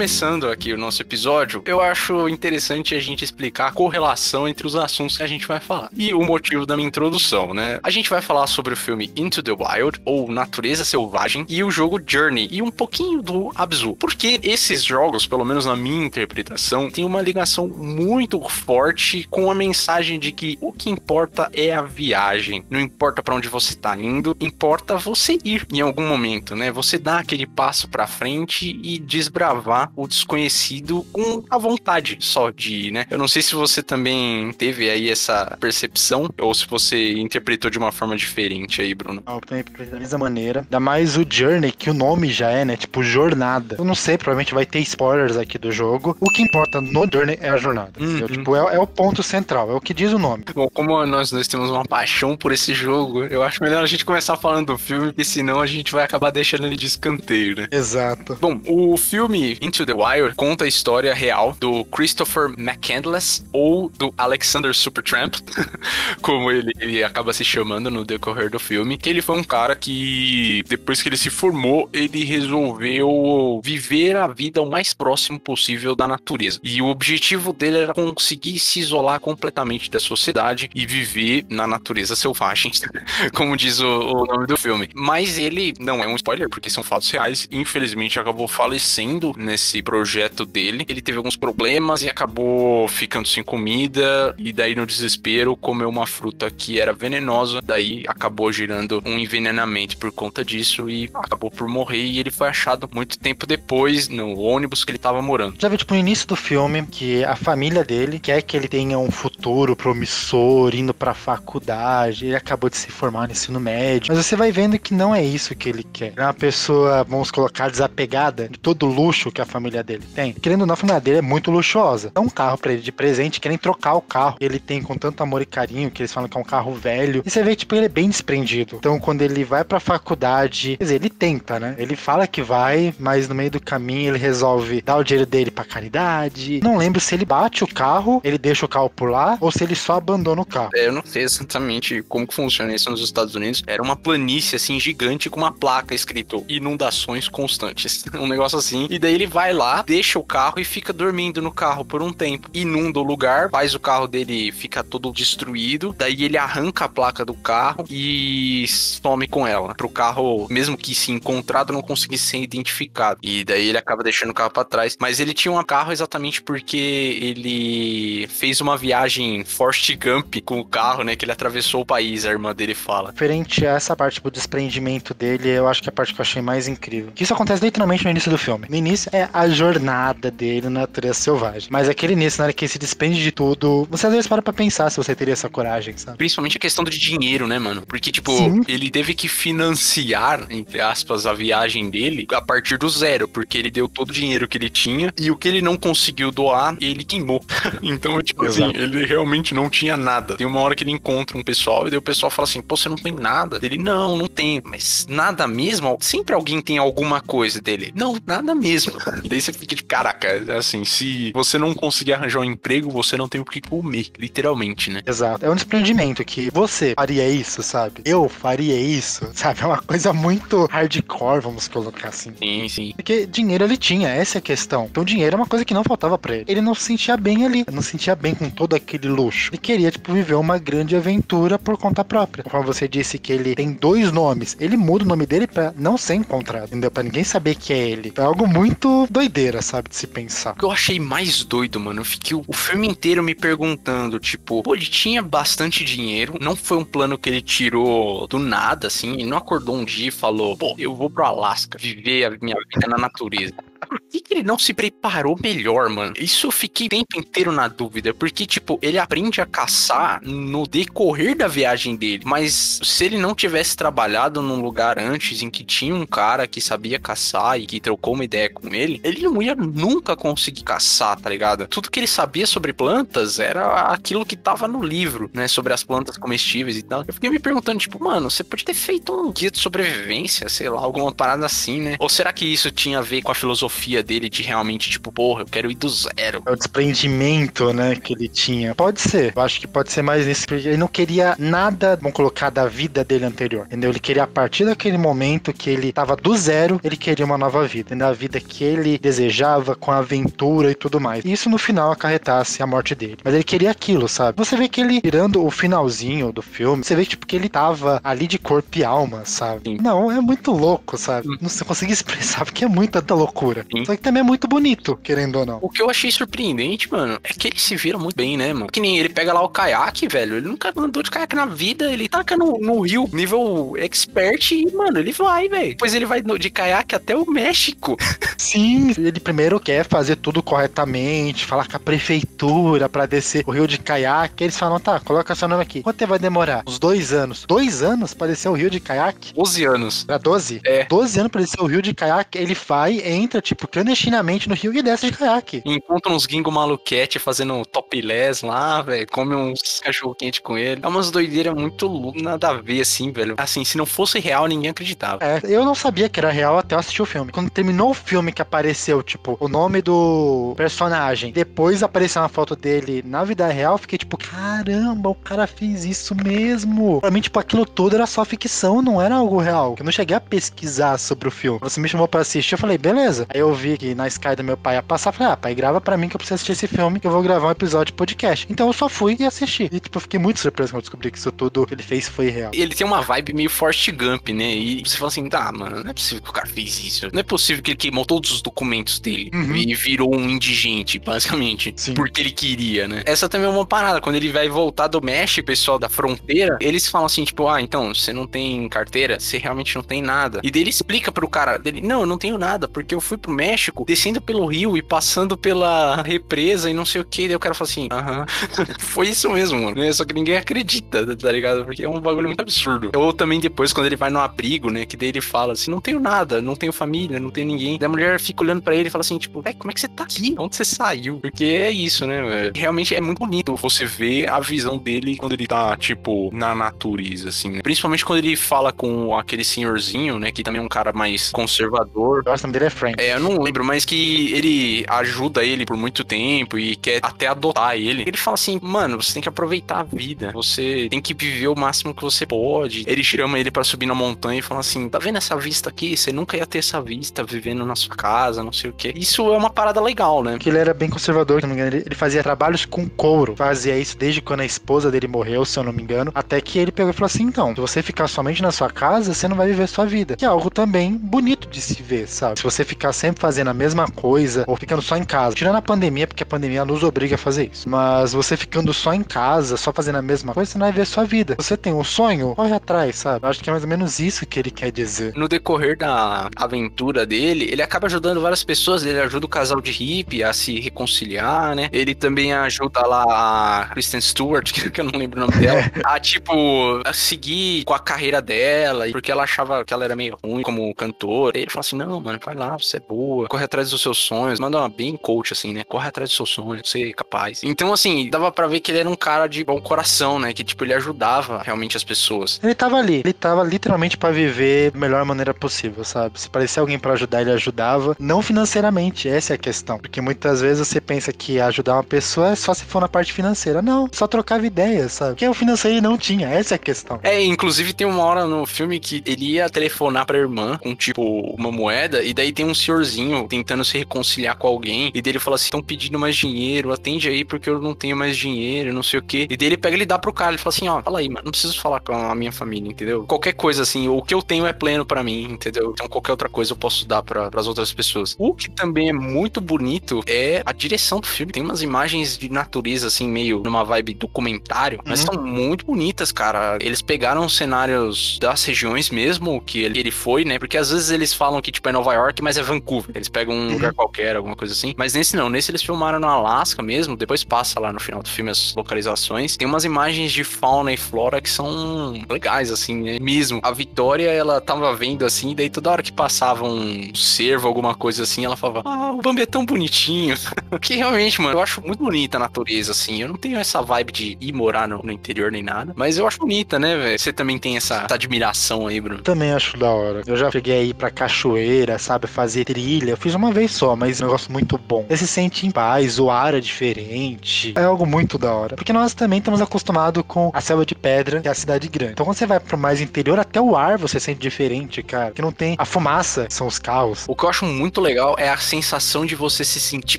Começando 0.00 0.48
aqui 0.48 0.72
o 0.72 0.78
nosso 0.78 1.02
episódio, 1.02 1.62
eu 1.66 1.78
acho 1.78 2.26
interessante 2.26 2.94
a 2.94 2.98
gente 2.98 3.22
explicar 3.22 3.66
a 3.66 3.70
correlação 3.70 4.48
entre 4.48 4.66
os 4.66 4.74
assuntos 4.74 5.18
que 5.18 5.22
a 5.22 5.26
gente 5.26 5.46
vai 5.46 5.60
falar. 5.60 5.90
E 5.94 6.14
o 6.14 6.22
motivo 6.22 6.64
da 6.64 6.74
minha 6.74 6.88
introdução, 6.88 7.52
né? 7.52 7.78
A 7.82 7.90
gente 7.90 8.08
vai 8.08 8.22
falar 8.22 8.46
sobre 8.46 8.72
o 8.72 8.76
filme 8.78 9.12
Into 9.14 9.42
the 9.42 9.52
Wild, 9.52 10.00
ou 10.06 10.32
Natureza 10.32 10.86
Selvagem, 10.86 11.44
e 11.50 11.62
o 11.62 11.70
jogo 11.70 12.00
Journey, 12.04 12.48
e 12.50 12.62
um 12.62 12.70
pouquinho 12.70 13.20
do 13.20 13.52
Abzu. 13.54 13.94
Porque 13.96 14.40
esses 14.42 14.82
jogos, 14.82 15.26
pelo 15.26 15.44
menos 15.44 15.66
na 15.66 15.76
minha 15.76 16.06
interpretação, 16.06 16.90
têm 16.90 17.04
uma 17.04 17.20
ligação 17.20 17.68
muito 17.68 18.40
forte 18.48 19.28
com 19.28 19.50
a 19.50 19.54
mensagem 19.54 20.18
de 20.18 20.32
que 20.32 20.56
o 20.62 20.72
que 20.72 20.88
importa 20.88 21.50
é 21.52 21.74
a 21.74 21.82
viagem. 21.82 22.64
Não 22.70 22.80
importa 22.80 23.22
para 23.22 23.34
onde 23.34 23.48
você 23.48 23.74
tá 23.74 23.94
indo, 23.98 24.34
importa 24.40 24.96
você 24.96 25.36
ir 25.44 25.66
em 25.70 25.82
algum 25.82 26.08
momento, 26.08 26.56
né? 26.56 26.72
Você 26.72 26.96
dá 26.96 27.18
aquele 27.18 27.46
passo 27.46 27.86
para 27.86 28.06
frente 28.06 28.80
e 28.82 28.98
desbravar 28.98 29.89
o 29.96 30.06
desconhecido 30.06 31.04
com 31.12 31.44
a 31.50 31.58
vontade 31.58 32.16
só 32.20 32.50
de 32.50 32.74
ir, 32.74 32.90
né? 32.92 33.06
Eu 33.10 33.18
não 33.18 33.28
sei 33.28 33.42
se 33.42 33.54
você 33.54 33.82
também 33.82 34.52
teve 34.52 34.88
aí 34.88 35.10
essa 35.10 35.56
percepção 35.60 36.28
ou 36.38 36.54
se 36.54 36.66
você 36.66 37.12
interpretou 37.18 37.70
de 37.70 37.78
uma 37.78 37.92
forma 37.92 38.16
diferente 38.16 38.80
aí, 38.80 38.94
Bruno. 38.94 39.22
Eu 39.26 39.40
também 39.40 39.60
interpretei 39.60 39.92
da 39.92 40.00
mesma 40.00 40.18
maneira. 40.18 40.60
Ainda 40.60 40.80
mais 40.80 41.16
o 41.16 41.24
Journey, 41.28 41.72
que 41.72 41.90
o 41.90 41.94
nome 41.94 42.30
já 42.30 42.50
é, 42.50 42.64
né? 42.64 42.76
Tipo, 42.76 43.02
jornada. 43.02 43.76
Eu 43.78 43.84
não 43.84 43.94
sei, 43.94 44.16
provavelmente 44.16 44.54
vai 44.54 44.66
ter 44.66 44.80
spoilers 44.80 45.36
aqui 45.36 45.58
do 45.58 45.70
jogo. 45.72 46.16
O 46.20 46.30
que 46.30 46.42
importa 46.42 46.80
no 46.80 47.06
Journey 47.12 47.38
é 47.40 47.48
a 47.48 47.56
jornada. 47.56 47.92
Uhum. 47.98 48.26
Tipo, 48.26 48.56
é, 48.56 48.76
é 48.76 48.78
o 48.78 48.86
ponto 48.86 49.22
central, 49.22 49.70
é 49.70 49.74
o 49.74 49.80
que 49.80 49.94
diz 49.94 50.12
o 50.12 50.18
nome. 50.18 50.44
Bom, 50.54 50.68
como 50.72 51.04
nós 51.06 51.30
dois 51.30 51.48
temos 51.48 51.70
uma 51.70 51.84
paixão 51.84 52.36
por 52.36 52.52
esse 52.52 52.74
jogo, 52.74 53.24
eu 53.24 53.42
acho 53.42 53.62
melhor 53.62 53.82
a 53.82 53.86
gente 53.86 54.04
começar 54.04 54.36
falando 54.36 54.68
do 54.68 54.78
filme, 54.78 55.06
porque 55.06 55.24
senão 55.24 55.60
a 55.60 55.66
gente 55.66 55.92
vai 55.92 56.04
acabar 56.04 56.30
deixando 56.30 56.66
ele 56.66 56.76
de 56.76 56.86
escanteio, 56.86 57.56
né? 57.56 57.68
Exato. 57.70 58.36
Bom, 58.40 58.60
o 58.66 58.96
filme 58.96 59.58
Into 59.80 59.86
the 59.86 59.94
Wild 59.94 60.34
conta 60.34 60.64
a 60.64 60.68
história 60.68 61.14
real 61.14 61.56
do 61.58 61.84
Christopher 61.86 62.52
McCandless 62.58 63.42
ou 63.50 63.88
do 63.88 64.12
Alexander 64.18 64.74
Supertramp, 64.74 65.36
como 66.20 66.50
ele, 66.50 66.70
ele 66.78 67.02
acaba 67.02 67.32
se 67.32 67.42
chamando 67.42 67.90
no 67.90 68.04
decorrer 68.04 68.50
do 68.50 68.58
filme, 68.58 68.98
que 68.98 69.08
ele 69.08 69.22
foi 69.22 69.38
um 69.38 69.42
cara 69.44 69.74
que 69.74 70.62
depois 70.68 71.00
que 71.00 71.08
ele 71.08 71.16
se 71.16 71.30
formou, 71.30 71.88
ele 71.94 72.24
resolveu 72.24 73.58
viver 73.64 74.16
a 74.16 74.26
vida 74.26 74.60
o 74.60 74.68
mais 74.68 74.92
próximo 74.92 75.40
possível 75.40 75.96
da 75.96 76.06
natureza. 76.06 76.60
E 76.62 76.82
o 76.82 76.88
objetivo 76.88 77.50
dele 77.50 77.78
era 77.78 77.94
conseguir 77.94 78.58
se 78.58 78.80
isolar 78.80 79.18
completamente 79.18 79.90
da 79.90 79.98
sociedade 79.98 80.68
e 80.74 80.84
viver 80.84 81.46
na 81.48 81.66
natureza 81.66 82.14
selvagem, 82.14 82.70
como 83.34 83.56
diz 83.56 83.80
o, 83.80 83.86
o 83.88 84.26
nome 84.26 84.46
do 84.46 84.58
filme. 84.58 84.90
Mas 84.94 85.38
ele 85.38 85.72
não 85.80 86.04
é 86.04 86.06
um 86.06 86.16
spoiler, 86.16 86.50
porque 86.50 86.68
são 86.68 86.82
fatos 86.82 87.10
reais, 87.10 87.48
infelizmente 87.50 88.20
acabou 88.20 88.46
falecendo 88.46 89.32
nesse 89.38 89.69
esse 89.70 89.82
projeto 89.82 90.44
dele. 90.44 90.84
Ele 90.88 91.00
teve 91.00 91.18
alguns 91.18 91.36
problemas 91.36 92.02
e 92.02 92.08
acabou 92.08 92.88
ficando 92.88 93.28
sem 93.28 93.42
comida. 93.42 94.34
E 94.36 94.52
daí, 94.52 94.74
no 94.74 94.86
desespero, 94.86 95.56
comeu 95.56 95.88
uma 95.88 96.06
fruta 96.06 96.50
que 96.50 96.80
era 96.80 96.92
venenosa. 96.92 97.60
Daí 97.62 98.04
acabou 98.06 98.52
gerando 98.52 99.02
um 99.06 99.18
envenenamento 99.18 99.96
por 99.96 100.10
conta 100.10 100.44
disso 100.44 100.90
e 100.90 101.10
acabou 101.14 101.50
por 101.50 101.68
morrer. 101.68 102.04
E 102.04 102.18
ele 102.18 102.30
foi 102.30 102.48
achado 102.48 102.88
muito 102.92 103.18
tempo 103.18 103.46
depois 103.46 104.08
no 104.08 104.38
ônibus 104.38 104.84
que 104.84 104.90
ele 104.90 104.98
tava 104.98 105.22
morando. 105.22 105.56
Já 105.58 105.68
vi, 105.68 105.76
tipo, 105.76 105.94
no 105.94 106.00
início 106.00 106.26
do 106.26 106.36
filme 106.36 106.84
que 106.86 107.24
a 107.24 107.36
família 107.36 107.84
dele 107.84 108.18
quer 108.18 108.42
que 108.42 108.56
ele 108.56 108.68
tenha 108.68 108.98
um 108.98 109.10
futuro 109.10 109.76
promissor, 109.76 110.74
indo 110.74 110.92
pra 110.92 111.14
faculdade. 111.14 112.26
Ele 112.26 112.36
acabou 112.36 112.68
de 112.68 112.76
se 112.76 112.90
formar 112.90 113.26
no 113.26 113.32
ensino 113.32 113.60
médio. 113.60 114.12
Mas 114.14 114.26
você 114.26 114.34
vai 114.34 114.50
vendo 114.50 114.78
que 114.78 114.94
não 114.94 115.14
é 115.14 115.22
isso 115.22 115.54
que 115.54 115.68
ele 115.68 115.84
quer. 115.84 116.12
É 116.16 116.22
uma 116.22 116.34
pessoa, 116.34 117.04
vamos 117.04 117.30
colocar, 117.30 117.70
desapegada 117.70 118.48
de 118.48 118.58
todo 118.58 118.86
o 118.86 118.92
luxo 118.92 119.30
que 119.30 119.40
a 119.40 119.46
família 119.50 119.82
dele 119.82 120.04
tem. 120.14 120.32
Querendo 120.32 120.62
ou 120.62 120.66
não, 120.66 120.74
a 120.74 120.76
família 120.76 121.00
dele 121.00 121.18
é 121.18 121.22
muito 121.22 121.50
luxuosa. 121.50 122.10
Dá 122.14 122.20
um 122.20 122.28
carro 122.28 122.56
pra 122.56 122.72
ele 122.72 122.82
de 122.82 122.92
presente, 122.92 123.40
querem 123.40 123.58
trocar 123.58 123.94
o 123.94 124.00
carro. 124.00 124.36
Ele 124.40 124.58
tem 124.58 124.82
com 124.82 124.96
tanto 124.96 125.22
amor 125.22 125.42
e 125.42 125.46
carinho 125.46 125.90
que 125.90 126.02
eles 126.02 126.12
falam 126.12 126.28
que 126.28 126.36
é 126.36 126.40
um 126.40 126.44
carro 126.44 126.72
velho. 126.74 127.22
E 127.24 127.30
você 127.30 127.42
vê, 127.42 127.54
tipo, 127.54 127.74
ele 127.74 127.86
é 127.86 127.88
bem 127.88 128.08
desprendido. 128.08 128.76
Então, 128.76 128.98
quando 128.98 129.22
ele 129.22 129.44
vai 129.44 129.64
pra 129.64 129.80
faculdade, 129.80 130.76
quer 130.76 130.84
dizer, 130.84 130.94
ele 130.96 131.10
tenta, 131.10 131.58
né? 131.58 131.74
Ele 131.78 131.96
fala 131.96 132.26
que 132.26 132.42
vai, 132.42 132.94
mas 132.98 133.28
no 133.28 133.34
meio 133.34 133.50
do 133.50 133.60
caminho 133.60 134.10
ele 134.10 134.18
resolve 134.18 134.80
dar 134.80 134.96
o 134.96 135.04
dinheiro 135.04 135.28
dele 135.28 135.50
pra 135.50 135.64
caridade. 135.64 136.60
Não 136.62 136.76
lembro 136.76 137.00
se 137.00 137.14
ele 137.14 137.24
bate 137.24 137.64
o 137.64 137.66
carro, 137.66 138.20
ele 138.22 138.38
deixa 138.38 138.64
o 138.64 138.68
carro 138.68 138.90
lá, 139.00 139.38
ou 139.40 139.50
se 139.50 139.64
ele 139.64 139.74
só 139.74 139.94
abandona 139.94 140.42
o 140.42 140.46
carro. 140.46 140.70
É, 140.74 140.86
eu 140.86 140.92
não 140.92 141.02
sei 141.04 141.22
exatamente 141.22 142.02
como 142.02 142.26
que 142.26 142.34
funciona 142.34 142.74
isso 142.74 142.90
nos 142.90 143.02
Estados 143.02 143.34
Unidos. 143.34 143.62
Era 143.66 143.82
uma 143.82 143.96
planície, 143.96 144.56
assim, 144.56 144.78
gigante 144.78 145.30
com 145.30 145.40
uma 145.40 145.52
placa 145.52 145.94
escrito 145.94 146.44
inundações 146.48 147.28
constantes. 147.28 148.04
Um 148.20 148.26
negócio 148.26 148.58
assim. 148.58 148.86
E 148.90 148.98
daí 148.98 149.14
ele 149.14 149.26
vai 149.26 149.39
lá, 149.52 149.82
deixa 149.82 150.18
o 150.18 150.24
carro 150.24 150.60
e 150.60 150.64
fica 150.64 150.92
dormindo 150.92 151.40
no 151.40 151.50
carro 151.50 151.84
por 151.84 152.02
um 152.02 152.12
tempo. 152.12 152.48
Inunda 152.52 153.00
o 153.00 153.02
lugar, 153.02 153.50
faz 153.50 153.74
o 153.74 153.80
carro 153.80 154.06
dele 154.06 154.52
ficar 154.52 154.82
todo 154.82 155.12
destruído. 155.12 155.94
Daí 155.96 156.24
ele 156.24 156.36
arranca 156.36 156.84
a 156.84 156.88
placa 156.88 157.24
do 157.24 157.34
carro 157.34 157.84
e 157.88 158.66
some 158.68 159.26
com 159.26 159.46
ela. 159.46 159.74
Pro 159.74 159.88
carro, 159.88 160.46
mesmo 160.50 160.76
que 160.76 160.94
se 160.94 161.10
encontrado, 161.10 161.72
não 161.72 161.82
conseguir 161.82 162.18
ser 162.18 162.38
identificado. 162.38 163.18
E 163.22 163.44
daí 163.44 163.68
ele 163.68 163.78
acaba 163.78 164.02
deixando 164.02 164.30
o 164.30 164.34
carro 164.34 164.50
para 164.50 164.64
trás. 164.64 164.96
Mas 165.00 165.20
ele 165.20 165.32
tinha 165.32 165.52
um 165.52 165.64
carro 165.64 165.92
exatamente 165.92 166.42
porque 166.42 167.18
ele 167.20 168.26
fez 168.28 168.60
uma 168.60 168.76
viagem 168.76 169.44
Forrest 169.44 169.96
Gump 169.96 170.36
com 170.44 170.60
o 170.60 170.64
carro, 170.64 171.02
né? 171.02 171.16
Que 171.16 171.24
ele 171.24 171.32
atravessou 171.32 171.82
o 171.82 171.86
país, 171.86 172.24
a 172.24 172.30
irmã 172.30 172.54
dele 172.54 172.74
fala. 172.74 173.10
Referente 173.10 173.66
a 173.66 173.72
essa 173.72 173.96
parte 173.96 174.20
do 174.20 174.30
desprendimento 174.30 175.14
dele, 175.14 175.48
eu 175.48 175.68
acho 175.68 175.82
que 175.82 175.88
é 175.88 175.90
a 175.90 175.92
parte 175.92 176.14
que 176.14 176.20
eu 176.20 176.22
achei 176.22 176.42
mais 176.42 176.68
incrível. 176.68 177.12
Que 177.14 177.22
isso 177.22 177.34
acontece 177.34 177.64
literalmente 177.64 178.04
no 178.04 178.10
início 178.10 178.30
do 178.30 178.38
filme. 178.38 178.66
No 178.68 178.76
início 178.76 179.10
é 179.12 179.28
a 179.32 179.48
jornada 179.48 180.30
dele 180.30 180.68
na 180.68 180.80
natureza 180.80 181.14
selvagem. 181.14 181.68
Mas 181.70 181.88
aquele 181.88 182.12
início, 182.12 182.38
na 182.38 182.44
hora 182.44 182.52
que 182.52 182.64
ele 182.64 182.72
se 182.72 182.78
desprende 182.78 183.22
de 183.22 183.32
tudo, 183.32 183.86
você 183.90 184.06
às 184.06 184.12
vezes 184.12 184.26
para 184.26 184.42
pra 184.42 184.52
pensar 184.52 184.90
se 184.90 184.96
você 184.96 185.14
teria 185.14 185.32
essa 185.32 185.48
coragem, 185.48 185.96
sabe? 185.96 186.18
Principalmente 186.18 186.56
a 186.56 186.60
questão 186.60 186.84
de 186.84 186.98
dinheiro, 186.98 187.46
né, 187.46 187.58
mano? 187.58 187.82
Porque, 187.86 188.10
tipo, 188.10 188.36
Sim. 188.36 188.62
ele 188.68 188.90
teve 188.90 189.14
que 189.14 189.28
financiar, 189.28 190.46
entre 190.50 190.80
aspas, 190.80 191.26
a 191.26 191.32
viagem 191.32 191.90
dele 191.90 192.26
a 192.32 192.40
partir 192.40 192.78
do 192.78 192.88
zero, 192.88 193.28
porque 193.28 193.58
ele 193.58 193.70
deu 193.70 193.88
todo 193.88 194.10
o 194.10 194.12
dinheiro 194.12 194.48
que 194.48 194.58
ele 194.58 194.70
tinha 194.70 195.12
e 195.18 195.30
o 195.30 195.36
que 195.36 195.48
ele 195.48 195.62
não 195.62 195.76
conseguiu 195.76 196.30
doar, 196.30 196.76
ele 196.80 197.04
queimou. 197.04 197.44
então, 197.82 198.20
tipo 198.22 198.44
assim, 198.44 198.64
Exato. 198.64 198.78
ele 198.78 199.04
realmente 199.06 199.54
não 199.54 199.68
tinha 199.68 199.96
nada. 199.96 200.36
Tem 200.36 200.46
uma 200.46 200.60
hora 200.60 200.74
que 200.74 200.84
ele 200.84 200.90
encontra 200.92 201.36
um 201.36 201.42
pessoal 201.42 201.86
e 201.86 201.90
daí 201.90 201.98
o 201.98 202.02
pessoal 202.02 202.30
fala 202.30 202.48
assim: 202.48 202.60
pô, 202.60 202.76
você 202.76 202.88
não 202.88 202.96
tem 202.96 203.12
nada? 203.12 203.58
Ele, 203.62 203.78
não, 203.78 204.16
não 204.16 204.28
tem. 204.28 204.62
Mas 204.64 205.06
nada 205.08 205.46
mesmo? 205.46 205.96
Sempre 206.00 206.34
alguém 206.34 206.60
tem 206.60 206.78
alguma 206.78 207.20
coisa 207.20 207.60
dele. 207.60 207.92
Não, 207.94 208.16
nada 208.26 208.54
mesmo. 208.54 208.92
Daí 209.28 209.40
você 209.40 209.52
fica 209.52 209.74
de 209.74 209.82
caraca, 209.82 210.56
assim, 210.56 210.84
se 210.84 211.32
você 211.32 211.58
não 211.58 211.74
conseguir 211.74 212.14
arranjar 212.14 212.40
um 212.40 212.44
emprego, 212.44 212.90
você 212.90 213.16
não 213.16 213.28
tem 213.28 213.40
o 213.40 213.44
que 213.44 213.60
comer, 213.60 214.06
literalmente, 214.18 214.90
né? 214.90 215.00
Exato. 215.06 215.44
É 215.44 215.50
um 215.50 215.54
desprendimento 215.54 216.24
que 216.24 216.50
você 216.50 216.94
faria 216.96 217.28
isso, 217.28 217.62
sabe? 217.62 218.02
Eu 218.04 218.28
faria 218.28 218.78
isso, 218.78 219.28
sabe? 219.34 219.60
É 219.62 219.66
uma 219.66 219.82
coisa 219.82 220.12
muito 220.12 220.66
hardcore, 220.66 221.40
vamos 221.40 221.68
colocar 221.68 222.08
assim. 222.08 222.32
Sim, 222.38 222.68
sim. 222.68 222.92
Porque 222.96 223.26
dinheiro 223.26 223.64
ele 223.64 223.76
tinha, 223.76 224.08
essa 224.08 224.38
é 224.38 224.40
a 224.40 224.42
questão. 224.42 224.86
Então 224.90 225.04
dinheiro 225.04 225.36
é 225.36 225.38
uma 225.38 225.46
coisa 225.46 225.64
que 225.64 225.74
não 225.74 225.84
faltava 225.84 226.18
pra 226.18 226.34
ele. 226.36 226.44
Ele 226.48 226.60
não 226.60 226.74
se 226.74 226.82
sentia 226.82 227.16
bem 227.16 227.44
ali, 227.44 227.64
ele 227.66 227.74
não 227.74 227.82
se 227.82 227.90
sentia 227.90 228.14
bem 228.14 228.34
com 228.34 228.48
todo 228.50 228.74
aquele 228.74 229.08
luxo. 229.08 229.50
Ele 229.50 229.58
queria, 229.58 229.90
tipo, 229.90 230.12
viver 230.12 230.34
uma 230.34 230.58
grande 230.58 230.96
aventura 230.96 231.58
por 231.58 231.76
conta 231.76 232.04
própria. 232.04 232.44
Conforme 232.44 232.66
você 232.66 232.88
disse 232.88 233.18
que 233.18 233.32
ele 233.32 233.54
tem 233.54 233.72
dois 233.72 234.12
nomes, 234.12 234.56
ele 234.60 234.76
muda 234.76 235.04
o 235.04 235.08
nome 235.08 235.26
dele 235.26 235.46
pra 235.46 235.72
não 235.76 235.96
ser 235.96 236.14
encontrado, 236.14 236.68
entendeu? 236.68 236.90
Pra 236.90 237.02
ninguém 237.02 237.24
saber 237.24 237.54
que 237.54 237.72
é 237.72 237.78
ele. 237.78 238.12
É 238.16 238.22
algo 238.22 238.46
muito 238.46 239.06
doideira, 239.10 239.60
sabe? 239.60 239.88
De 239.88 239.96
se 239.96 240.06
pensar. 240.06 240.52
O 240.52 240.56
que 240.56 240.64
eu 240.64 240.70
achei 240.70 241.00
mais 241.00 241.42
doido, 241.44 241.80
mano, 241.80 242.00
eu 242.00 242.04
fiquei 242.04 242.36
o 242.36 242.40
o 242.50 242.52
filme 242.52 242.88
inteiro 242.88 243.22
me 243.22 243.32
perguntando, 243.32 244.18
tipo, 244.18 244.60
pô, 244.62 244.74
ele 244.74 244.84
tinha 244.84 245.22
bastante 245.22 245.84
dinheiro, 245.84 246.34
não 246.40 246.56
foi 246.56 246.78
um 246.78 246.84
plano 246.84 247.16
que 247.16 247.28
ele 247.28 247.40
tirou 247.40 248.26
do 248.26 248.40
nada, 248.40 248.88
assim, 248.88 249.12
ele 249.12 249.26
não 249.26 249.38
acordou 249.38 249.76
um 249.76 249.84
dia 249.84 250.08
e 250.08 250.10
falou, 250.10 250.56
pô, 250.56 250.74
eu 250.76 250.94
vou 250.94 251.08
pro 251.08 251.24
Alasca, 251.24 251.78
viver 251.78 252.24
a 252.24 252.30
minha 252.42 252.56
vida 252.72 252.88
na 252.88 252.98
natureza. 252.98 253.54
Por 253.88 254.00
que, 254.00 254.20
que 254.20 254.34
ele 254.34 254.42
não 254.42 254.58
se 254.58 254.74
preparou 254.74 255.38
melhor, 255.42 255.88
mano? 255.88 256.14
Isso 256.18 256.46
eu 256.46 256.50
fiquei 256.50 256.86
o 256.86 256.90
tempo 256.90 257.18
inteiro 257.18 257.52
na 257.52 257.68
dúvida, 257.68 258.12
porque, 258.12 258.46
tipo, 258.46 258.78
ele 258.82 258.98
aprende 258.98 259.40
a 259.40 259.46
caçar 259.46 260.20
no 260.22 260.66
decorrer 260.66 261.36
da 261.36 261.48
viagem 261.48 261.96
dele, 261.96 262.22
mas 262.24 262.80
se 262.82 263.04
ele 263.04 263.18
não 263.18 263.34
tivesse 263.34 263.76
trabalhado 263.76 264.42
num 264.42 264.60
lugar 264.60 264.98
antes 264.98 265.42
em 265.42 265.50
que 265.50 265.64
tinha 265.64 265.94
um 265.94 266.06
cara 266.06 266.46
que 266.46 266.60
sabia 266.60 266.98
caçar 266.98 267.58
e 267.58 267.66
que 267.66 267.80
trocou 267.80 268.14
uma 268.14 268.24
ideia 268.24 268.50
com 268.50 268.68
ele, 268.72 269.00
ele 269.02 269.22
não 269.22 269.42
ia 269.42 269.54
nunca 269.54 270.16
conseguir 270.16 270.62
caçar, 270.62 271.18
tá 271.18 271.30
ligado? 271.30 271.66
Tudo 271.66 271.90
que 271.90 271.98
ele 271.98 272.06
sabia 272.06 272.46
sobre 272.46 272.72
plantas 272.72 273.38
era 273.38 273.92
aquilo 273.92 274.26
que 274.26 274.36
tava 274.36 274.68
no 274.68 274.82
livro, 274.82 275.30
né? 275.32 275.48
Sobre 275.48 275.72
as 275.72 275.82
plantas 275.82 276.18
comestíveis 276.18 276.76
e 276.76 276.82
tal. 276.82 277.04
Eu 277.06 277.14
fiquei 277.14 277.30
me 277.30 277.38
perguntando, 277.38 277.78
tipo, 277.78 278.02
mano, 278.02 278.30
você 278.30 278.44
podia 278.44 278.66
ter 278.66 278.74
feito 278.74 279.12
um 279.12 279.32
guia 279.32 279.50
de 279.50 279.58
sobrevivência, 279.58 280.48
sei 280.48 280.68
lá, 280.68 280.80
alguma 280.80 281.12
parada 281.12 281.46
assim, 281.46 281.80
né? 281.80 281.96
Ou 281.98 282.08
será 282.08 282.32
que 282.32 282.44
isso 282.44 282.70
tinha 282.70 282.98
a 282.98 283.02
ver 283.02 283.22
com 283.22 283.32
a 283.32 283.34
filosofia 283.34 283.69
dele 284.02 284.28
de 284.28 284.42
realmente, 284.42 284.90
tipo, 284.90 285.12
porra, 285.12 285.42
eu 285.42 285.46
quero 285.46 285.70
ir 285.70 285.74
do 285.74 285.88
zero? 285.88 286.42
É 286.46 286.50
o 286.50 286.56
desprendimento, 286.56 287.72
né, 287.72 287.96
que 287.96 288.12
ele 288.14 288.28
tinha. 288.28 288.74
Pode 288.74 289.00
ser. 289.00 289.32
Eu 289.34 289.42
acho 289.42 289.60
que 289.60 289.66
pode 289.66 289.92
ser 289.92 290.02
mais. 290.02 290.44
Porque 290.46 290.68
ele 290.68 290.76
não 290.76 290.88
queria 290.88 291.34
nada, 291.38 291.96
vamos 291.96 292.12
colocar, 292.12 292.50
da 292.50 292.66
vida 292.66 293.04
dele 293.04 293.24
anterior. 293.24 293.66
Entendeu? 293.66 293.90
Ele 293.90 294.00
queria, 294.00 294.24
a 294.24 294.26
partir 294.26 294.64
daquele 294.64 294.98
momento 294.98 295.52
que 295.52 295.70
ele 295.70 295.92
tava 295.92 296.16
do 296.16 296.36
zero, 296.36 296.80
ele 296.82 296.96
queria 296.96 297.24
uma 297.24 297.38
nova 297.38 297.66
vida. 297.66 297.88
Entendeu? 297.88 298.08
A 298.08 298.12
vida 298.12 298.40
que 298.40 298.64
ele 298.64 298.98
desejava, 298.98 299.74
com 299.74 299.90
aventura 299.90 300.70
e 300.70 300.74
tudo 300.74 301.00
mais. 301.00 301.24
E 301.24 301.32
isso 301.32 301.48
no 301.48 301.58
final 301.58 301.92
acarretasse 301.92 302.62
a 302.62 302.66
morte 302.66 302.94
dele. 302.94 303.18
Mas 303.24 303.34
ele 303.34 303.44
queria 303.44 303.70
aquilo, 303.70 304.08
sabe? 304.08 304.38
Você 304.38 304.56
vê 304.56 304.68
que 304.68 304.80
ele, 304.80 305.00
tirando 305.00 305.44
o 305.44 305.50
finalzinho 305.50 306.32
do 306.32 306.42
filme, 306.42 306.84
você 306.84 306.94
vê 306.94 307.04
tipo, 307.04 307.26
que 307.26 307.36
ele 307.36 307.48
tava 307.48 308.00
ali 308.02 308.26
de 308.26 308.38
corpo 308.38 308.78
e 308.78 308.84
alma, 308.84 309.24
sabe? 309.24 309.70
Sim. 309.70 309.78
Não, 309.80 310.10
é 310.10 310.20
muito 310.20 310.52
louco, 310.52 310.96
sabe? 310.96 311.28
Não 311.40 311.48
sei 311.48 311.66
conseguir 311.66 311.92
expressar, 311.94 312.44
porque 312.44 312.64
é 312.64 312.68
muita 312.68 313.00
da 313.00 313.14
loucura. 313.60 313.80
Sim. 313.80 313.84
Só 313.84 313.96
que 313.96 314.02
também 314.02 314.20
é 314.20 314.24
muito 314.24 314.48
bonito, 314.48 314.98
querendo 315.02 315.38
ou 315.40 315.46
não. 315.46 315.58
O 315.62 315.68
que 315.68 315.82
eu 315.82 315.90
achei 315.90 316.10
surpreendente, 316.10 316.90
mano, 316.90 317.18
é 317.22 317.32
que 317.32 317.48
ele 317.48 317.58
se 317.58 317.76
vira 317.76 317.98
muito 317.98 318.16
bem, 318.16 318.36
né, 318.36 318.52
mano? 318.52 318.68
Que 318.68 318.80
nem 318.80 318.98
ele 318.98 319.08
pega 319.08 319.32
lá 319.32 319.42
o 319.42 319.48
caiaque, 319.48 320.08
velho. 320.08 320.36
Ele 320.36 320.48
nunca 320.48 320.72
andou 320.76 321.02
de 321.02 321.10
caiaque 321.10 321.36
na 321.36 321.46
vida. 321.46 321.90
Ele 321.90 322.08
taca 322.08 322.36
no, 322.36 322.58
no 322.58 322.80
rio, 322.80 323.08
nível 323.12 323.74
expert, 323.76 324.52
e, 324.52 324.70
mano, 324.72 324.98
ele 324.98 325.12
vai, 325.12 325.48
velho. 325.48 325.70
Depois 325.70 325.94
ele 325.94 326.06
vai 326.06 326.22
de 326.22 326.50
caiaque 326.50 326.94
até 326.94 327.16
o 327.16 327.26
México. 327.26 327.96
Sim, 328.36 328.92
ele 328.96 329.20
primeiro 329.20 329.60
quer 329.60 329.84
fazer 329.84 330.16
tudo 330.16 330.42
corretamente, 330.42 331.44
falar 331.44 331.68
com 331.68 331.76
a 331.76 331.80
prefeitura 331.80 332.88
pra 332.88 333.06
descer 333.06 333.44
o 333.46 333.50
rio 333.50 333.66
de 333.66 333.78
caiaque. 333.78 334.44
Eles 334.44 334.58
falam, 334.58 334.80
tá, 334.80 335.00
coloca 335.00 335.34
seu 335.34 335.48
nome 335.48 335.62
aqui. 335.62 335.82
Quanto 335.82 335.96
tempo 335.96 336.10
vai 336.10 336.18
demorar? 336.18 336.62
Uns 336.66 336.78
dois 336.78 337.12
anos. 337.12 337.44
Dois 337.46 337.82
anos 337.82 338.14
pra 338.14 338.26
descer 338.26 338.48
o 338.48 338.54
rio 338.54 338.70
de 338.70 338.80
caiaque? 338.80 339.32
12 339.34 339.64
anos. 339.64 340.04
Pra 340.04 340.18
12? 340.18 340.60
É. 340.64 340.84
12 340.84 341.20
anos 341.20 341.32
pra 341.32 341.40
descer 341.40 341.60
o 341.60 341.66
rio 341.66 341.82
de 341.82 341.94
caiaque. 341.94 342.38
Ele 342.38 342.54
vai, 342.54 343.00
entra, 343.00 343.40
tipo, 343.50 343.66
clandestinamente 343.66 344.48
no 344.48 344.54
rio 344.54 344.72
e 344.72 344.82
desce 344.82 345.10
de 345.10 345.16
caiaque. 345.16 345.62
Encontra 345.64 346.12
uns 346.12 346.24
gringos 346.24 346.52
maluquete 346.52 347.18
fazendo 347.18 347.64
topless 347.66 348.46
lá, 348.46 348.80
velho. 348.82 349.06
Come 349.10 349.34
uns 349.34 349.80
cachorro 349.80 350.14
quente 350.14 350.40
com 350.40 350.56
ele. 350.56 350.80
É 350.82 350.86
umas 350.88 351.10
doideiras 351.10 351.54
muito 351.54 352.12
nada 352.14 352.50
a 352.50 352.54
ver, 352.54 352.80
assim, 352.80 353.10
velho. 353.10 353.34
Assim, 353.36 353.64
se 353.64 353.76
não 353.76 353.86
fosse 353.86 354.20
real, 354.20 354.46
ninguém 354.46 354.70
acreditava. 354.70 355.18
É, 355.24 355.40
eu 355.44 355.64
não 355.64 355.74
sabia 355.74 356.08
que 356.08 356.20
era 356.20 356.30
real 356.30 356.58
até 356.58 356.74
eu 356.74 356.78
assistir 356.78 357.02
o 357.02 357.06
filme. 357.06 357.32
Quando 357.32 357.50
terminou 357.50 357.90
o 357.90 357.94
filme 357.94 358.32
que 358.32 358.40
apareceu, 358.40 359.02
tipo, 359.02 359.36
o 359.40 359.48
nome 359.48 359.82
do 359.82 360.54
personagem, 360.56 361.32
depois 361.32 361.82
apareceu 361.82 362.22
uma 362.22 362.28
foto 362.28 362.54
dele 362.54 363.02
na 363.04 363.24
vida 363.24 363.46
real, 363.48 363.74
eu 363.74 363.78
fiquei 363.78 363.98
tipo, 363.98 364.16
caramba, 364.16 365.10
o 365.10 365.14
cara 365.14 365.46
fez 365.46 365.84
isso 365.84 366.14
mesmo. 366.14 367.00
Pra 367.00 367.10
mim, 367.10 367.20
tipo, 367.20 367.38
aquilo 367.38 367.66
tudo 367.66 367.96
era 367.96 368.06
só 368.06 368.24
ficção, 368.24 368.80
não 368.80 369.02
era 369.02 369.16
algo 369.16 369.38
real. 369.38 369.74
Eu 369.76 369.84
não 369.84 369.92
cheguei 369.92 370.16
a 370.16 370.20
pesquisar 370.20 370.98
sobre 370.98 371.26
o 371.26 371.32
filme. 371.32 371.58
Você 371.60 371.80
me 371.80 371.88
chamou 371.88 372.06
pra 372.06 372.20
assistir, 372.20 372.54
eu 372.54 372.58
falei, 372.58 372.78
beleza. 372.78 373.26
Aí 373.32 373.39
Eu 373.40 373.54
vi 373.54 373.76
que 373.78 373.94
na 373.94 374.06
Sky 374.08 374.36
do 374.36 374.44
meu 374.44 374.56
pai 374.56 374.76
ia 374.76 374.82
passar, 374.82 375.12
falei, 375.12 375.32
ah, 375.32 375.36
pai, 375.36 375.54
grava 375.54 375.80
pra 375.80 375.96
mim 375.96 376.08
que 376.08 376.16
eu 376.16 376.18
preciso 376.18 376.34
assistir 376.34 376.52
esse 376.52 376.66
filme, 376.68 377.00
que 377.00 377.06
eu 377.06 377.10
vou 377.10 377.22
gravar 377.22 377.48
um 377.48 377.50
episódio 377.50 377.86
de 377.86 377.92
podcast. 377.94 378.46
Então 378.50 378.66
eu 378.66 378.72
só 378.72 378.88
fui 378.88 379.16
e 379.18 379.24
assisti. 379.24 379.68
E, 379.72 379.80
tipo, 379.80 379.96
eu 379.96 380.00
fiquei 380.00 380.18
muito 380.20 380.40
surpreso 380.40 380.72
quando 380.72 380.76
eu 380.76 380.82
descobri 380.82 381.10
que 381.10 381.18
isso 381.18 381.32
tudo 381.32 381.66
que 381.66 381.74
ele 381.74 381.82
fez 381.82 382.08
foi 382.08 382.28
real. 382.28 382.50
Ele 382.54 382.74
tem 382.74 382.86
uma 382.86 383.00
vibe 383.00 383.32
meio 383.34 383.50
Forrest 383.50 383.90
Gump, 383.92 384.28
né? 384.30 384.54
E 384.54 384.82
você 384.84 384.96
fala 384.96 385.08
assim, 385.08 385.28
tá, 385.28 385.50
mano, 385.52 385.82
não 385.82 385.90
é 385.90 385.94
possível 385.94 386.22
que 386.22 386.30
o 386.30 386.32
cara 386.32 386.46
fez 386.46 386.78
isso. 386.84 387.08
Não 387.12 387.20
é 387.20 387.22
possível 387.22 387.62
que 387.62 387.70
ele 387.70 387.78
queimou 387.78 388.04
todos 388.04 388.30
os 388.30 388.42
documentos 388.42 388.98
dele 389.00 389.30
Uhum. 389.32 389.56
e 389.56 389.74
virou 389.74 390.14
um 390.14 390.28
indigente, 390.28 390.98
basicamente. 390.98 391.72
Sim. 391.76 391.94
Porque 391.94 392.20
ele 392.20 392.30
queria, 392.30 392.86
né? 392.88 393.02
Essa 393.06 393.28
também 393.28 393.46
é 393.46 393.50
uma 393.50 393.66
parada. 393.66 394.00
Quando 394.00 394.16
ele 394.16 394.30
vai 394.30 394.48
voltar 394.48 394.86
do 394.88 395.00
México, 395.00 395.46
pessoal 395.46 395.78
da 395.78 395.88
fronteira, 395.88 396.56
eles 396.60 396.86
falam 396.88 397.06
assim, 397.06 397.24
tipo, 397.24 397.48
ah, 397.48 397.60
então, 397.60 397.94
você 397.94 398.12
não 398.12 398.26
tem 398.26 398.68
carteira? 398.68 399.18
Você 399.18 399.38
realmente 399.38 399.74
não 399.76 399.82
tem 399.82 400.02
nada. 400.02 400.40
E 400.42 400.50
daí 400.50 400.62
ele 400.62 400.70
explica 400.70 401.10
pro 401.12 401.28
cara 401.28 401.58
dele, 401.58 401.80
não, 401.80 402.00
eu 402.00 402.06
não 402.06 402.18
tenho 402.18 402.36
nada, 402.38 402.68
porque 402.68 402.94
eu 402.94 403.00
fui 403.00 403.16
pro 403.30 403.36
México, 403.36 403.84
descendo 403.86 404.20
pelo 404.20 404.44
rio 404.46 404.76
e 404.76 404.82
passando 404.82 405.36
pela 405.36 406.02
represa 406.02 406.68
e 406.68 406.74
não 406.74 406.84
sei 406.84 407.00
o 407.00 407.04
que. 407.04 407.28
Daí 407.28 407.36
o 407.36 407.40
cara 407.40 407.54
fala 407.54 407.70
assim, 407.70 407.88
aham. 407.90 408.26
Foi 408.80 409.08
isso 409.08 409.30
mesmo, 409.30 409.60
mano. 409.62 409.76
né? 409.80 409.92
Só 409.92 410.04
que 410.04 410.12
ninguém 410.12 410.36
acredita, 410.36 411.16
tá 411.16 411.32
ligado? 411.32 411.64
Porque 411.64 411.84
é 411.84 411.88
um 411.88 412.00
bagulho 412.00 412.26
muito 412.26 412.40
absurdo. 412.40 412.90
Ou 412.94 413.12
também 413.12 413.38
depois, 413.40 413.72
quando 413.72 413.86
ele 413.86 413.96
vai 413.96 414.10
no 414.10 414.18
abrigo, 414.18 414.70
né? 414.70 414.84
Que 414.84 414.96
daí 414.96 415.08
ele 415.08 415.20
fala 415.20 415.52
assim: 415.52 415.70
não 415.70 415.80
tenho 415.80 416.00
nada, 416.00 416.42
não 416.42 416.56
tenho 416.56 416.72
família, 416.72 417.20
não 417.20 417.30
tenho 417.30 417.46
ninguém. 417.46 417.78
Daí 417.78 417.86
a 417.86 417.88
mulher 417.88 418.20
fica 418.20 418.42
olhando 418.42 418.62
pra 418.62 418.74
ele 418.74 418.88
e 418.88 418.90
fala 418.90 419.02
assim: 419.02 419.18
tipo, 419.18 419.40
é, 419.44 419.52
como 419.52 419.70
é 419.70 419.74
que 419.74 419.80
você 419.80 419.88
tá 419.88 420.04
aqui? 420.04 420.34
Onde 420.38 420.56
você 420.56 420.64
saiu? 420.64 421.18
Porque 421.20 421.44
é 421.44 421.70
isso, 421.70 422.06
né, 422.06 422.22
velho? 422.22 422.52
Realmente 422.54 422.94
é 422.94 423.00
muito 423.00 423.18
bonito 423.18 423.54
você 423.56 423.84
ver 423.84 424.28
a 424.28 424.40
visão 424.40 424.76
dele 424.78 425.16
quando 425.16 425.32
ele 425.32 425.46
tá, 425.46 425.76
tipo, 425.76 426.30
na 426.32 426.54
natureza, 426.54 427.28
assim. 427.28 427.50
né? 427.50 427.60
Principalmente 427.62 428.04
quando 428.04 428.18
ele 428.18 428.36
fala 428.36 428.72
com 428.72 429.16
aquele 429.16 429.44
senhorzinho, 429.44 430.18
né? 430.18 430.30
Que 430.32 430.42
também 430.42 430.60
é 430.60 430.64
um 430.64 430.68
cara 430.68 430.92
mais 430.92 431.30
conservador. 431.30 432.24
Que 432.24 432.30
o 432.30 432.34
nome 432.42 432.52
dele 432.52 432.64
é 432.66 432.70
Frank. 432.70 433.02
É, 433.02 433.09
eu 433.12 433.20
não 433.20 433.40
lembro, 433.40 433.64
mas 433.64 433.84
que 433.84 434.32
ele 434.32 434.84
ajuda 434.88 435.44
ele 435.44 435.64
por 435.66 435.76
muito 435.76 436.04
tempo 436.04 436.58
e 436.58 436.76
quer 436.76 437.00
até 437.02 437.26
adotar 437.26 437.76
ele. 437.76 438.02
Ele 438.06 438.16
fala 438.16 438.34
assim, 438.34 438.58
mano, 438.62 439.00
você 439.00 439.12
tem 439.12 439.22
que 439.22 439.28
aproveitar 439.28 439.80
a 439.80 439.82
vida. 439.82 440.30
Você 440.32 440.88
tem 440.90 441.00
que 441.00 441.14
viver 441.14 441.48
o 441.48 441.58
máximo 441.58 441.94
que 441.94 442.02
você 442.02 442.26
pode. 442.26 442.84
Ele 442.86 443.02
chama 443.02 443.38
ele 443.38 443.50
pra 443.50 443.64
subir 443.64 443.86
na 443.86 443.94
montanha 443.94 444.38
e 444.38 444.42
fala 444.42 444.60
assim, 444.60 444.88
tá 444.88 444.98
vendo 444.98 445.18
essa 445.18 445.36
vista 445.36 445.68
aqui? 445.68 445.96
Você 445.96 446.12
nunca 446.12 446.36
ia 446.36 446.46
ter 446.46 446.58
essa 446.58 446.80
vista 446.80 447.24
vivendo 447.24 447.64
na 447.64 447.76
sua 447.76 447.94
casa, 447.94 448.42
não 448.42 448.52
sei 448.52 448.70
o 448.70 448.72
quê. 448.72 448.92
Isso 448.96 449.32
é 449.32 449.36
uma 449.36 449.50
parada 449.50 449.80
legal, 449.80 450.22
né? 450.22 450.38
Que 450.38 450.48
ele 450.48 450.58
era 450.58 450.74
bem 450.74 450.88
conservador, 450.88 451.40
se 451.40 451.46
não 451.46 451.54
me 451.54 451.60
engano. 451.60 451.76
Ele, 451.76 451.84
ele 451.86 451.94
fazia 451.94 452.22
trabalhos 452.22 452.64
com 452.64 452.88
couro. 452.88 453.34
Fazia 453.36 453.78
isso 453.78 453.96
desde 453.96 454.20
quando 454.20 454.40
a 454.40 454.44
esposa 454.46 454.90
dele 454.90 455.08
morreu, 455.08 455.44
se 455.44 455.58
eu 455.58 455.62
não 455.62 455.72
me 455.72 455.82
engano. 455.82 456.10
Até 456.14 456.40
que 456.40 456.58
ele 456.58 456.72
pegou 456.72 456.90
e 456.90 456.94
falou 456.94 457.06
assim: 457.06 457.24
então, 457.24 457.54
se 457.54 457.60
você 457.60 457.82
ficar 457.82 458.08
somente 458.08 458.42
na 458.42 458.52
sua 458.52 458.70
casa, 458.70 459.14
você 459.14 459.28
não 459.28 459.36
vai 459.36 459.48
viver 459.48 459.66
sua 459.66 459.84
vida. 459.84 460.16
Que 460.16 460.24
é 460.24 460.28
algo 460.28 460.50
também 460.50 460.96
bonito 460.96 461.48
de 461.48 461.60
se 461.60 461.82
ver, 461.82 462.08
sabe? 462.08 462.38
Se 462.38 462.44
você 462.44 462.64
ficar 462.64 462.92
sempre 463.00 463.20
fazendo 463.20 463.48
a 463.48 463.54
mesma 463.54 463.88
coisa, 463.88 464.44
ou 464.46 464.56
ficando 464.56 464.82
só 464.82 464.96
em 464.96 465.04
casa. 465.04 465.34
Tirando 465.34 465.56
a 465.56 465.62
pandemia, 465.62 466.06
porque 466.06 466.22
a 466.22 466.26
pandemia 466.26 466.64
nos 466.66 466.82
obriga 466.82 467.14
a 467.14 467.18
fazer 467.18 467.50
isso. 467.50 467.68
Mas 467.68 468.12
você 468.12 468.36
ficando 468.36 468.74
só 468.74 468.92
em 468.92 469.02
casa, 469.02 469.56
só 469.56 469.72
fazendo 469.72 469.96
a 469.96 470.02
mesma 470.02 470.34
coisa, 470.34 470.52
você 470.52 470.58
não 470.58 470.66
vai 470.66 470.72
ver 470.72 470.86
sua 470.86 471.04
vida. 471.04 471.34
Você 471.38 471.56
tem 471.56 471.72
um 471.72 471.82
sonho, 471.82 472.34
corre 472.34 472.52
atrás, 472.52 472.96
sabe? 472.96 473.24
Eu 473.24 473.30
acho 473.30 473.42
que 473.42 473.48
é 473.48 473.52
mais 473.52 473.62
ou 473.62 473.68
menos 473.68 473.98
isso 473.98 474.26
que 474.26 474.38
ele 474.38 474.50
quer 474.50 474.70
dizer. 474.70 475.14
No 475.16 475.28
decorrer 475.28 475.78
da 475.78 476.28
aventura 476.36 477.06
dele, 477.06 477.48
ele 477.50 477.62
acaba 477.62 477.86
ajudando 477.86 478.20
várias 478.20 478.44
pessoas. 478.44 478.84
Ele 478.84 479.00
ajuda 479.00 479.24
o 479.24 479.28
casal 479.28 479.60
de 479.62 479.70
hippie 479.70 480.22
a 480.22 480.32
se 480.34 480.60
reconciliar, 480.60 481.56
né? 481.56 481.70
Ele 481.72 481.94
também 481.94 482.34
ajuda 482.34 482.86
lá 482.86 483.62
a 483.62 483.66
Kristen 483.68 484.00
Stewart, 484.00 484.52
que 484.70 484.80
eu 484.80 484.84
não 484.84 484.98
lembro 484.98 485.22
o 485.22 485.26
nome 485.26 485.40
dela, 485.40 485.70
a 485.84 485.98
tipo, 485.98 486.82
a 486.84 486.92
seguir 486.92 487.64
com 487.64 487.72
a 487.72 487.78
carreira 487.78 488.20
dela, 488.20 488.86
porque 488.92 489.10
ela 489.10 489.22
achava 489.22 489.64
que 489.64 489.72
ela 489.72 489.84
era 489.84 489.96
meio 489.96 490.18
ruim 490.22 490.42
como 490.42 490.74
cantora. 490.74 491.38
E 491.38 491.42
ele 491.42 491.50
fala 491.50 491.60
assim: 491.60 491.76
não, 491.76 491.98
mano, 491.98 492.18
vai 492.22 492.34
lá, 492.34 492.58
você 492.58 492.76
é 492.76 492.80
boa, 492.90 493.28
corre 493.28 493.44
atrás 493.44 493.70
dos 493.70 493.80
seus 493.80 493.98
sonhos. 493.98 494.40
Manda 494.40 494.58
uma 494.58 494.68
bem 494.68 494.96
coach, 494.96 495.32
assim, 495.32 495.52
né? 495.52 495.62
Corre 495.64 495.86
atrás 495.86 496.10
dos 496.10 496.16
seus 496.16 496.30
sonhos, 496.30 496.68
você 496.68 496.88
é 496.88 496.92
capaz. 496.92 497.40
Então, 497.44 497.72
assim, 497.72 498.10
dava 498.10 498.32
pra 498.32 498.48
ver 498.48 498.60
que 498.60 498.72
ele 498.72 498.80
era 498.80 498.90
um 498.90 498.96
cara 498.96 499.28
de 499.28 499.44
bom 499.44 499.60
coração, 499.60 500.18
né? 500.18 500.32
Que, 500.32 500.42
tipo, 500.42 500.64
ele 500.64 500.74
ajudava 500.74 501.42
realmente 501.42 501.76
as 501.76 501.84
pessoas. 501.84 502.40
Ele 502.42 502.54
tava 502.54 502.76
ali, 502.76 502.96
ele 503.04 503.12
tava 503.12 503.44
literalmente 503.44 503.96
pra 503.96 504.10
viver 504.10 504.72
da 504.72 504.78
melhor 504.78 505.04
maneira 505.04 505.32
possível, 505.32 505.84
sabe? 505.84 506.20
Se 506.20 506.28
parecia 506.28 506.60
alguém 506.60 506.78
pra 506.78 506.94
ajudar, 506.94 507.20
ele 507.20 507.30
ajudava. 507.30 507.96
Não 507.98 508.20
financeiramente, 508.22 509.08
essa 509.08 509.34
é 509.34 509.36
a 509.36 509.38
questão. 509.38 509.78
Porque 509.78 510.00
muitas 510.00 510.40
vezes 510.40 510.66
você 510.66 510.80
pensa 510.80 511.12
que 511.12 511.40
ajudar 511.40 511.74
uma 511.74 511.84
pessoa 511.84 512.30
é 512.30 512.34
só 512.34 512.52
se 512.52 512.64
for 512.64 512.80
na 512.80 512.88
parte 512.88 513.12
financeira. 513.12 513.62
Não, 513.62 513.88
só 513.92 514.06
trocava 514.06 514.46
ideias, 514.46 514.92
sabe? 514.92 515.12
Porque 515.12 515.28
o 515.28 515.34
financeiro 515.34 515.76
ele 515.76 515.80
não 515.80 515.96
tinha, 515.96 516.28
essa 516.28 516.54
é 516.54 516.56
a 516.56 516.58
questão. 516.58 516.98
É, 517.02 517.22
inclusive 517.22 517.72
tem 517.72 517.86
uma 517.86 518.02
hora 518.02 518.26
no 518.26 518.46
filme 518.46 518.80
que 518.80 519.02
ele 519.06 519.32
ia 519.32 519.48
telefonar 519.48 520.06
pra 520.06 520.18
irmã 520.18 520.58
com, 520.58 520.74
tipo, 520.74 521.02
uma 521.36 521.52
moeda, 521.52 522.02
e 522.02 522.12
daí 522.12 522.32
tem 522.32 522.44
um 522.44 522.54
senhorzinho 522.84 523.26
tentando 523.28 523.64
se 523.64 523.78
reconciliar 523.78 524.36
com 524.36 524.46
alguém, 524.46 524.90
e 524.94 525.00
daí 525.02 525.12
ele 525.12 525.18
fala 525.18 525.36
assim: 525.36 525.44
estão 525.46 525.62
pedindo 525.62 525.98
mais 525.98 526.16
dinheiro, 526.16 526.72
atende 526.72 527.08
aí 527.08 527.24
porque 527.24 527.48
eu 527.48 527.60
não 527.60 527.74
tenho 527.74 527.96
mais 527.96 528.16
dinheiro, 528.16 528.72
não 528.72 528.82
sei 528.82 529.00
o 529.00 529.02
quê. 529.02 529.26
E 529.28 529.36
daí 529.36 529.48
ele 529.48 529.56
pega 529.56 529.76
e 529.76 529.78
ele 529.78 529.86
dá 529.86 529.98
pro 529.98 530.12
cara, 530.12 530.30
ele 530.32 530.38
fala 530.38 530.54
assim: 530.54 530.68
ó, 530.68 530.82
fala 530.82 530.98
aí, 531.00 531.08
mano, 531.08 531.22
não 531.24 531.30
preciso 531.32 531.58
falar 531.60 531.80
com 531.80 531.94
a 531.94 532.14
minha 532.14 532.32
família, 532.32 532.68
entendeu? 532.70 533.04
Qualquer 533.04 533.32
coisa 533.32 533.62
assim, 533.62 533.88
o 533.88 534.02
que 534.02 534.14
eu 534.14 534.22
tenho 534.22 534.46
é 534.46 534.52
pleno 534.52 534.84
pra 534.84 535.02
mim, 535.02 535.24
entendeu? 535.24 535.70
Então 535.72 535.88
qualquer 535.88 536.12
outra 536.12 536.28
coisa 536.28 536.52
eu 536.52 536.56
posso 536.56 536.86
dar 536.86 537.02
para 537.02 537.30
as 537.34 537.46
outras 537.46 537.72
pessoas. 537.72 538.14
O 538.18 538.34
que 538.34 538.50
também 538.50 538.88
é 538.88 538.92
muito 538.92 539.40
bonito 539.40 540.02
é 540.06 540.42
a 540.44 540.52
direção 540.52 541.00
do 541.00 541.06
filme. 541.06 541.32
Tem 541.32 541.42
umas 541.42 541.62
imagens 541.62 542.16
de 542.18 542.30
natureza, 542.30 542.86
assim, 542.86 543.08
meio 543.08 543.40
numa 543.44 543.64
vibe 543.64 543.94
documentário, 543.94 544.80
mas 544.84 545.00
Uhum. 545.00 545.14
são 545.14 545.24
muito 545.24 545.64
bonitas, 545.66 546.12
cara. 546.12 546.58
Eles 546.60 546.82
pegaram 546.82 547.28
cenários 547.28 548.18
das 548.20 548.44
regiões 548.44 548.90
mesmo 548.90 549.40
que 549.40 549.60
ele, 549.60 549.78
ele 549.80 549.90
foi, 549.90 550.24
né? 550.24 550.38
Porque 550.38 550.56
às 550.56 550.70
vezes 550.70 550.90
eles 550.90 551.12
falam 551.14 551.40
que, 551.40 551.50
tipo, 551.50 551.68
é 551.68 551.72
Nova 551.72 551.92
York, 551.94 552.22
mas 552.22 552.36
é 552.36 552.42
Vancouver. 552.42 552.69
Eles 552.94 553.08
pegam 553.08 553.34
um 553.34 553.52
lugar 553.52 553.72
qualquer, 553.74 554.16
alguma 554.16 554.36
coisa 554.36 554.54
assim. 554.54 554.74
Mas 554.76 554.94
nesse 554.94 555.16
não, 555.16 555.28
nesse 555.28 555.50
eles 555.50 555.62
filmaram 555.62 555.98
no 555.98 556.06
Alasca 556.06 556.62
mesmo. 556.62 556.96
Depois 556.96 557.24
passa 557.24 557.58
lá 557.58 557.72
no 557.72 557.80
final 557.80 558.02
do 558.02 558.08
filme 558.08 558.30
as 558.30 558.54
localizações. 558.54 559.36
Tem 559.36 559.46
umas 559.46 559.64
imagens 559.64 560.12
de 560.12 560.22
fauna 560.22 560.72
e 560.72 560.76
flora 560.76 561.20
que 561.20 561.28
são 561.28 562.00
legais, 562.08 562.50
assim, 562.50 562.76
né? 562.76 562.98
Mesmo. 563.00 563.40
A 563.42 563.50
Vitória, 563.50 564.10
ela 564.10 564.40
tava 564.40 564.74
vendo 564.74 565.04
assim, 565.04 565.34
daí 565.34 565.50
toda 565.50 565.70
hora 565.70 565.82
que 565.82 565.92
passava 565.92 566.44
um 566.44 566.94
cervo, 566.94 567.48
alguma 567.48 567.74
coisa 567.74 568.04
assim, 568.04 568.24
ela 568.24 568.36
falava: 568.36 568.62
Ah, 568.64 568.92
o 568.92 569.02
Bambi 569.02 569.22
é 569.22 569.26
tão 569.26 569.44
bonitinho. 569.44 570.16
Porque 570.48 570.74
realmente, 570.74 571.20
mano, 571.20 571.38
eu 571.38 571.42
acho 571.42 571.60
muito 571.62 571.82
bonita 571.82 572.16
a 572.16 572.20
natureza, 572.20 572.72
assim. 572.72 573.02
Eu 573.02 573.08
não 573.08 573.16
tenho 573.16 573.38
essa 573.38 573.60
vibe 573.60 573.92
de 573.92 574.18
ir 574.20 574.32
morar 574.32 574.68
no, 574.68 574.80
no 574.82 574.92
interior 574.92 575.32
nem 575.32 575.42
nada. 575.42 575.72
Mas 575.76 575.98
eu 575.98 576.06
acho 576.06 576.18
bonita, 576.18 576.58
né, 576.58 576.76
velho? 576.76 576.98
Você 576.98 577.12
também 577.12 577.38
tem 577.38 577.56
essa, 577.56 577.82
essa 577.84 577.94
admiração 577.94 578.66
aí, 578.66 578.80
Bruno. 578.80 579.02
Também 579.02 579.32
acho 579.32 579.56
da 579.56 579.70
hora. 579.70 580.02
Eu 580.06 580.16
já 580.16 580.30
cheguei 580.30 580.54
aí 580.54 580.74
pra 580.74 580.90
cachoeira, 580.90 581.78
sabe? 581.78 582.06
Fazer 582.06 582.44
trilha. 582.44 582.59
Eu 582.90 582.96
fiz 582.96 583.14
uma 583.14 583.32
vez 583.32 583.52
só, 583.52 583.74
mas 583.74 584.00
é 584.00 584.04
um 584.04 584.08
negócio 584.08 584.30
muito 584.32 584.58
bom. 584.58 584.84
Você 584.88 584.98
se 584.98 585.06
sente 585.08 585.46
em 585.46 585.50
paz, 585.50 585.98
o 585.98 586.10
ar 586.10 586.34
é 586.34 586.40
diferente. 586.40 587.52
É 587.56 587.64
algo 587.64 587.86
muito 587.86 588.18
da 588.18 588.32
hora. 588.34 588.56
Porque 588.56 588.72
nós 588.72 588.94
também 588.94 589.18
estamos 589.18 589.40
acostumados 589.40 590.02
com 590.06 590.30
a 590.34 590.40
selva 590.40 590.64
de 590.66 590.74
pedra, 590.74 591.20
que 591.20 591.28
é 591.28 591.30
a 591.30 591.34
cidade 591.34 591.68
grande. 591.68 591.92
Então 591.92 592.04
quando 592.06 592.16
você 592.16 592.26
vai 592.26 592.40
pro 592.40 592.58
mais 592.58 592.80
interior, 592.80 593.18
até 593.18 593.40
o 593.40 593.56
ar 593.56 593.78
você 593.78 593.98
sente 594.00 594.20
diferente, 594.20 594.82
cara. 594.82 595.10
Que 595.12 595.22
não 595.22 595.32
tem 595.32 595.54
a 595.58 595.64
fumaça, 595.64 596.26
que 596.26 596.34
são 596.34 596.46
os 596.46 596.58
carros. 596.58 597.04
O 597.08 597.14
que 597.14 597.24
eu 597.24 597.28
acho 597.28 597.44
muito 597.44 597.80
legal 597.80 598.14
é 598.18 598.28
a 598.28 598.36
sensação 598.36 599.04
de 599.06 599.14
você 599.14 599.44
se 599.44 599.60
sentir 599.60 599.98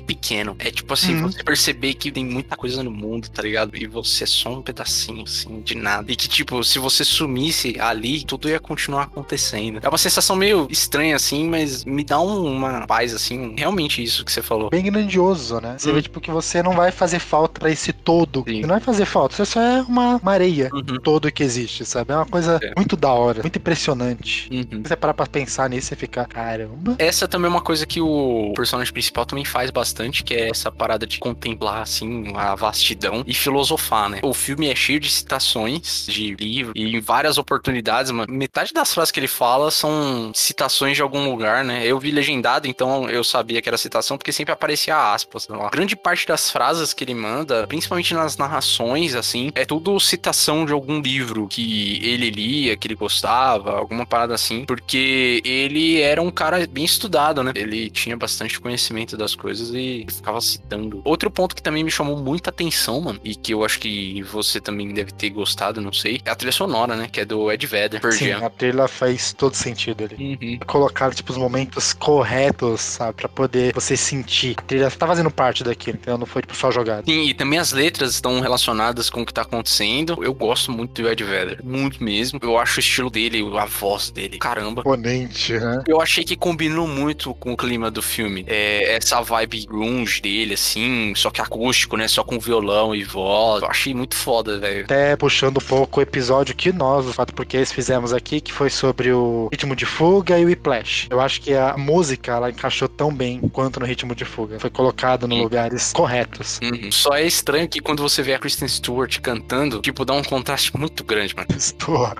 pequeno. 0.00 0.54
É 0.58 0.70
tipo 0.70 0.92
assim, 0.92 1.14
Uhum. 1.16 1.30
você 1.32 1.42
perceber 1.42 1.94
que 1.94 2.10
tem 2.10 2.24
muita 2.24 2.56
coisa 2.56 2.82
no 2.82 2.90
mundo, 2.90 3.28
tá 3.28 3.42
ligado? 3.42 3.76
E 3.76 3.86
você 3.86 4.24
é 4.24 4.26
só 4.26 4.50
um 4.52 4.62
pedacinho, 4.62 5.24
assim, 5.24 5.60
de 5.60 5.74
nada. 5.74 6.10
E 6.10 6.16
que, 6.16 6.28
tipo, 6.28 6.62
se 6.64 6.78
você 6.78 7.04
sumisse 7.04 7.76
ali, 7.80 8.24
tudo 8.24 8.48
ia 8.48 8.60
continuar 8.60 9.02
acontecendo. 9.04 9.80
É 9.82 9.88
uma 9.88 9.98
sensação 9.98 10.36
meio 10.36 10.66
estranha, 10.70 11.16
assim, 11.16 11.48
mas 11.48 11.84
me 11.84 12.04
dá 12.04 12.20
um- 12.20 12.51
uma 12.52 12.86
paz, 12.86 13.14
assim. 13.14 13.54
Realmente 13.56 14.02
isso 14.02 14.24
que 14.24 14.32
você 14.32 14.42
falou. 14.42 14.70
Bem 14.70 14.84
grandioso, 14.84 15.60
né? 15.60 15.76
Você 15.78 15.92
vê, 15.92 16.02
tipo, 16.02 16.20
que 16.20 16.30
você 16.30 16.62
não 16.62 16.72
vai 16.72 16.90
fazer 16.90 17.18
falta 17.18 17.60
pra 17.60 17.70
esse 17.70 17.92
todo. 17.92 18.44
Sim. 18.46 18.62
Não 18.62 18.68
vai 18.70 18.80
fazer 18.80 19.04
falta, 19.04 19.34
você 19.36 19.44
só 19.44 19.60
é 19.60 19.82
uma, 19.82 20.16
uma 20.16 20.32
areia 20.32 20.70
Uhum. 20.72 20.98
todo 21.02 21.30
que 21.32 21.42
existe, 21.42 21.84
sabe? 21.84 22.12
É 22.12 22.16
uma 22.16 22.26
coisa 22.26 22.58
É. 22.62 22.72
muito 22.76 22.96
da 22.96 23.12
hora, 23.12 23.42
muito 23.42 23.56
impressionante. 23.58 24.48
Uhum. 24.52 24.82
Se 24.82 24.88
você 24.88 24.96
parar 24.96 25.14
pra 25.14 25.26
pensar 25.26 25.68
nisso 25.68 25.92
e 25.92 25.96
ficar, 25.96 26.26
caramba. 26.26 26.94
Essa 26.98 27.26
também 27.28 27.46
é 27.46 27.50
uma 27.50 27.60
coisa 27.60 27.86
que 27.86 28.00
o 28.00 28.52
personagem 28.56 28.92
principal 28.92 29.24
também 29.26 29.44
faz 29.44 29.70
bastante, 29.70 30.22
que 30.22 30.34
é 30.34 30.48
essa 30.50 30.70
parada 30.70 31.06
de 31.06 31.18
contemplar, 31.18 31.82
assim, 31.82 32.32
a 32.36 32.54
vastidão 32.54 33.22
e 33.26 33.34
filosofar, 33.34 34.08
né? 34.08 34.20
O 34.22 34.32
filme 34.34 34.68
é 34.68 34.74
cheio 34.74 35.00
de 35.00 35.10
citações 35.10 36.06
de 36.08 36.34
livro 36.34 36.72
e 36.76 36.96
em 36.96 37.00
várias 37.00 37.38
oportunidades, 37.38 38.10
mano. 38.10 38.32
Metade 38.32 38.72
das 38.72 38.92
frases 38.92 39.10
que 39.10 39.20
ele 39.20 39.26
fala 39.28 39.70
são 39.70 40.30
citações 40.34 40.96
de 40.96 41.02
algum 41.02 41.28
lugar, 41.30 41.64
né? 41.64 41.86
Eu 41.86 41.98
vi 41.98 42.10
então 42.64 43.08
eu 43.08 43.22
sabia 43.24 43.60
que 43.60 43.68
era 43.68 43.78
citação, 43.78 44.16
porque 44.16 44.32
sempre 44.32 44.52
aparecia 44.52 45.12
aspas 45.12 45.48
lá. 45.48 45.68
Grande 45.70 45.96
parte 45.96 46.26
das 46.26 46.50
frases 46.50 46.92
que 46.92 47.04
ele 47.04 47.14
manda, 47.14 47.66
principalmente 47.66 48.14
nas 48.14 48.36
narrações, 48.36 49.14
assim, 49.14 49.50
é 49.54 49.64
tudo 49.64 49.98
citação 50.00 50.64
de 50.64 50.72
algum 50.72 51.00
livro 51.00 51.46
que 51.48 52.00
ele 52.02 52.30
lia, 52.30 52.76
que 52.76 52.86
ele 52.86 52.94
gostava, 52.94 53.72
alguma 53.72 54.06
parada 54.06 54.34
assim, 54.34 54.64
porque 54.64 55.40
ele 55.44 56.00
era 56.00 56.20
um 56.20 56.30
cara 56.30 56.66
bem 56.66 56.84
estudado, 56.84 57.42
né? 57.42 57.52
Ele 57.54 57.90
tinha 57.90 58.16
bastante 58.16 58.60
conhecimento 58.60 59.16
das 59.16 59.34
coisas 59.34 59.70
e 59.74 60.06
ficava 60.08 60.40
citando. 60.40 61.00
Outro 61.04 61.30
ponto 61.30 61.54
que 61.54 61.62
também 61.62 61.84
me 61.84 61.90
chamou 61.90 62.16
muita 62.16 62.50
atenção, 62.50 63.00
mano, 63.00 63.20
e 63.24 63.34
que 63.34 63.52
eu 63.52 63.64
acho 63.64 63.78
que 63.78 64.22
você 64.22 64.60
também 64.60 64.92
deve 64.92 65.12
ter 65.12 65.30
gostado, 65.30 65.80
não 65.80 65.92
sei, 65.92 66.20
é 66.24 66.30
a 66.30 66.34
trilha 66.34 66.52
sonora, 66.52 66.96
né? 66.96 67.08
Que 67.10 67.20
é 67.20 67.24
do 67.24 67.50
Ed 67.50 67.66
Vedder, 67.66 68.00
Sim, 68.12 68.32
a 68.32 68.50
trilha 68.50 68.88
faz 68.88 69.32
todo 69.32 69.54
sentido 69.54 70.04
ali. 70.04 70.38
Uhum. 70.40 70.58
Colocar, 70.66 71.14
tipo, 71.14 71.32
os 71.32 71.38
momentos 71.38 71.92
corretos, 71.92 72.21
sabe? 72.76 73.14
Pra 73.14 73.28
poder 73.28 73.72
você 73.74 73.96
sentir. 73.96 74.54
A 74.58 74.62
trilha 74.62 74.90
tá 74.90 75.06
fazendo 75.06 75.30
parte 75.30 75.64
daquilo, 75.64 75.98
então 76.00 76.18
não 76.18 76.26
foi 76.26 76.42
tipo, 76.42 76.56
só 76.56 76.70
jogado. 76.70 77.04
Sim, 77.04 77.28
e 77.28 77.34
também 77.34 77.58
as 77.58 77.72
letras 77.72 78.14
estão 78.14 78.40
relacionadas 78.40 79.10
com 79.10 79.22
o 79.22 79.26
que 79.26 79.32
tá 79.32 79.42
acontecendo. 79.42 80.22
Eu 80.22 80.34
gosto 80.34 80.70
muito 80.70 81.02
do 81.02 81.08
Ed 81.08 81.22
Vedder, 81.22 81.60
muito 81.64 82.02
mesmo. 82.02 82.38
Eu 82.42 82.58
acho 82.58 82.78
o 82.78 82.80
estilo 82.80 83.10
dele, 83.10 83.42
a 83.58 83.66
voz 83.66 84.10
dele, 84.10 84.38
caramba. 84.38 84.80
Imponente, 84.80 85.52
né? 85.54 85.82
Eu 85.86 86.00
achei 86.00 86.24
que 86.24 86.36
combinou 86.36 86.86
muito 86.86 87.34
com 87.34 87.52
o 87.52 87.56
clima 87.56 87.90
do 87.90 88.02
filme. 88.02 88.44
É, 88.46 88.96
essa 88.96 89.20
vibe 89.20 89.66
grunge 89.66 90.20
dele, 90.20 90.54
assim, 90.54 91.12
só 91.16 91.30
que 91.30 91.40
acústico, 91.40 91.96
né? 91.96 92.08
Só 92.08 92.24
com 92.24 92.38
violão 92.38 92.94
e 92.94 93.04
voz. 93.04 93.62
Eu 93.62 93.68
achei 93.68 93.94
muito 93.94 94.14
foda, 94.14 94.58
velho. 94.58 94.84
Até 94.84 95.16
puxando 95.16 95.58
um 95.58 95.66
pouco 95.66 96.00
o 96.00 96.02
episódio 96.02 96.54
que 96.54 96.72
nós, 96.72 97.06
os 97.06 97.16
quatro 97.16 97.34
porquês, 97.34 97.72
fizemos 97.72 98.12
aqui, 98.12 98.40
que 98.40 98.52
foi 98.52 98.70
sobre 98.70 99.12
o 99.12 99.48
ritmo 99.50 99.74
de 99.76 99.86
fuga 99.86 100.38
e 100.38 100.44
o 100.44 100.48
whiplash. 100.48 101.06
Eu 101.10 101.20
acho 101.20 101.40
que 101.40 101.54
a 101.54 101.76
música, 101.76 102.11
ela 102.30 102.50
encaixou 102.50 102.88
tão 102.88 103.12
bem 103.12 103.40
quanto 103.52 103.80
no 103.80 103.86
ritmo 103.86 104.14
de 104.14 104.24
fuga. 104.24 104.58
Foi 104.58 104.70
colocado 104.70 105.26
nos 105.26 105.38
lugares 105.38 105.92
corretos. 105.92 106.60
Uhum. 106.62 106.90
Só 106.90 107.14
é 107.14 107.26
estranho 107.26 107.68
que 107.68 107.80
quando 107.80 108.02
você 108.02 108.22
vê 108.22 108.34
a 108.34 108.38
Kristen 108.38 108.68
Stewart 108.68 109.20
cantando, 109.20 109.80
tipo, 109.80 110.04
dá 110.04 110.14
um 110.14 110.22
contraste 110.22 110.76
muito 110.76 111.04
grande, 111.04 111.34
mano. 111.34 111.48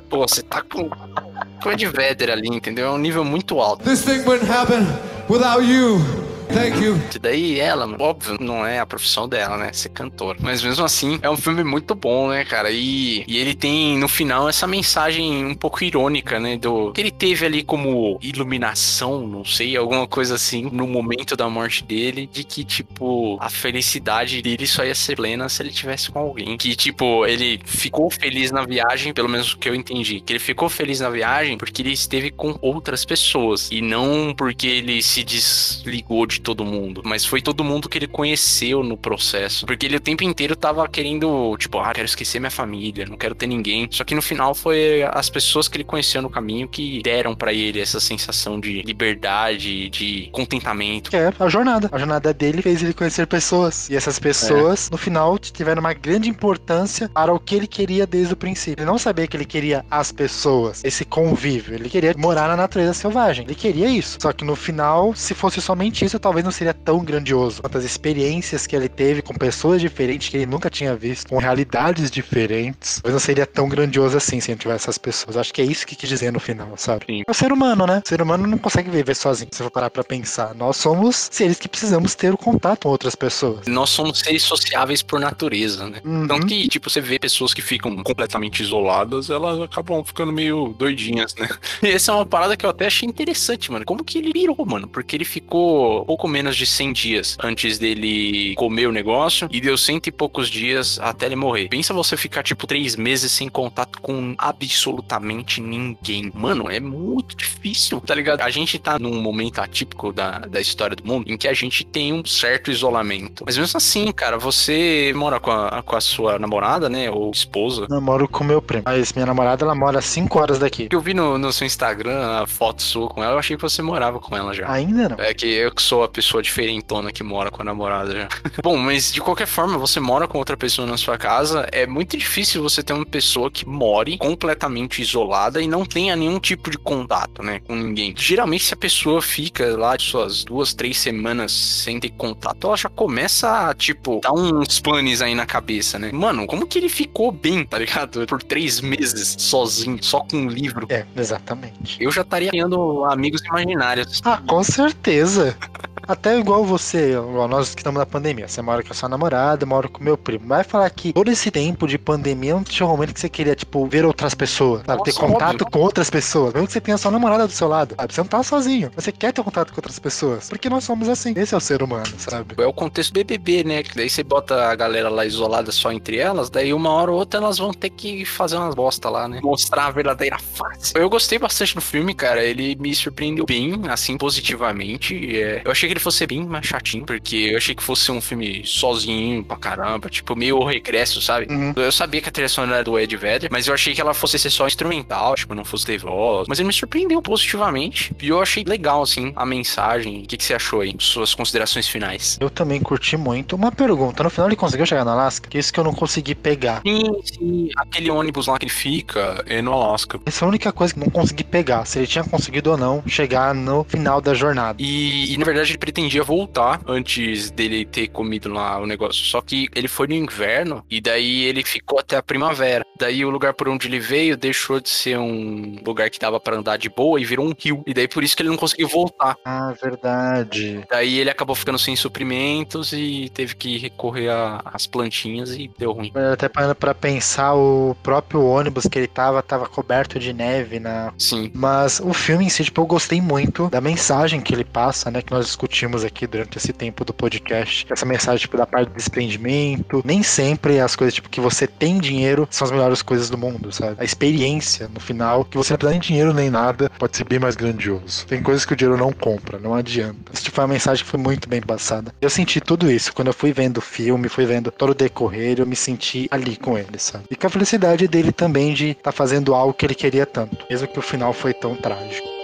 Pô, 0.08 0.26
você 0.26 0.42
tá 0.42 0.62
com, 0.62 0.88
com 0.88 1.70
Ed 1.70 1.86
Vedder 1.86 2.30
ali, 2.30 2.48
entendeu? 2.48 2.86
É 2.86 2.90
um 2.90 2.98
nível 2.98 3.24
muito 3.24 3.60
alto. 3.60 3.84
This 3.84 4.02
thing 4.02 4.20
wouldn't 4.24 4.50
happen 4.50 4.86
without 5.28 5.64
you. 5.64 6.31
Thank 6.52 6.84
you. 6.84 7.00
E 7.14 7.18
daí 7.18 7.58
ela, 7.58 7.88
óbvio, 7.98 8.36
não 8.38 8.64
é 8.64 8.78
a 8.78 8.84
profissão 8.84 9.26
dela, 9.26 9.56
né? 9.56 9.72
Ser 9.72 9.88
cantora. 9.88 10.38
Mas 10.40 10.62
mesmo 10.62 10.84
assim, 10.84 11.18
é 11.22 11.30
um 11.30 11.36
filme 11.36 11.64
muito 11.64 11.94
bom, 11.94 12.28
né, 12.28 12.44
cara? 12.44 12.70
E, 12.70 13.24
e 13.26 13.38
ele 13.38 13.54
tem, 13.54 13.96
no 13.96 14.06
final, 14.06 14.48
essa 14.48 14.66
mensagem 14.66 15.46
um 15.46 15.54
pouco 15.54 15.82
irônica, 15.82 16.38
né? 16.38 16.58
Do 16.58 16.92
que 16.92 17.00
ele 17.00 17.10
teve 17.10 17.46
ali 17.46 17.62
como 17.62 18.18
iluminação, 18.20 19.26
não 19.26 19.44
sei, 19.44 19.76
alguma 19.76 20.06
coisa 20.06 20.34
assim, 20.34 20.68
no 20.70 20.86
momento 20.86 21.36
da 21.36 21.48
morte 21.48 21.84
dele, 21.84 22.28
de 22.30 22.44
que, 22.44 22.64
tipo, 22.64 23.38
a 23.40 23.48
felicidade 23.48 24.42
dele 24.42 24.66
só 24.66 24.84
ia 24.84 24.94
ser 24.94 25.16
plena 25.16 25.48
se 25.48 25.62
ele 25.62 25.70
tivesse 25.70 26.10
com 26.10 26.18
alguém. 26.18 26.58
Que, 26.58 26.76
tipo, 26.76 27.26
ele 27.26 27.60
ficou 27.64 28.10
feliz 28.10 28.50
na 28.50 28.62
viagem, 28.62 29.14
pelo 29.14 29.28
menos 29.28 29.52
o 29.52 29.58
que 29.58 29.70
eu 29.70 29.74
entendi. 29.74 30.20
Que 30.20 30.34
ele 30.34 30.40
ficou 30.40 30.68
feliz 30.68 31.00
na 31.00 31.08
viagem 31.08 31.56
porque 31.56 31.80
ele 31.80 31.92
esteve 31.92 32.30
com 32.30 32.58
outras 32.60 33.06
pessoas. 33.06 33.70
E 33.70 33.80
não 33.80 34.34
porque 34.36 34.66
ele 34.66 35.02
se 35.02 35.24
desligou 35.24 36.26
de 36.26 36.41
todo 36.42 36.64
mundo. 36.64 37.02
Mas 37.04 37.24
foi 37.24 37.40
todo 37.40 37.64
mundo 37.64 37.88
que 37.88 37.98
ele 37.98 38.06
conheceu 38.06 38.82
no 38.82 38.96
processo. 38.96 39.64
Porque 39.66 39.86
ele 39.86 39.96
o 39.96 40.00
tempo 40.00 40.24
inteiro 40.24 40.56
tava 40.56 40.86
querendo, 40.88 41.56
tipo, 41.56 41.78
ah, 41.78 41.92
quero 41.92 42.06
esquecer 42.06 42.38
minha 42.38 42.50
família, 42.50 43.06
não 43.06 43.16
quero 43.16 43.34
ter 43.34 43.46
ninguém. 43.46 43.88
Só 43.90 44.04
que 44.04 44.14
no 44.14 44.22
final 44.22 44.54
foi 44.54 45.02
as 45.04 45.30
pessoas 45.30 45.68
que 45.68 45.76
ele 45.76 45.84
conheceu 45.84 46.20
no 46.20 46.30
caminho 46.30 46.68
que 46.68 47.00
deram 47.02 47.34
para 47.34 47.52
ele 47.52 47.80
essa 47.80 48.00
sensação 48.00 48.58
de 48.58 48.82
liberdade, 48.82 49.88
de 49.88 50.28
contentamento. 50.32 51.14
É, 51.14 51.32
a 51.38 51.48
jornada. 51.48 51.88
A 51.92 51.98
jornada 51.98 52.32
dele 52.32 52.62
fez 52.62 52.82
ele 52.82 52.92
conhecer 52.92 53.26
pessoas. 53.26 53.88
E 53.88 53.96
essas 53.96 54.18
pessoas, 54.18 54.90
no 54.90 54.96
final, 54.96 55.38
tiveram 55.38 55.80
uma 55.80 55.92
grande 55.92 56.28
importância 56.28 57.08
para 57.08 57.32
o 57.32 57.38
que 57.38 57.54
ele 57.54 57.66
queria 57.66 58.06
desde 58.06 58.32
o 58.32 58.36
princípio. 58.36 58.82
Ele 58.82 58.90
não 58.90 58.98
sabia 58.98 59.26
que 59.26 59.36
ele 59.36 59.44
queria 59.44 59.84
as 59.90 60.10
pessoas, 60.10 60.82
esse 60.84 61.04
convívio. 61.04 61.74
Ele 61.74 61.88
queria 61.88 62.14
morar 62.16 62.48
na 62.48 62.56
natureza 62.56 62.94
selvagem. 62.94 63.44
Ele 63.44 63.54
queria 63.54 63.88
isso. 63.88 64.18
Só 64.20 64.32
que 64.32 64.44
no 64.44 64.56
final, 64.56 65.14
se 65.14 65.34
fosse 65.34 65.60
somente 65.60 66.04
isso, 66.04 66.18
talvez 66.18 66.31
não 66.40 66.50
seria 66.50 66.72
tão 66.72 67.04
grandioso. 67.04 67.60
Quantas 67.60 67.84
experiências 67.84 68.66
que 68.66 68.74
ele 68.74 68.88
teve 68.88 69.22
com 69.22 69.34
pessoas 69.34 69.80
diferentes 69.80 70.28
que 70.28 70.36
ele 70.36 70.46
nunca 70.46 70.70
tinha 70.70 70.94
visto, 70.94 71.28
com 71.28 71.38
realidades 71.38 72.10
diferentes, 72.10 73.00
talvez 73.02 73.12
não 73.12 73.20
seria 73.20 73.46
tão 73.46 73.68
grandioso 73.68 74.16
assim 74.16 74.40
se 74.40 74.50
não 74.50 74.58
tivesse 74.58 74.84
essas 74.84 74.98
pessoas. 74.98 75.36
Acho 75.36 75.52
que 75.52 75.60
é 75.60 75.64
isso 75.64 75.86
que 75.86 75.96
quis 75.96 76.08
dizer 76.08 76.32
no 76.32 76.40
final, 76.40 76.72
sabe? 76.76 77.04
Sim. 77.06 77.22
É 77.26 77.30
o 77.30 77.34
ser 77.34 77.52
humano, 77.52 77.86
né? 77.86 78.02
O 78.04 78.08
ser 78.08 78.22
humano 78.22 78.46
não 78.46 78.58
consegue 78.58 78.90
viver 78.90 79.14
sozinho, 79.14 79.50
se 79.52 79.62
for 79.62 79.70
parar 79.70 79.90
pra 79.90 80.04
pensar. 80.04 80.54
Nós 80.54 80.76
somos 80.76 81.28
seres 81.30 81.58
que 81.58 81.68
precisamos 81.68 82.14
ter 82.14 82.32
o 82.32 82.38
contato 82.38 82.82
com 82.82 82.88
outras 82.88 83.14
pessoas. 83.14 83.66
Nós 83.66 83.90
somos 83.90 84.20
seres 84.20 84.42
sociáveis 84.42 85.02
por 85.02 85.20
natureza, 85.20 85.88
né? 85.88 86.00
Uhum. 86.04 86.24
Então 86.24 86.40
que, 86.40 86.68
tipo, 86.68 86.90
você 86.90 87.00
vê 87.00 87.18
pessoas 87.18 87.54
que 87.54 87.62
ficam 87.62 88.02
completamente 88.02 88.62
isoladas, 88.62 89.30
elas 89.30 89.60
acabam 89.60 90.04
ficando 90.04 90.32
meio 90.32 90.74
doidinhas, 90.78 91.34
né? 91.34 91.48
E 91.82 91.88
essa 91.92 92.12
é 92.12 92.14
uma 92.14 92.26
parada 92.26 92.56
que 92.56 92.64
eu 92.64 92.70
até 92.70 92.86
achei 92.86 93.08
interessante, 93.08 93.70
mano. 93.70 93.84
Como 93.84 94.04
que 94.04 94.18
ele 94.18 94.32
virou, 94.32 94.64
mano? 94.66 94.88
Porque 94.88 95.16
ele 95.16 95.24
ficou 95.24 96.04
pouco 96.12 96.28
menos 96.28 96.58
de 96.58 96.66
100 96.66 96.92
dias 96.92 97.38
antes 97.42 97.78
dele 97.78 98.54
comer 98.56 98.86
o 98.86 98.92
negócio 98.92 99.48
e 99.50 99.62
deu 99.62 99.78
cento 99.78 100.08
e 100.08 100.12
poucos 100.12 100.50
dias 100.50 100.98
até 101.00 101.24
ele 101.24 101.36
morrer. 101.36 101.68
Pensa 101.68 101.94
você 101.94 102.18
ficar, 102.18 102.42
tipo, 102.42 102.66
três 102.66 102.96
meses 102.96 103.32
sem 103.32 103.48
contato 103.48 103.98
com 103.98 104.34
absolutamente 104.36 105.58
ninguém. 105.58 106.30
Mano, 106.34 106.70
é 106.70 106.78
muito 106.78 107.34
difícil, 107.34 107.98
tá 107.98 108.14
ligado? 108.14 108.42
A 108.42 108.50
gente 108.50 108.78
tá 108.78 108.98
num 108.98 109.22
momento 109.22 109.60
atípico 109.60 110.12
da, 110.12 110.40
da 110.40 110.60
história 110.60 110.94
do 110.94 111.02
mundo 111.02 111.32
em 111.32 111.38
que 111.38 111.48
a 111.48 111.54
gente 111.54 111.82
tem 111.82 112.12
um 112.12 112.22
certo 112.26 112.70
isolamento. 112.70 113.42
Mas 113.46 113.56
mesmo 113.56 113.78
assim, 113.78 114.12
cara, 114.12 114.36
você 114.36 115.14
mora 115.16 115.40
com 115.40 115.50
a, 115.50 115.82
com 115.82 115.96
a 115.96 116.00
sua 116.02 116.38
namorada, 116.38 116.90
né? 116.90 117.10
Ou 117.10 117.30
esposa. 117.30 117.86
Namoro 117.88 118.28
com 118.28 118.44
meu 118.44 118.60
primo. 118.60 118.82
Mas 118.84 119.14
minha 119.14 119.24
namorada, 119.24 119.64
ela 119.64 119.74
mora 119.74 120.02
5 120.02 120.38
horas 120.38 120.58
daqui. 120.58 120.88
Eu 120.92 121.00
vi 121.00 121.14
no, 121.14 121.38
no 121.38 121.50
seu 121.54 121.66
Instagram 121.66 122.42
a 122.42 122.46
foto 122.46 122.82
sua 122.82 123.08
com 123.08 123.24
ela, 123.24 123.32
eu 123.32 123.38
achei 123.38 123.56
que 123.56 123.62
você 123.62 123.80
morava 123.80 124.20
com 124.20 124.36
ela 124.36 124.52
já. 124.52 124.70
Ainda 124.70 125.08
não. 125.08 125.16
É 125.18 125.32
que 125.32 125.46
eu 125.46 125.72
que 125.72 125.80
sou 125.80 126.01
a 126.02 126.08
pessoa 126.08 126.42
diferentona 126.42 127.12
que 127.12 127.22
mora 127.22 127.50
com 127.50 127.62
a 127.62 127.64
namorada 127.64 128.12
já. 128.12 128.28
Bom, 128.62 128.76
mas 128.76 129.12
de 129.12 129.20
qualquer 129.20 129.46
forma, 129.46 129.78
você 129.78 130.00
mora 130.00 130.26
com 130.28 130.38
outra 130.38 130.56
pessoa 130.56 130.86
na 130.86 130.96
sua 130.96 131.18
casa, 131.18 131.66
é 131.72 131.86
muito 131.86 132.16
difícil 132.16 132.62
você 132.62 132.82
ter 132.82 132.92
uma 132.92 133.06
pessoa 133.06 133.50
que 133.50 133.66
more 133.66 134.18
completamente 134.18 135.02
isolada 135.02 135.60
e 135.60 135.66
não 135.66 135.84
tenha 135.84 136.16
nenhum 136.16 136.38
tipo 136.38 136.70
de 136.70 136.78
contato, 136.78 137.42
né, 137.42 137.60
com 137.60 137.74
ninguém. 137.74 138.14
Geralmente, 138.16 138.64
se 138.64 138.74
a 138.74 138.76
pessoa 138.76 139.20
fica 139.20 139.76
lá 139.76 139.96
de 139.96 140.04
suas 140.04 140.44
duas, 140.44 140.74
três 140.74 140.98
semanas 140.98 141.52
sem 141.52 141.98
ter 142.00 142.10
contato, 142.10 142.66
ela 142.66 142.76
já 142.76 142.88
começa 142.88 143.68
a, 143.68 143.74
tipo, 143.74 144.20
dar 144.22 144.32
uns 144.32 144.80
panes 144.80 145.22
aí 145.22 145.34
na 145.34 145.46
cabeça, 145.46 145.98
né? 145.98 146.10
Mano, 146.12 146.46
como 146.46 146.66
que 146.66 146.78
ele 146.78 146.88
ficou 146.88 147.32
bem, 147.32 147.64
tá 147.64 147.78
ligado? 147.78 148.26
Por 148.26 148.42
três 148.42 148.80
meses 148.80 149.36
sozinho, 149.38 149.98
só 150.02 150.20
com 150.20 150.36
um 150.36 150.48
livro. 150.48 150.86
É, 150.88 151.04
exatamente. 151.16 152.02
Eu 152.02 152.10
já 152.10 152.22
estaria 152.22 152.50
criando 152.50 153.04
amigos 153.04 153.42
imaginários. 153.42 154.20
Ah, 154.24 154.40
com 154.46 154.62
certeza. 154.62 155.56
Até 156.06 156.38
igual 156.38 156.64
você, 156.64 157.12
igual 157.12 157.48
nós 157.48 157.74
que 157.74 157.80
estamos 157.80 157.98
na 157.98 158.06
pandemia. 158.06 158.48
Você 158.48 158.60
mora 158.62 158.82
com 158.82 158.92
a 158.92 158.94
sua 158.94 159.08
namorada, 159.08 159.64
eu 159.64 159.68
moro 159.68 159.88
com 159.88 160.02
meu 160.02 160.16
primo. 160.16 160.46
Vai 160.46 160.64
falar 160.64 160.88
que 160.90 161.12
todo 161.12 161.30
esse 161.30 161.50
tempo 161.50 161.86
de 161.86 161.98
pandemia 161.98 162.54
não 162.54 162.64
tinha 162.64 162.86
um 162.86 162.90
momento 162.90 163.14
que 163.14 163.20
você 163.20 163.28
queria, 163.28 163.54
tipo, 163.54 163.86
ver 163.86 164.04
outras 164.04 164.34
pessoas, 164.34 164.82
sabe? 164.86 165.02
ter 165.04 165.12
Nossa, 165.12 165.26
contato 165.26 165.52
óbvio. 165.62 165.70
com 165.70 165.78
outras 165.80 166.10
pessoas. 166.10 166.52
Mesmo 166.54 166.66
que 166.66 166.72
você 166.72 166.80
tenha 166.80 166.94
a 166.94 166.98
sua 166.98 167.10
namorada 167.10 167.46
do 167.46 167.52
seu 167.52 167.68
lado, 167.68 167.94
sabe? 167.98 168.12
Você 168.14 168.20
não 168.20 168.28
tá 168.28 168.42
sozinho. 168.42 168.90
Você 168.96 169.12
quer 169.12 169.32
ter 169.32 169.42
contato 169.42 169.70
com 169.72 169.78
outras 169.78 169.98
pessoas. 169.98 170.48
Porque 170.48 170.68
nós 170.68 170.84
somos 170.84 171.08
assim. 171.08 171.32
Esse 171.36 171.54
é 171.54 171.56
o 171.56 171.60
ser 171.60 171.82
humano, 171.82 172.06
sabe? 172.18 172.54
É 172.58 172.66
o 172.66 172.72
contexto 172.72 173.12
BBB, 173.12 173.64
né? 173.64 173.82
Que 173.82 173.94
daí 173.96 174.10
você 174.10 174.22
bota 174.22 174.68
a 174.68 174.74
galera 174.74 175.08
lá 175.08 175.24
isolada 175.24 175.70
só 175.72 175.92
entre 175.92 176.18
elas, 176.18 176.50
daí 176.50 176.72
uma 176.74 176.90
hora 176.90 177.10
ou 177.10 177.18
outra 177.18 177.38
elas 177.40 177.58
vão 177.58 177.72
ter 177.72 177.90
que 177.90 178.24
fazer 178.24 178.56
umas 178.56 178.74
bosta 178.74 179.08
lá, 179.08 179.28
né? 179.28 179.40
Mostrar 179.42 179.86
a 179.86 179.90
verdadeira 179.90 180.38
face. 180.38 180.92
Eu 180.96 181.08
gostei 181.08 181.38
bastante 181.38 181.74
do 181.74 181.80
filme, 181.80 182.14
cara. 182.14 182.42
Ele 182.42 182.76
me 182.76 182.94
surpreendeu 182.94 183.44
bem, 183.46 183.80
assim, 183.88 184.16
positivamente. 184.16 185.36
É, 185.36 185.62
Eu 185.64 185.70
achei 185.70 185.91
que 185.92 185.98
ele 185.98 186.00
fosse 186.00 186.26
bem 186.26 186.44
mais 186.44 186.66
chatinho, 186.66 187.04
porque 187.04 187.36
eu 187.36 187.58
achei 187.58 187.74
que 187.74 187.82
fosse 187.82 188.10
um 188.10 188.20
filme 188.20 188.62
sozinho 188.64 189.44
pra 189.44 189.56
caramba, 189.56 190.08
tipo, 190.08 190.34
meio 190.34 190.62
regresso, 190.64 191.20
sabe? 191.20 191.52
Uhum. 191.52 191.72
Eu 191.76 191.92
sabia 191.92 192.20
que 192.20 192.28
a 192.28 192.32
trilha 192.32 192.48
sonora 192.48 192.76
era 192.76 192.84
do 192.84 192.98
Ed 192.98 193.14
Vedder, 193.16 193.50
mas 193.52 193.66
eu 193.66 193.74
achei 193.74 193.94
que 193.94 194.00
ela 194.00 194.14
fosse 194.14 194.38
ser 194.38 194.50
só 194.50 194.66
instrumental, 194.66 195.34
tipo, 195.34 195.54
não 195.54 195.64
fosse 195.64 195.84
ter 195.84 195.98
voz. 195.98 196.48
Mas 196.48 196.58
ele 196.58 196.68
me 196.68 196.72
surpreendeu 196.72 197.20
positivamente. 197.20 198.14
E 198.20 198.28
eu 198.28 198.40
achei 198.40 198.64
legal, 198.64 199.02
assim, 199.02 199.32
a 199.36 199.44
mensagem. 199.44 200.22
O 200.22 200.26
que, 200.26 200.36
que 200.36 200.44
você 200.44 200.54
achou 200.54 200.80
aí? 200.80 200.94
Suas 200.98 201.34
considerações 201.34 201.86
finais. 201.88 202.38
Eu 202.40 202.48
também 202.48 202.80
curti 202.80 203.16
muito. 203.16 203.56
Uma 203.56 203.70
pergunta: 203.70 204.22
no 204.22 204.30
final 204.30 204.48
ele 204.48 204.56
conseguiu 204.56 204.86
chegar 204.86 205.04
no 205.04 205.10
Alasca? 205.10 205.48
Que 205.48 205.58
isso 205.58 205.72
que 205.72 205.78
eu 205.78 205.84
não 205.84 205.94
consegui 205.94 206.34
pegar. 206.34 206.80
Sim, 206.86 207.02
sim. 207.24 207.68
Aquele 207.76 208.10
ônibus 208.10 208.46
lá 208.46 208.58
que 208.58 208.64
ele 208.64 208.72
fica 208.72 209.44
é 209.46 209.60
no 209.60 209.72
Alasca. 209.72 210.18
Essa 210.24 210.44
é 210.44 210.46
a 210.46 210.48
única 210.48 210.72
coisa 210.72 210.94
que 210.94 211.00
não 211.00 211.10
consegui 211.10 211.44
pegar. 211.44 211.84
Se 211.84 211.98
ele 211.98 212.06
tinha 212.06 212.24
conseguido 212.24 212.70
ou 212.70 212.76
não 212.76 213.02
chegar 213.06 213.54
no 213.54 213.84
final 213.84 214.20
da 214.20 214.32
jornada. 214.34 214.80
E, 214.80 215.34
e, 215.34 215.36
na 215.36 215.44
verdade 215.44 215.76
pretendia 215.82 216.22
voltar 216.22 216.80
antes 216.86 217.50
dele 217.50 217.84
ter 217.84 218.06
comido 218.06 218.48
lá 218.48 218.78
o 218.78 218.86
negócio. 218.86 219.24
Só 219.24 219.40
que 219.40 219.66
ele 219.74 219.88
foi 219.88 220.06
no 220.06 220.14
inverno 220.14 220.84
e 220.88 221.00
daí 221.00 221.42
ele 221.42 221.64
ficou 221.64 221.98
até 221.98 222.16
a 222.16 222.22
primavera. 222.22 222.86
Daí 222.96 223.24
o 223.24 223.30
lugar 223.30 223.52
por 223.52 223.68
onde 223.68 223.88
ele 223.88 223.98
veio 223.98 224.36
deixou 224.36 224.78
de 224.78 224.88
ser 224.88 225.18
um 225.18 225.80
lugar 225.84 226.08
que 226.08 226.20
dava 226.20 226.38
pra 226.38 226.56
andar 226.56 226.76
de 226.76 226.88
boa 226.88 227.20
e 227.20 227.24
virou 227.24 227.44
um 227.44 227.52
rio. 227.58 227.82
E 227.84 227.92
daí 227.92 228.06
por 228.06 228.22
isso 228.22 228.36
que 228.36 228.42
ele 228.42 228.50
não 228.50 228.56
conseguiu 228.56 228.86
voltar. 228.86 229.34
Ah, 229.44 229.74
verdade. 229.82 230.84
Daí 230.88 231.18
ele 231.18 231.30
acabou 231.30 231.56
ficando 231.56 231.80
sem 231.80 231.96
suprimentos 231.96 232.92
e 232.92 233.28
teve 233.34 233.56
que 233.56 233.76
recorrer 233.76 234.28
às 234.64 234.86
plantinhas 234.86 235.50
e 235.50 235.68
deu 235.76 235.90
ruim. 235.90 236.12
Até 236.32 236.48
parando 236.48 236.76
pra 236.76 236.94
pensar, 236.94 237.54
o 237.54 237.96
próprio 238.04 238.44
ônibus 238.44 238.86
que 238.86 239.00
ele 239.00 239.08
tava, 239.08 239.42
tava 239.42 239.66
coberto 239.66 240.20
de 240.20 240.32
neve 240.32 240.78
na. 240.78 241.12
Sim. 241.18 241.50
Mas 241.52 241.98
o 241.98 242.12
filme 242.12 242.44
em 242.44 242.48
si, 242.48 242.62
tipo, 242.62 242.80
eu 242.80 242.86
gostei 242.86 243.20
muito 243.20 243.68
da 243.68 243.80
mensagem 243.80 244.40
que 244.40 244.54
ele 244.54 244.64
passa, 244.64 245.10
né? 245.10 245.20
Que 245.20 245.32
nós 245.32 245.46
discutimos 245.46 245.71
discutimos 245.72 246.04
aqui 246.04 246.26
durante 246.26 246.58
esse 246.58 246.72
tempo 246.72 247.02
do 247.02 247.14
podcast, 247.14 247.86
essa 247.90 248.04
mensagem 248.04 248.42
tipo, 248.42 248.58
da 248.58 248.66
parte 248.66 248.90
do 248.90 248.94
desprendimento, 248.94 250.02
nem 250.04 250.22
sempre 250.22 250.78
as 250.78 250.94
coisas 250.94 251.14
tipo 251.14 251.30
que 251.30 251.40
você 251.40 251.66
tem 251.66 251.98
dinheiro 251.98 252.46
são 252.50 252.66
as 252.66 252.70
melhores 252.70 253.00
coisas 253.00 253.30
do 253.30 253.38
mundo, 253.38 253.72
sabe? 253.72 253.96
A 253.98 254.04
experiência 254.04 254.88
no 254.92 255.00
final, 255.00 255.44
que 255.46 255.56
você 255.56 255.72
não 255.72 255.78
precisa 255.78 255.92
nem 255.92 256.00
dinheiro 256.00 256.34
nem 256.34 256.50
nada, 256.50 256.90
pode 256.98 257.16
ser 257.16 257.24
bem 257.24 257.38
mais 257.38 257.56
grandioso. 257.56 258.26
Tem 258.26 258.42
coisas 258.42 258.66
que 258.66 258.74
o 258.74 258.76
dinheiro 258.76 258.98
não 258.98 259.12
compra, 259.12 259.58
não 259.58 259.74
adianta. 259.74 260.30
Isso 260.32 260.44
tipo, 260.44 260.56
foi 260.56 260.64
uma 260.64 260.74
mensagem 260.74 261.02
que 261.02 261.10
foi 261.10 261.18
muito 261.18 261.48
bem 261.48 261.62
passada. 261.62 262.14
Eu 262.20 262.28
senti 262.28 262.60
tudo 262.60 262.90
isso 262.90 263.12
quando 263.14 263.28
eu 263.28 263.34
fui 263.34 263.52
vendo 263.52 263.78
o 263.78 263.82
filme, 263.82 264.28
fui 264.28 264.44
vendo 264.44 264.70
todo 264.70 264.90
o 264.90 264.94
decorrer, 264.94 265.58
eu 265.58 265.66
me 265.66 265.76
senti 265.76 266.28
ali 266.30 266.56
com 266.56 266.76
ele, 266.76 266.98
sabe? 266.98 267.24
E 267.30 267.36
com 267.36 267.46
a 267.46 267.50
felicidade 267.50 268.06
dele 268.06 268.30
também 268.30 268.74
de 268.74 268.90
estar 268.90 269.04
tá 269.04 269.12
fazendo 269.12 269.54
algo 269.54 269.72
que 269.72 269.86
ele 269.86 269.94
queria 269.94 270.26
tanto, 270.26 270.66
mesmo 270.68 270.86
que 270.86 270.98
o 270.98 271.02
final 271.02 271.32
foi 271.32 271.54
tão 271.54 271.74
trágico. 271.74 272.41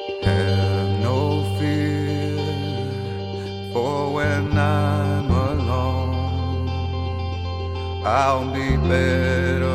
I'll 8.10 8.50
be 8.54 8.74
better 8.88 9.66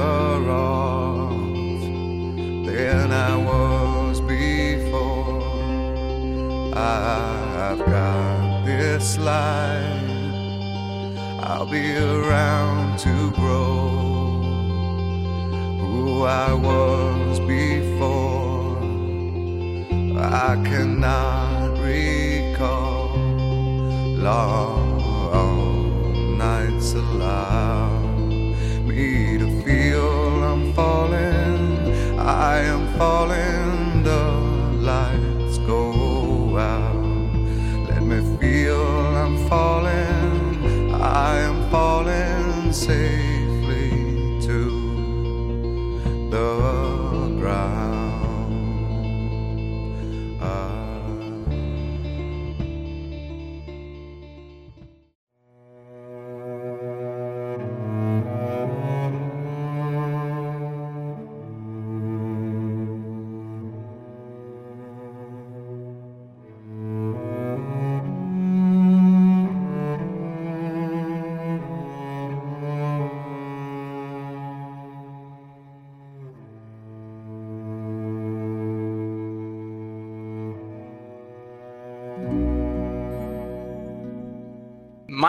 off 0.50 1.30
than 2.65 3.12
I 3.12 3.36
was 3.38 4.22
before. 4.22 5.43
I've 6.76 7.78
got 7.78 8.65
this 8.65 9.19
life. 9.19 10.10
I'll 11.43 11.67
be 11.67 11.96
around 11.96 12.98
to 13.06 13.30
grow 13.34 13.89
who 15.78 16.24
I 16.24 16.54
was 16.54 17.39
before. 17.41 18.80
I 20.17 20.56
cannot 20.65 21.78
recall 21.78 23.15
long 24.17 24.98
nights 26.39 26.93
allow 26.93 28.03
me 28.95 29.38
to 29.38 29.49
feel 29.63 30.43
I'm 30.43 30.73
falling. 30.73 32.19
I 32.19 32.58
am 32.73 32.84
falling. 32.97 34.03
The 34.03 34.23
lights 34.91 35.58
go 35.60 36.58
out. 36.58 37.34
Let 37.89 38.03
me 38.03 38.19
feel 38.38 38.84
I'm 39.23 39.38
falling. 39.49 40.93
I 40.93 41.39
am 41.49 41.69
falling 41.71 42.71
safely 42.71 43.89
to 44.47 44.60
the 46.29 47.03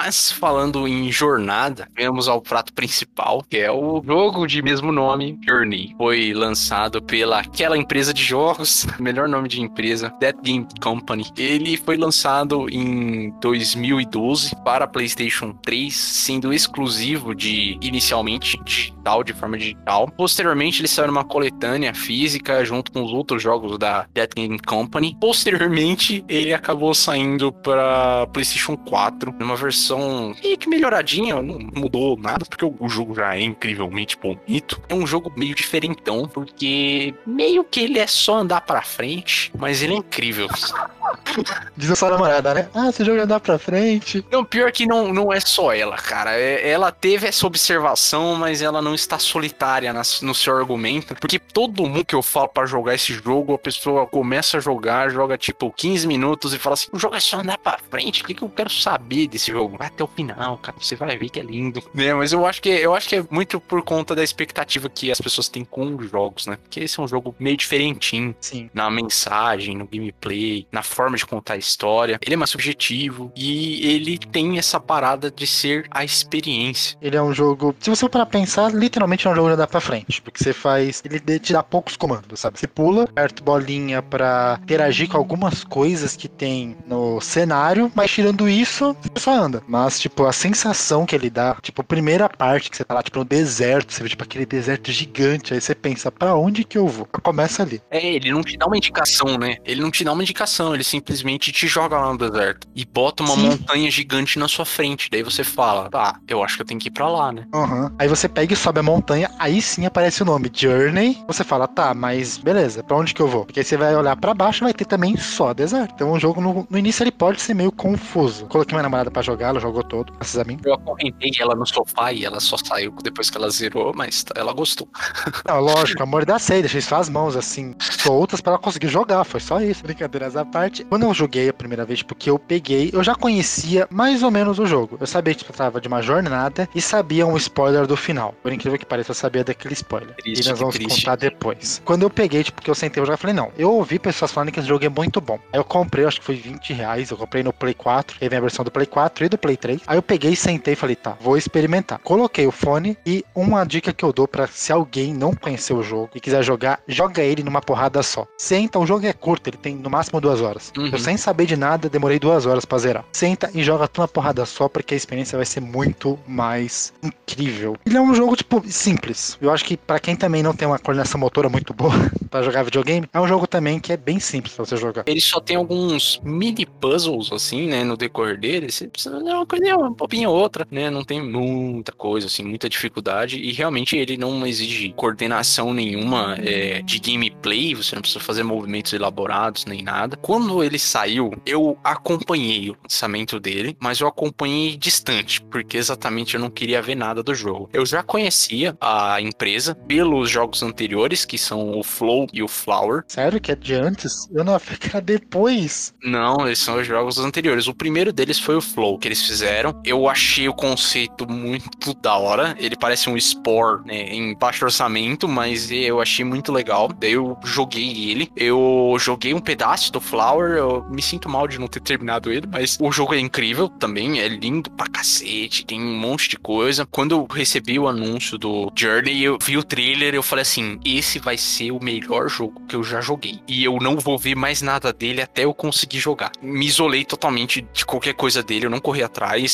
Mas 0.05 0.31
falando 0.31 0.87
em 0.87 1.11
jornada, 1.11 1.89
vemos 1.97 2.29
ao 2.29 2.43
prato 2.43 2.75
principal, 2.75 3.43
que 3.49 3.57
é 3.57 3.71
o 3.71 4.03
jogo 4.05 4.47
de 4.47 4.61
mesmo 4.61 4.93
nome, 4.93 5.39
Journey. 5.49 5.95
Foi 5.97 6.35
lançado 6.35 7.01
pela 7.01 7.41
aquela 7.41 7.75
empresa 7.75 8.13
de 8.13 8.23
jogos, 8.23 8.87
melhor 9.01 9.27
nome 9.27 9.49
de 9.49 9.63
empresa, 9.63 10.11
That 10.21 10.39
Game 10.43 10.67
Company. 10.79 11.25
Ele 11.39 11.79
foi 11.79 11.97
lançado 11.97 12.67
em 12.69 13.31
2012 13.41 14.55
para 14.63 14.87
PlayStation 14.87 15.55
3, 15.63 15.97
sendo 15.97 16.53
exclusivo 16.53 17.35
de 17.35 17.79
inicialmente 17.81 18.63
digital, 18.63 19.25
de 19.25 19.33
forma 19.33 19.57
digital. 19.57 20.07
Posteriormente, 20.19 20.83
ele 20.83 20.89
saiu 20.89 21.07
numa 21.07 21.25
coletânea 21.25 21.95
física 21.95 22.63
junto 22.63 22.93
com 22.93 23.03
os 23.03 23.11
outros 23.11 23.43
jogos 23.43 23.79
da 23.79 24.07
That 24.13 24.35
Game 24.37 24.59
Company. 24.59 25.17
Posteriormente, 25.19 26.23
ele 26.29 26.53
acabou 26.53 26.93
saindo 26.93 27.51
para 27.51 28.27
PlayStation 28.35 28.77
4, 28.77 29.35
numa 29.41 29.57
versão 29.57 29.94
meio 29.99 30.59
que 30.59 30.69
melhoradinha, 30.69 31.41
não 31.43 31.59
mudou 31.75 32.17
nada, 32.17 32.45
porque 32.45 32.65
o 32.65 32.89
jogo 32.89 33.15
já 33.15 33.35
é 33.37 33.43
incrivelmente 33.43 34.17
bonito. 34.17 34.81
É 34.89 34.95
um 34.95 35.07
jogo 35.07 35.33
meio 35.37 35.55
diferentão, 35.55 36.29
porque 36.29 37.15
meio 37.27 37.65
que 37.65 37.81
ele 37.81 37.99
é 37.99 38.07
só 38.07 38.37
andar 38.39 38.61
pra 38.63 38.83
frente, 38.83 39.51
mas 39.59 39.83
ele 39.83 39.95
é 39.95 39.97
incrível. 39.97 40.49
Diz 41.77 41.91
a 41.91 41.97
sua 41.97 42.11
namorada, 42.11 42.55
né? 42.55 42.69
Ah, 42.75 42.89
esse 42.89 43.05
jogo 43.05 43.21
andar 43.21 43.41
pra 43.41 43.59
frente. 43.59 44.25
Não, 44.31 44.45
pior 44.45 44.71
que 44.73 44.87
não, 44.87 45.13
não 45.13 45.33
é 45.33 45.41
só 45.41 45.73
ela, 45.75 45.97
cara. 45.97 46.33
É- 46.39 46.69
ela 46.69 46.91
teve 46.93 47.27
essa 47.27 47.47
observação, 47.47 48.35
mas 48.37 48.63
ela 48.63 48.81
não 48.81 48.95
está 48.95 49.19
solitária 49.19 49.93
nas- 49.93 50.23
no 50.23 50.35
seu 50.35 50.57
argumento. 50.57 51.15
Porque 51.17 51.39
todo 51.39 51.83
mundo 51.87 52.05
que 52.05 52.15
eu 52.15 52.23
falo 52.23 52.49
pra 52.49 52.67
jogar 52.67 52.95
esse 52.95 53.13
jogo, 53.13 53.55
a 53.55 53.59
pessoa 53.59 54.07
começa 54.07 54.59
a 54.59 54.61
jogar, 54.61 55.11
joga 55.11 55.37
tipo 55.37 55.71
15 55.73 56.07
minutos 56.07 56.55
e 56.55 56.59
fala 56.59 56.75
assim: 56.75 56.89
o 56.93 56.99
jogo 56.99 57.17
é 57.17 57.21
só 57.21 57.39
andar 57.41 57.59
pra 57.59 57.79
frente, 57.91 58.23
o 58.23 58.27
que, 58.27 58.35
que 58.35 58.43
eu 58.43 58.49
quero 58.49 58.71
saber 58.71 59.27
desse 59.29 59.51
jogo? 59.51 59.77
Vai 59.85 59.89
até 59.89 60.03
o 60.03 60.07
final, 60.07 60.57
cara. 60.59 60.77
Você 60.81 60.97
vai 60.97 61.17
ver 61.19 61.29
que 61.29 61.39
é 61.39 61.43
lindo. 61.43 61.83
Né? 61.93 62.15
Mas 62.15 62.33
eu 62.33 62.47
acho 62.47 62.63
que 62.63 62.71
eu 62.71 62.95
acho 62.95 63.09
que 63.09 63.17
é 63.17 63.25
muito 63.31 63.61
por 63.61 63.83
conta 63.83 64.15
da 64.15 64.23
expectativa 64.23 64.89
que 64.89 65.11
as 65.11 65.21
pessoas 65.21 65.49
têm 65.49 65.65
com 65.65 65.95
os 65.97 66.11
jogos, 66.11 66.47
né? 66.47 66.57
Porque 66.57 66.81
esse 66.81 66.99
é 66.99 67.03
um 67.03 67.09
jogo 67.09 67.35
meio 67.39 67.57
diferentinho 67.57 68.35
Sim. 68.41 68.71
na 68.73 68.91
mensagem, 68.91 69.77
no 69.77 69.87
gameplay, 69.87 70.67
na 70.73 70.83
forma 70.83 71.17
de 71.17 71.27
contar 71.27 71.55
a 71.55 71.57
história. 71.57 72.19
Ele 72.23 72.35
é 72.35 72.37
mais 72.37 72.51
subjetivo 72.51 73.31
e 73.37 73.87
ele 73.87 74.17
tem 74.19 74.59
essa 74.59 74.81
parada 74.81 75.31
de 75.31 75.47
ser 75.47 75.87
a 75.91 76.03
experiência. 76.03 76.97
Ele 77.03 77.17
é 77.17 77.23
um 77.23 77.35
jogo. 77.35 77.75
Se 77.79 77.91
você 77.91 78.01
for 78.01 78.11
para 78.11 78.25
pensar, 78.25 78.73
literalmente 78.73 79.27
é 79.27 79.31
um 79.31 79.35
jogo 79.35 79.49
de 79.49 79.55
andar 79.55 79.67
pra 79.67 79.81
frente. 79.81 80.23
Porque 80.23 80.43
você 80.43 80.55
faz. 80.55 81.03
Ele 81.05 81.21
te 81.39 81.53
dá 81.53 81.63
poucos 81.63 81.97
comandos, 81.97 82.41
sabe? 82.41 82.59
Você 82.59 82.67
pula, 82.67 83.03
aperta 83.03 83.43
bolinha 83.43 84.01
pra 84.01 84.59
interagir 84.63 85.09
com 85.09 85.19
algumas 85.19 85.63
coisas 85.63 86.17
que 86.17 86.29
tem 86.29 86.77
no 86.87 87.21
cenário, 87.21 87.93
mas 87.95 88.11
tirando 88.11 88.49
isso, 88.49 88.97
você 89.03 89.21
só 89.21 89.33
anda. 89.33 89.63
Mas, 89.75 89.99
tipo, 89.99 90.25
a 90.25 90.33
sensação 90.33 91.05
que 91.05 91.17
ele 91.17 91.29
dá, 91.29 91.57
tipo, 91.61 91.81
a 91.81 91.85
primeira 91.85 92.29
parte 92.29 92.71
que 92.71 92.77
você 92.77 92.85
tá 92.85 92.95
lá, 92.95 93.03
tipo, 93.03 93.19
no 93.19 93.25
deserto, 93.25 93.93
você 93.93 94.05
vê, 94.05 94.09
tipo, 94.09 94.23
aquele 94.23 94.47
deserto 94.47 94.93
gigante, 94.93 95.53
aí 95.53 95.61
você 95.61 95.75
pensa, 95.75 96.13
pra 96.13 96.37
onde 96.37 96.63
que 96.63 96.79
eu 96.79 96.87
vou? 96.87 97.09
Começa 97.25 97.65
ali. 97.65 97.83
É, 97.91 98.15
ele 98.15 98.31
não 98.31 98.45
te 98.45 98.57
dá 98.57 98.67
uma 98.67 98.77
indicação, 98.77 99.37
né? 99.37 99.57
Ele 99.65 99.81
não 99.81 99.91
te 99.91 100.05
dá 100.05 100.13
uma 100.13 100.23
indicação, 100.23 100.75
ele 100.77 100.85
simplesmente 100.85 101.51
te 101.51 101.67
joga 101.67 101.99
lá 101.99 102.13
no 102.13 102.19
deserto 102.19 102.69
e 102.73 102.85
bota 102.85 103.25
uma 103.25 103.35
Sim. 103.35 103.49
montanha 103.49 103.91
gigante 103.91 104.39
na 104.39 104.47
sua 104.47 104.65
frente. 104.65 105.11
Daí 105.11 105.25
você 105.25 105.43
fala, 105.43 105.91
tá, 105.91 106.21
eu 106.29 106.45
acho 106.45 106.55
que 106.55 106.63
eu 106.63 106.67
tenho 106.67 106.79
que 106.79 106.87
ir 106.87 106.93
pra 106.93 107.09
lá, 107.09 107.33
né? 107.33 107.45
Aham. 107.53 107.93
Aí 107.99 108.07
você 108.07 108.29
pega 108.29 108.53
e 108.53 108.57
sobe 108.57 108.79
a 108.79 108.83
montanha, 108.83 109.29
aí 109.41 109.61
sim 109.61 109.87
aparece 109.87 110.23
o 110.23 110.25
nome 110.25 110.53
Journey. 110.55 111.21
Você 111.27 111.43
fala, 111.43 111.67
tá, 111.67 111.93
mas 111.93 112.39
beleza, 112.39 112.85
pra 112.85 112.97
onde 112.97 113.13
que 113.13 113.21
eu 113.21 113.27
vou? 113.27 113.45
Porque 113.45 113.59
aí 113.59 113.65
você 113.65 113.77
vai 113.77 113.97
olhar 113.97 114.15
pra 114.15 114.35
baixo 114.35 114.63
vai 114.63 114.73
ter 114.73 114.85
também 114.85 115.17
só 115.17 115.53
deserto. 115.53 115.95
Então 115.97 116.13
o 116.13 116.21
jogo 116.21 116.41
no, 116.41 116.65
no 116.71 116.79
início 116.79 117.03
ele 117.03 117.11
pode 117.11 117.41
ser 117.41 117.55
meio 117.55 117.73
confuso. 117.73 118.47
Coloquei 118.47 118.73
minha 118.77 118.85
namorada 118.85 119.11
pra 119.11 119.21
jogar, 119.21 119.49
ela 119.49 119.64
jogou 119.65 119.83
todo, 119.83 120.13
graças 120.13 120.39
a 120.39 120.45
mim. 120.45 120.59
Eu 120.65 120.75
acorrentei 120.75 121.33
ela 121.39 121.55
no 121.55 121.67
sofá 121.67 122.13
e 122.13 122.25
ela 122.25 122.41
só 122.41 122.57
saiu 122.57 122.95
depois 123.03 123.31
que 123.31 123.37
ela 123.37 123.51
zerou, 123.51 123.93
mas 123.95 124.25
ela 124.37 124.53
gostou. 124.53 124.89
Não, 125.47 125.61
lógico, 125.61 126.03
amor 126.03 126.25
da 126.25 126.39
sei, 126.39 126.61
deixei 126.61 126.81
só 126.81 126.97
as 126.97 127.09
mãos 127.09 127.37
assim, 127.37 127.75
soltas 127.81 128.41
pra 128.41 128.53
ela 128.53 128.61
conseguir 128.61 128.89
jogar. 128.89 129.25
Foi 129.25 129.41
só 129.41 129.61
isso, 129.61 129.83
brincadeiras 129.83 130.37
à 130.37 130.45
parte. 130.45 130.85
Quando 130.85 131.05
eu 131.05 131.15
joguei 131.15 131.49
a 131.49 131.53
primeira 131.53 131.85
vez, 131.85 132.03
porque 132.03 132.29
eu 132.29 132.39
peguei, 132.39 132.91
eu 132.93 133.03
já 133.03 133.15
conhecia 133.15 133.87
mais 133.91 134.23
ou 134.23 134.31
menos 134.31 134.59
o 134.59 134.67
jogo. 134.67 134.97
Eu 135.01 135.07
sabia 135.07 135.35
que 135.35 135.45
tratava 135.45 135.81
de 135.81 135.89
uma 135.89 136.03
jornada 136.03 136.69
e 136.75 136.81
sabia 136.81 137.27
um 137.27 137.37
spoiler 137.37 137.87
do 137.87 137.97
final. 137.97 138.35
Por 138.43 138.53
incrível 138.53 138.79
que 138.79 138.87
pareça, 138.87 139.11
eu 139.11 139.15
sabia 139.15 139.45
daquele 139.45 139.75
spoiler. 139.75 140.15
Triste, 140.17 140.45
e 140.45 140.51
nós 140.51 140.59
vamos 140.59 140.75
triste. 140.75 141.01
contar 141.01 141.17
depois. 141.17 141.81
Quando 141.85 142.03
eu 142.03 142.11
peguei, 142.11 142.45
tipo, 142.45 142.61
que 142.61 142.71
eu 142.71 142.75
sentei 142.75 143.03
eu 143.03 143.07
já 143.07 143.17
falei, 143.17 143.35
não. 143.35 143.51
Eu 143.57 143.73
ouvi 143.73 143.99
pessoas 143.99 144.33
falando 144.33 144.51
que 144.53 144.59
esse 144.59 144.69
jogo 144.69 144.85
é 144.85 144.89
muito 144.89 145.21
bom. 145.21 145.39
Aí 145.53 145.59
eu 145.59 145.65
comprei, 145.65 146.05
acho 146.05 146.21
que 146.21 146.27
foi 146.27 146.37
20 146.37 146.73
reais. 146.73 147.11
Eu 147.11 147.17
comprei 147.17 147.43
no 147.43 147.53
Play 147.53 147.75
4. 147.75 148.19
Aí 148.21 148.29
vem 148.29 148.39
a 148.39 148.43
versão 148.43 148.65
do 148.65 148.71
Play 148.71 148.87
4 148.87 149.25
e 149.25 149.29
do 149.29 149.39
Play 149.39 149.54
3. 149.57 149.83
Aí 149.87 149.97
eu 149.97 150.03
peguei, 150.03 150.37
sentei 150.37 150.75
e 150.75 150.77
falei, 150.77 150.97
tá, 150.97 151.17
vou 151.21 151.37
experimentar. 151.37 151.99
Coloquei 152.01 152.47
o 152.47 152.51
fone 152.51 152.97
e 153.07 153.25
uma 153.35 153.65
dica 153.65 153.93
que 153.93 154.05
eu 154.05 154.13
dou 154.13 154.27
pra 154.29 154.47
se 154.47 154.73
alguém 154.73 155.13
não 155.15 155.35
conhecer 155.35 155.75
o 155.75 155.83
jogo 155.83 156.11
e 156.15 156.21
quiser 156.21 156.43
jogar, 156.43 156.81
joga 156.87 157.23
ele 157.23 157.43
numa 157.43 157.61
porrada 157.61 158.03
só. 158.03 158.27
Senta, 158.37 158.79
o 158.79 158.87
jogo 158.87 159.07
é 159.07 159.13
curto, 159.13 159.49
ele 159.49 159.57
tem 159.57 159.75
no 159.75 159.91
máximo 159.91 160.21
duas 160.21 160.41
horas. 160.41 160.73
Uhum. 160.77 160.89
Eu 160.89 160.99
sem 160.99 161.17
saber 161.17 161.47
de 161.47 161.57
nada, 161.57 161.89
demorei 161.89 162.19
duas 162.19 162.47
horas 162.47 162.65
pra 162.65 162.79
zerar. 162.79 163.05
Senta 163.13 163.51
e 163.55 163.63
joga 163.63 163.89
tudo 163.89 164.03
na 164.03 164.09
porrada 164.09 164.45
só, 164.45 164.69
porque 164.69 164.95
a 164.95 164.97
experiência 164.97 165.37
vai 165.37 165.47
ser 165.47 165.61
muito 165.61 166.19
mais 166.27 166.93
incrível. 167.03 167.77
Ele 167.85 167.97
é 167.97 168.01
um 168.01 168.15
jogo, 168.15 168.37
tipo, 168.37 168.63
simples. 168.69 169.39
Eu 169.41 169.51
acho 169.51 169.65
que 169.65 169.77
pra 169.77 169.99
quem 169.99 170.17
também 170.17 170.43
não 170.43 170.55
tem 170.55 170.67
uma 170.67 170.79
coordenação 170.79 171.21
motora 171.21 171.49
muito 171.49 171.73
boa 171.73 171.93
pra 172.31 172.43
jogar 172.43 172.63
videogame, 172.63 173.09
é 173.13 173.21
um 173.21 173.29
jogo 173.29 173.47
também 173.47 173.79
que 173.79 173.93
é 173.93 173.97
bem 173.97 174.19
simples 174.19 174.55
pra 174.55 174.65
você 174.65 174.77
jogar. 174.77 175.05
Ele 175.07 175.21
só 175.21 175.41
tem 175.41 175.57
alguns 175.57 176.21
mini 176.25 176.67
puzzles, 176.67 177.33
assim, 177.33 177.67
né, 177.69 177.85
no 177.85 177.97
decorrer 177.97 178.39
dele. 178.39 178.71
Você 178.71 178.87
precisa 178.89 179.19
uma 179.45 179.47
coisinha, 179.47 179.77
uma 179.77 179.95
popinha 179.95 180.29
ou 180.29 180.37
outra, 180.37 180.67
né? 180.71 180.91
Não 180.91 181.05
tem 181.05 181.23
muita 181.23 181.93
coisa, 181.93 182.27
assim, 182.27 182.43
muita 182.43 182.69
dificuldade. 182.69 183.39
E 183.39 183.53
realmente 183.53 183.97
ele 183.97 184.17
não 184.17 184.47
exige 184.47 184.93
coordenação 184.97 185.73
nenhuma 185.73 186.37
é, 186.39 186.83
de 186.83 186.99
gameplay. 186.99 187.75
Você 187.75 187.95
não 187.95 188.03
precisa 188.03 188.25
fazer 188.25 188.43
movimentos 188.43 188.93
elaborados 188.93 189.65
nem 189.67 189.83
nada. 189.83 190.17
Quando 190.17 190.63
ele 190.63 190.79
saiu, 190.79 191.33
eu 191.47 191.79
acompanhei 191.85 192.71
o 192.71 192.77
lançamento 192.83 193.39
dele, 193.39 193.77
mas 193.81 194.01
eu 194.01 194.09
acompanhei 194.09 194.77
distante, 194.77 195.41
porque 195.43 195.77
exatamente 195.77 196.35
eu 196.35 196.41
não 196.41 196.51
queria 196.51 196.83
ver 196.83 196.95
nada 196.95 197.23
do 197.23 197.35
jogo. 197.35 197.69
Eu 197.73 197.85
já 197.85 198.03
conhecia 198.03 198.77
a 198.81 199.21
empresa 199.21 199.75
pelos 199.75 200.31
jogos 200.31 200.63
anteriores, 200.63 201.25
que 201.25 201.39
são 201.39 201.79
o 201.79 201.83
Flow 201.83 202.27
e 202.33 202.43
o 202.43 202.49
Flower. 202.49 203.03
Sério 203.09 203.41
que 203.41 203.53
é 203.53 203.57
de 203.57 203.75
antes? 203.75 204.29
Eu 204.33 204.45
não 204.45 204.55
achei 204.57 204.77
que 204.77 204.89
era 204.89 205.01
depois. 205.01 205.95
Não, 206.03 206.47
eles 206.47 206.59
são 206.59 206.79
os 206.81 206.87
jogos 206.87 207.19
anteriores. 207.19 207.67
O 207.67 207.75
primeiro 207.75 208.13
deles 208.13 208.39
foi 208.39 208.57
o 208.57 208.61
Flow, 208.61 208.99
que 208.99 209.09
eles 209.09 209.24
fizeram. 209.25 209.75
Eu 209.85 210.09
achei 210.09 210.49
o 210.49 210.55
conceito 210.55 211.31
muito 211.31 211.95
da 211.95 212.17
hora. 212.17 212.55
Ele 212.59 212.77
parece 212.77 213.09
um 213.09 213.19
Spore, 213.19 213.85
né, 213.85 214.09
em 214.09 214.35
baixo 214.35 214.65
orçamento, 214.65 215.29
mas 215.29 215.71
eu 215.71 216.01
achei 216.01 216.25
muito 216.25 216.53
legal. 216.53 216.89
Daí 216.89 217.13
eu 217.13 217.37
joguei 217.45 218.11
ele. 218.11 218.31
Eu 218.37 218.97
joguei 218.99 219.35
um 219.35 219.41
pedaço 219.41 219.93
do 219.93 220.01
Flower. 220.01 220.57
Eu 220.57 220.85
me 220.91 221.03
sinto 221.03 221.29
mal 221.29 221.49
de 221.49 221.59
não 221.59 221.69
ter 221.69 221.81
terminado 221.81 222.33
ele, 222.33 222.47
mas 222.51 222.79
o 222.81 222.91
jogo 222.93 223.15
é 223.15 223.21
incrível 223.21 223.69
também. 223.69 224.21
É 224.21 224.29
lindo 224.29 224.71
pra 224.71 224.87
cacete. 224.87 225.65
Tem 225.65 225.81
um 225.81 225.99
monte 225.99 226.29
de 226.29 226.37
coisa. 226.37 226.87
Quando 226.87 227.13
eu 227.13 227.27
recebi 227.31 227.79
o 227.79 227.89
anúncio 227.89 228.39
do 228.39 228.71
Journey, 228.75 229.23
eu 229.23 229.39
vi 229.43 229.57
o 229.57 229.63
trailer. 229.63 230.15
Eu 230.15 230.23
falei 230.23 230.43
assim: 230.43 230.79
esse 230.85 231.19
vai 231.19 231.37
ser 231.37 231.71
o 231.71 231.83
melhor 231.83 232.29
jogo 232.29 232.63
que 232.69 232.77
eu 232.77 232.83
já 232.83 233.01
joguei. 233.01 233.41
E 233.49 233.65
eu 233.65 233.79
não 233.81 233.97
vou 233.97 234.19
ver 234.19 234.35
mais 234.35 234.63
nada 234.63 234.93
dele 234.93 235.23
até 235.23 235.45
eu 235.45 235.55
conseguir 235.55 235.99
jogar. 235.99 236.33
Me 236.43 236.67
isolei 236.67 237.05
totalmente 237.05 237.67
de 237.73 237.85
qualquer 237.85 238.15
coisa 238.15 238.43
dele. 238.43 238.67
Eu 238.67 238.71
não 238.71 238.81
corri 238.81 239.03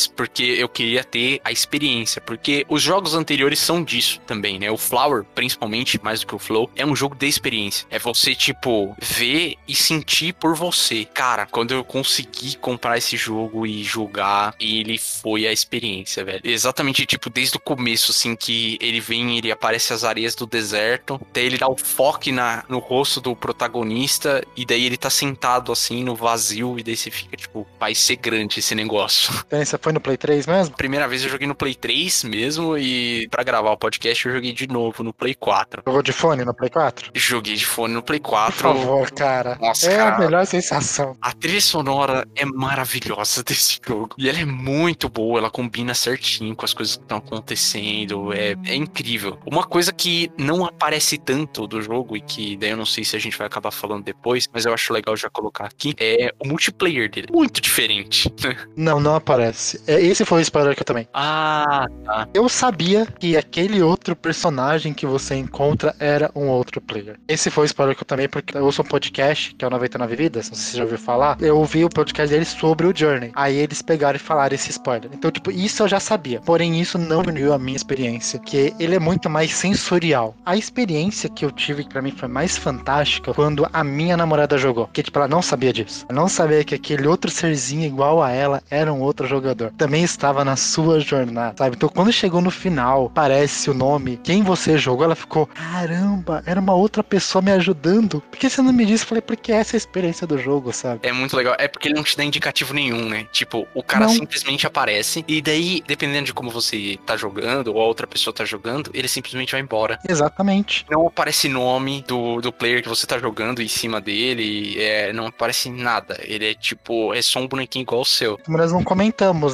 porque 0.07 0.43
eu 0.43 0.69
queria 0.69 1.03
ter 1.03 1.41
a 1.43 1.51
experiência. 1.51 2.21
Porque 2.21 2.65
os 2.69 2.81
jogos 2.81 3.13
anteriores 3.13 3.59
são 3.59 3.83
disso 3.83 4.19
também, 4.25 4.59
né? 4.59 4.71
O 4.71 4.77
Flower, 4.77 5.23
principalmente, 5.35 5.99
mais 6.03 6.21
do 6.21 6.27
que 6.27 6.35
o 6.35 6.39
Flow, 6.39 6.69
é 6.75 6.85
um 6.85 6.95
jogo 6.95 7.15
de 7.15 7.27
experiência. 7.27 7.85
É 7.89 7.99
você, 7.99 8.33
tipo, 8.35 8.95
ver 9.01 9.55
e 9.67 9.75
sentir 9.75 10.33
por 10.33 10.55
você. 10.55 11.05
Cara, 11.05 11.45
quando 11.45 11.73
eu 11.73 11.83
consegui 11.83 12.55
comprar 12.57 12.97
esse 12.97 13.17
jogo 13.17 13.65
e 13.65 13.83
jogar, 13.83 14.55
ele 14.59 14.97
foi 14.97 15.47
a 15.47 15.51
experiência, 15.51 16.23
velho. 16.23 16.41
Exatamente, 16.43 17.05
tipo, 17.05 17.29
desde 17.29 17.57
o 17.57 17.59
começo, 17.59 18.11
assim, 18.11 18.35
que 18.35 18.77
ele 18.81 18.99
vem, 18.99 19.37
ele 19.37 19.51
aparece 19.51 19.93
as 19.93 20.03
areias 20.03 20.35
do 20.35 20.45
deserto, 20.45 21.19
daí 21.33 21.45
ele 21.45 21.57
dá 21.57 21.67
o 21.67 21.77
foco 21.77 22.31
na, 22.31 22.63
no 22.67 22.79
rosto 22.79 23.21
do 23.21 23.35
protagonista, 23.35 24.45
e 24.55 24.65
daí 24.65 24.85
ele 24.85 24.97
tá 24.97 25.09
sentado, 25.09 25.71
assim, 25.71 26.03
no 26.03 26.15
vazio, 26.15 26.77
e 26.77 26.83
daí 26.83 26.95
você 26.95 27.09
fica, 27.09 27.35
tipo, 27.35 27.65
vai 27.79 27.95
ser 27.95 28.17
grande 28.17 28.59
esse 28.59 28.75
negócio. 28.75 29.33
Você 29.51 29.77
foi 29.77 29.91
no 29.91 29.99
Play 29.99 30.15
3 30.15 30.47
mesmo? 30.47 30.75
Primeira 30.75 31.07
vez 31.07 31.23
eu 31.23 31.29
joguei 31.29 31.45
no 31.45 31.53
Play 31.53 31.75
3 31.75 32.23
mesmo, 32.23 32.77
e 32.77 33.27
para 33.29 33.43
gravar 33.43 33.71
o 33.71 33.77
podcast 33.77 34.25
eu 34.25 34.33
joguei 34.33 34.53
de 34.53 34.65
novo 34.67 35.03
no 35.03 35.13
Play 35.13 35.35
4. 35.35 35.83
Jogou 35.85 36.01
de 36.01 36.13
fone 36.13 36.45
no 36.45 36.53
Play 36.53 36.69
4? 36.69 37.11
Joguei 37.13 37.55
de 37.55 37.65
fone 37.65 37.93
no 37.93 38.01
Play 38.01 38.19
Por 38.19 38.29
4. 38.29 38.53
favor, 38.55 39.11
cara. 39.11 39.57
Nossa, 39.59 39.91
é 39.91 39.97
cara. 39.97 40.15
a 40.15 40.19
melhor 40.19 40.45
sensação. 40.45 41.17
A 41.21 41.33
trilha 41.33 41.59
sonora 41.59 42.25
é 42.35 42.45
maravilhosa 42.45 43.43
desse 43.45 43.79
jogo. 43.85 44.15
E 44.17 44.29
ela 44.29 44.39
é 44.39 44.45
muito 44.45 45.09
boa, 45.09 45.39
ela 45.39 45.51
combina 45.51 45.93
certinho 45.93 46.55
com 46.55 46.63
as 46.63 46.73
coisas 46.73 46.95
que 46.95 47.03
estão 47.03 47.17
acontecendo. 47.17 48.31
É, 48.33 48.55
é 48.65 48.75
incrível. 48.75 49.37
Uma 49.45 49.65
coisa 49.65 49.91
que 49.91 50.31
não 50.37 50.65
aparece 50.65 51.17
tanto 51.17 51.67
do 51.67 51.81
jogo, 51.81 52.15
e 52.15 52.21
que 52.21 52.55
daí 52.55 52.69
eu 52.69 52.77
não 52.77 52.85
sei 52.85 53.03
se 53.03 53.15
a 53.17 53.19
gente 53.19 53.37
vai 53.37 53.47
acabar 53.47 53.71
falando 53.71 54.03
depois, 54.03 54.47
mas 54.53 54.65
eu 54.65 54.73
acho 54.73 54.93
legal 54.93 55.15
já 55.17 55.29
colocar 55.29 55.65
aqui, 55.65 55.93
é 55.99 56.33
o 56.39 56.47
multiplayer 56.47 57.09
dele. 57.09 57.27
Muito 57.31 57.59
diferente. 57.59 58.31
Não, 58.75 58.99
não 58.99 59.15
aparece. 59.15 59.40
É, 59.87 60.01
esse 60.01 60.25
foi 60.25 60.39
o 60.39 60.41
spoiler 60.41 60.75
que 60.75 60.81
eu 60.81 60.85
também. 60.85 61.07
ah, 61.13 61.87
tá. 62.05 62.27
Eu 62.33 62.47
sabia 62.49 63.05
que 63.05 63.35
aquele 63.37 63.81
outro 63.81 64.15
personagem 64.15 64.93
que 64.93 65.05
você 65.05 65.35
encontra 65.35 65.95
era 65.99 66.31
um 66.35 66.47
outro 66.47 66.79
player. 66.81 67.19
Esse 67.27 67.49
foi 67.49 67.63
o 67.63 67.65
spoiler 67.65 67.95
que 67.95 68.03
eu 68.03 68.07
também, 68.07 68.27
porque 68.29 68.57
eu 68.57 68.63
ouço 68.65 68.81
um 68.81 68.85
podcast, 68.85 69.53
que 69.55 69.63
é 69.63 69.67
o 69.67 69.71
99 69.71 70.15
Vidas, 70.15 70.49
não 70.49 70.55
sei 70.55 70.63
se 70.65 70.71
você 70.71 70.77
já 70.77 70.83
ouviu 70.83 70.97
falar. 70.97 71.37
Eu 71.39 71.57
ouvi 71.57 71.83
o 71.83 71.89
podcast 71.89 72.31
deles 72.31 72.49
sobre 72.49 72.87
o 72.87 72.93
Journey. 72.95 73.31
Aí 73.35 73.55
eles 73.57 73.81
pegaram 73.81 74.15
e 74.15 74.19
falaram 74.19 74.53
esse 74.55 74.69
spoiler. 74.69 75.09
Então, 75.13 75.31
tipo, 75.31 75.51
isso 75.51 75.83
eu 75.83 75.87
já 75.87 75.99
sabia. 75.99 76.41
Porém, 76.41 76.79
isso 76.79 76.97
não 76.97 77.21
diminuiu 77.21 77.53
a 77.53 77.59
minha 77.59 77.75
experiência, 77.75 78.39
que 78.39 78.73
ele 78.79 78.95
é 78.95 78.99
muito 78.99 79.29
mais 79.29 79.53
sensorial. 79.53 80.35
A 80.45 80.55
experiência 80.55 81.29
que 81.29 81.45
eu 81.45 81.51
tive, 81.51 81.83
que 81.83 81.89
pra 81.89 82.01
mim 82.01 82.11
foi 82.11 82.27
mais 82.27 82.57
fantástica, 82.57 83.33
quando 83.33 83.67
a 83.71 83.83
minha 83.83 84.17
namorada 84.17 84.57
jogou. 84.57 84.87
Que, 84.93 85.03
tipo, 85.03 85.17
ela 85.19 85.27
não 85.27 85.41
sabia 85.41 85.73
disso. 85.73 86.05
Ela 86.09 86.19
não 86.19 86.27
sabia 86.27 86.63
que 86.63 86.75
aquele 86.75 87.07
outro 87.07 87.31
serzinho 87.31 87.85
igual 87.85 88.21
a 88.21 88.31
ela 88.31 88.61
era 88.69 88.91
um 88.91 89.01
outro 89.01 89.27
jogador. 89.35 89.71
Também 89.77 90.03
estava 90.03 90.45
na 90.45 90.55
sua 90.55 90.99
jornada, 90.99 91.55
sabe? 91.57 91.75
Então, 91.75 91.89
quando 91.89 92.11
chegou 92.11 92.41
no 92.41 92.51
final, 92.51 93.09
parece 93.09 93.69
o 93.69 93.73
nome, 93.73 94.19
quem 94.23 94.43
você 94.43 94.77
jogou, 94.77 95.05
ela 95.05 95.15
ficou, 95.15 95.47
caramba, 95.47 96.43
era 96.45 96.59
uma 96.59 96.73
outra 96.73 97.03
pessoa 97.03 97.41
me 97.41 97.51
ajudando. 97.51 98.21
Por 98.29 98.37
que 98.37 98.49
você 98.49 98.61
não 98.61 98.73
me 98.73 98.85
disse? 98.85 99.03
Eu 99.03 99.07
falei, 99.07 99.21
porque 99.21 99.51
essa 99.51 99.75
é 99.75 99.77
a 99.77 99.79
experiência 99.79 100.27
do 100.27 100.37
jogo, 100.37 100.71
sabe? 100.73 100.99
É 101.03 101.11
muito 101.11 101.35
legal. 101.35 101.55
É 101.57 101.67
porque 101.67 101.87
ele 101.87 101.95
não 101.95 102.03
te 102.03 102.15
dá 102.15 102.23
indicativo 102.23 102.73
nenhum, 102.73 103.09
né? 103.09 103.25
Tipo, 103.31 103.67
o 103.73 103.81
cara 103.81 104.05
Não. 104.05 104.13
simplesmente 104.13 104.67
aparece, 104.67 105.23
e 105.27 105.41
daí, 105.41 105.83
dependendo 105.87 106.25
de 106.25 106.33
como 106.33 106.49
você 106.49 106.99
tá 107.05 107.15
jogando, 107.15 107.73
ou 107.73 107.81
a 107.81 107.85
outra 107.85 108.05
pessoa 108.05 108.33
tá 108.33 108.45
jogando, 108.45 108.91
ele 108.93 109.07
simplesmente 109.07 109.51
vai 109.51 109.61
embora. 109.61 109.99
Exatamente. 110.07 110.85
Não 110.89 111.07
aparece 111.07 111.47
nome 111.47 112.03
do, 112.07 112.41
do 112.41 112.51
player 112.51 112.81
que 112.81 112.89
você 112.89 113.05
tá 113.07 113.17
jogando 113.17 113.61
em 113.61 113.67
cima 113.67 114.01
dele, 114.01 114.81
é, 114.81 115.13
não 115.13 115.27
aparece 115.27 115.69
nada. 115.69 116.19
Ele 116.23 116.51
é 116.51 116.53
tipo, 116.53 117.13
é 117.13 117.21
só 117.21 117.39
um 117.39 117.47
bonequinho 117.47 117.83
igual 117.83 118.01
o 118.01 118.05
seu. 118.05 118.39
Nós 118.47 118.71
não 118.71 118.83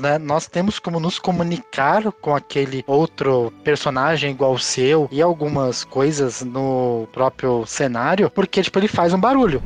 né? 0.02 0.18
Nós 0.18 0.48
temos 0.48 0.80
como 0.80 1.00
nos 1.00 1.20
comunicar 1.20 2.12
com 2.22 2.34
aquele 2.34 2.84
outro 2.88 3.52
personagem 3.64 4.32
igual 4.32 4.54
o 4.54 4.60
seu 4.60 5.10
e 5.12 5.22
algumas 5.22 5.84
coisas 5.84 6.42
no 6.42 7.08
próprio 7.12 7.66
cenário, 7.66 8.30
porque, 8.30 8.62
tipo, 8.62 8.80
ele 8.80 8.88
faz 8.88 9.14
um 9.14 9.20
barulho. 9.20 9.62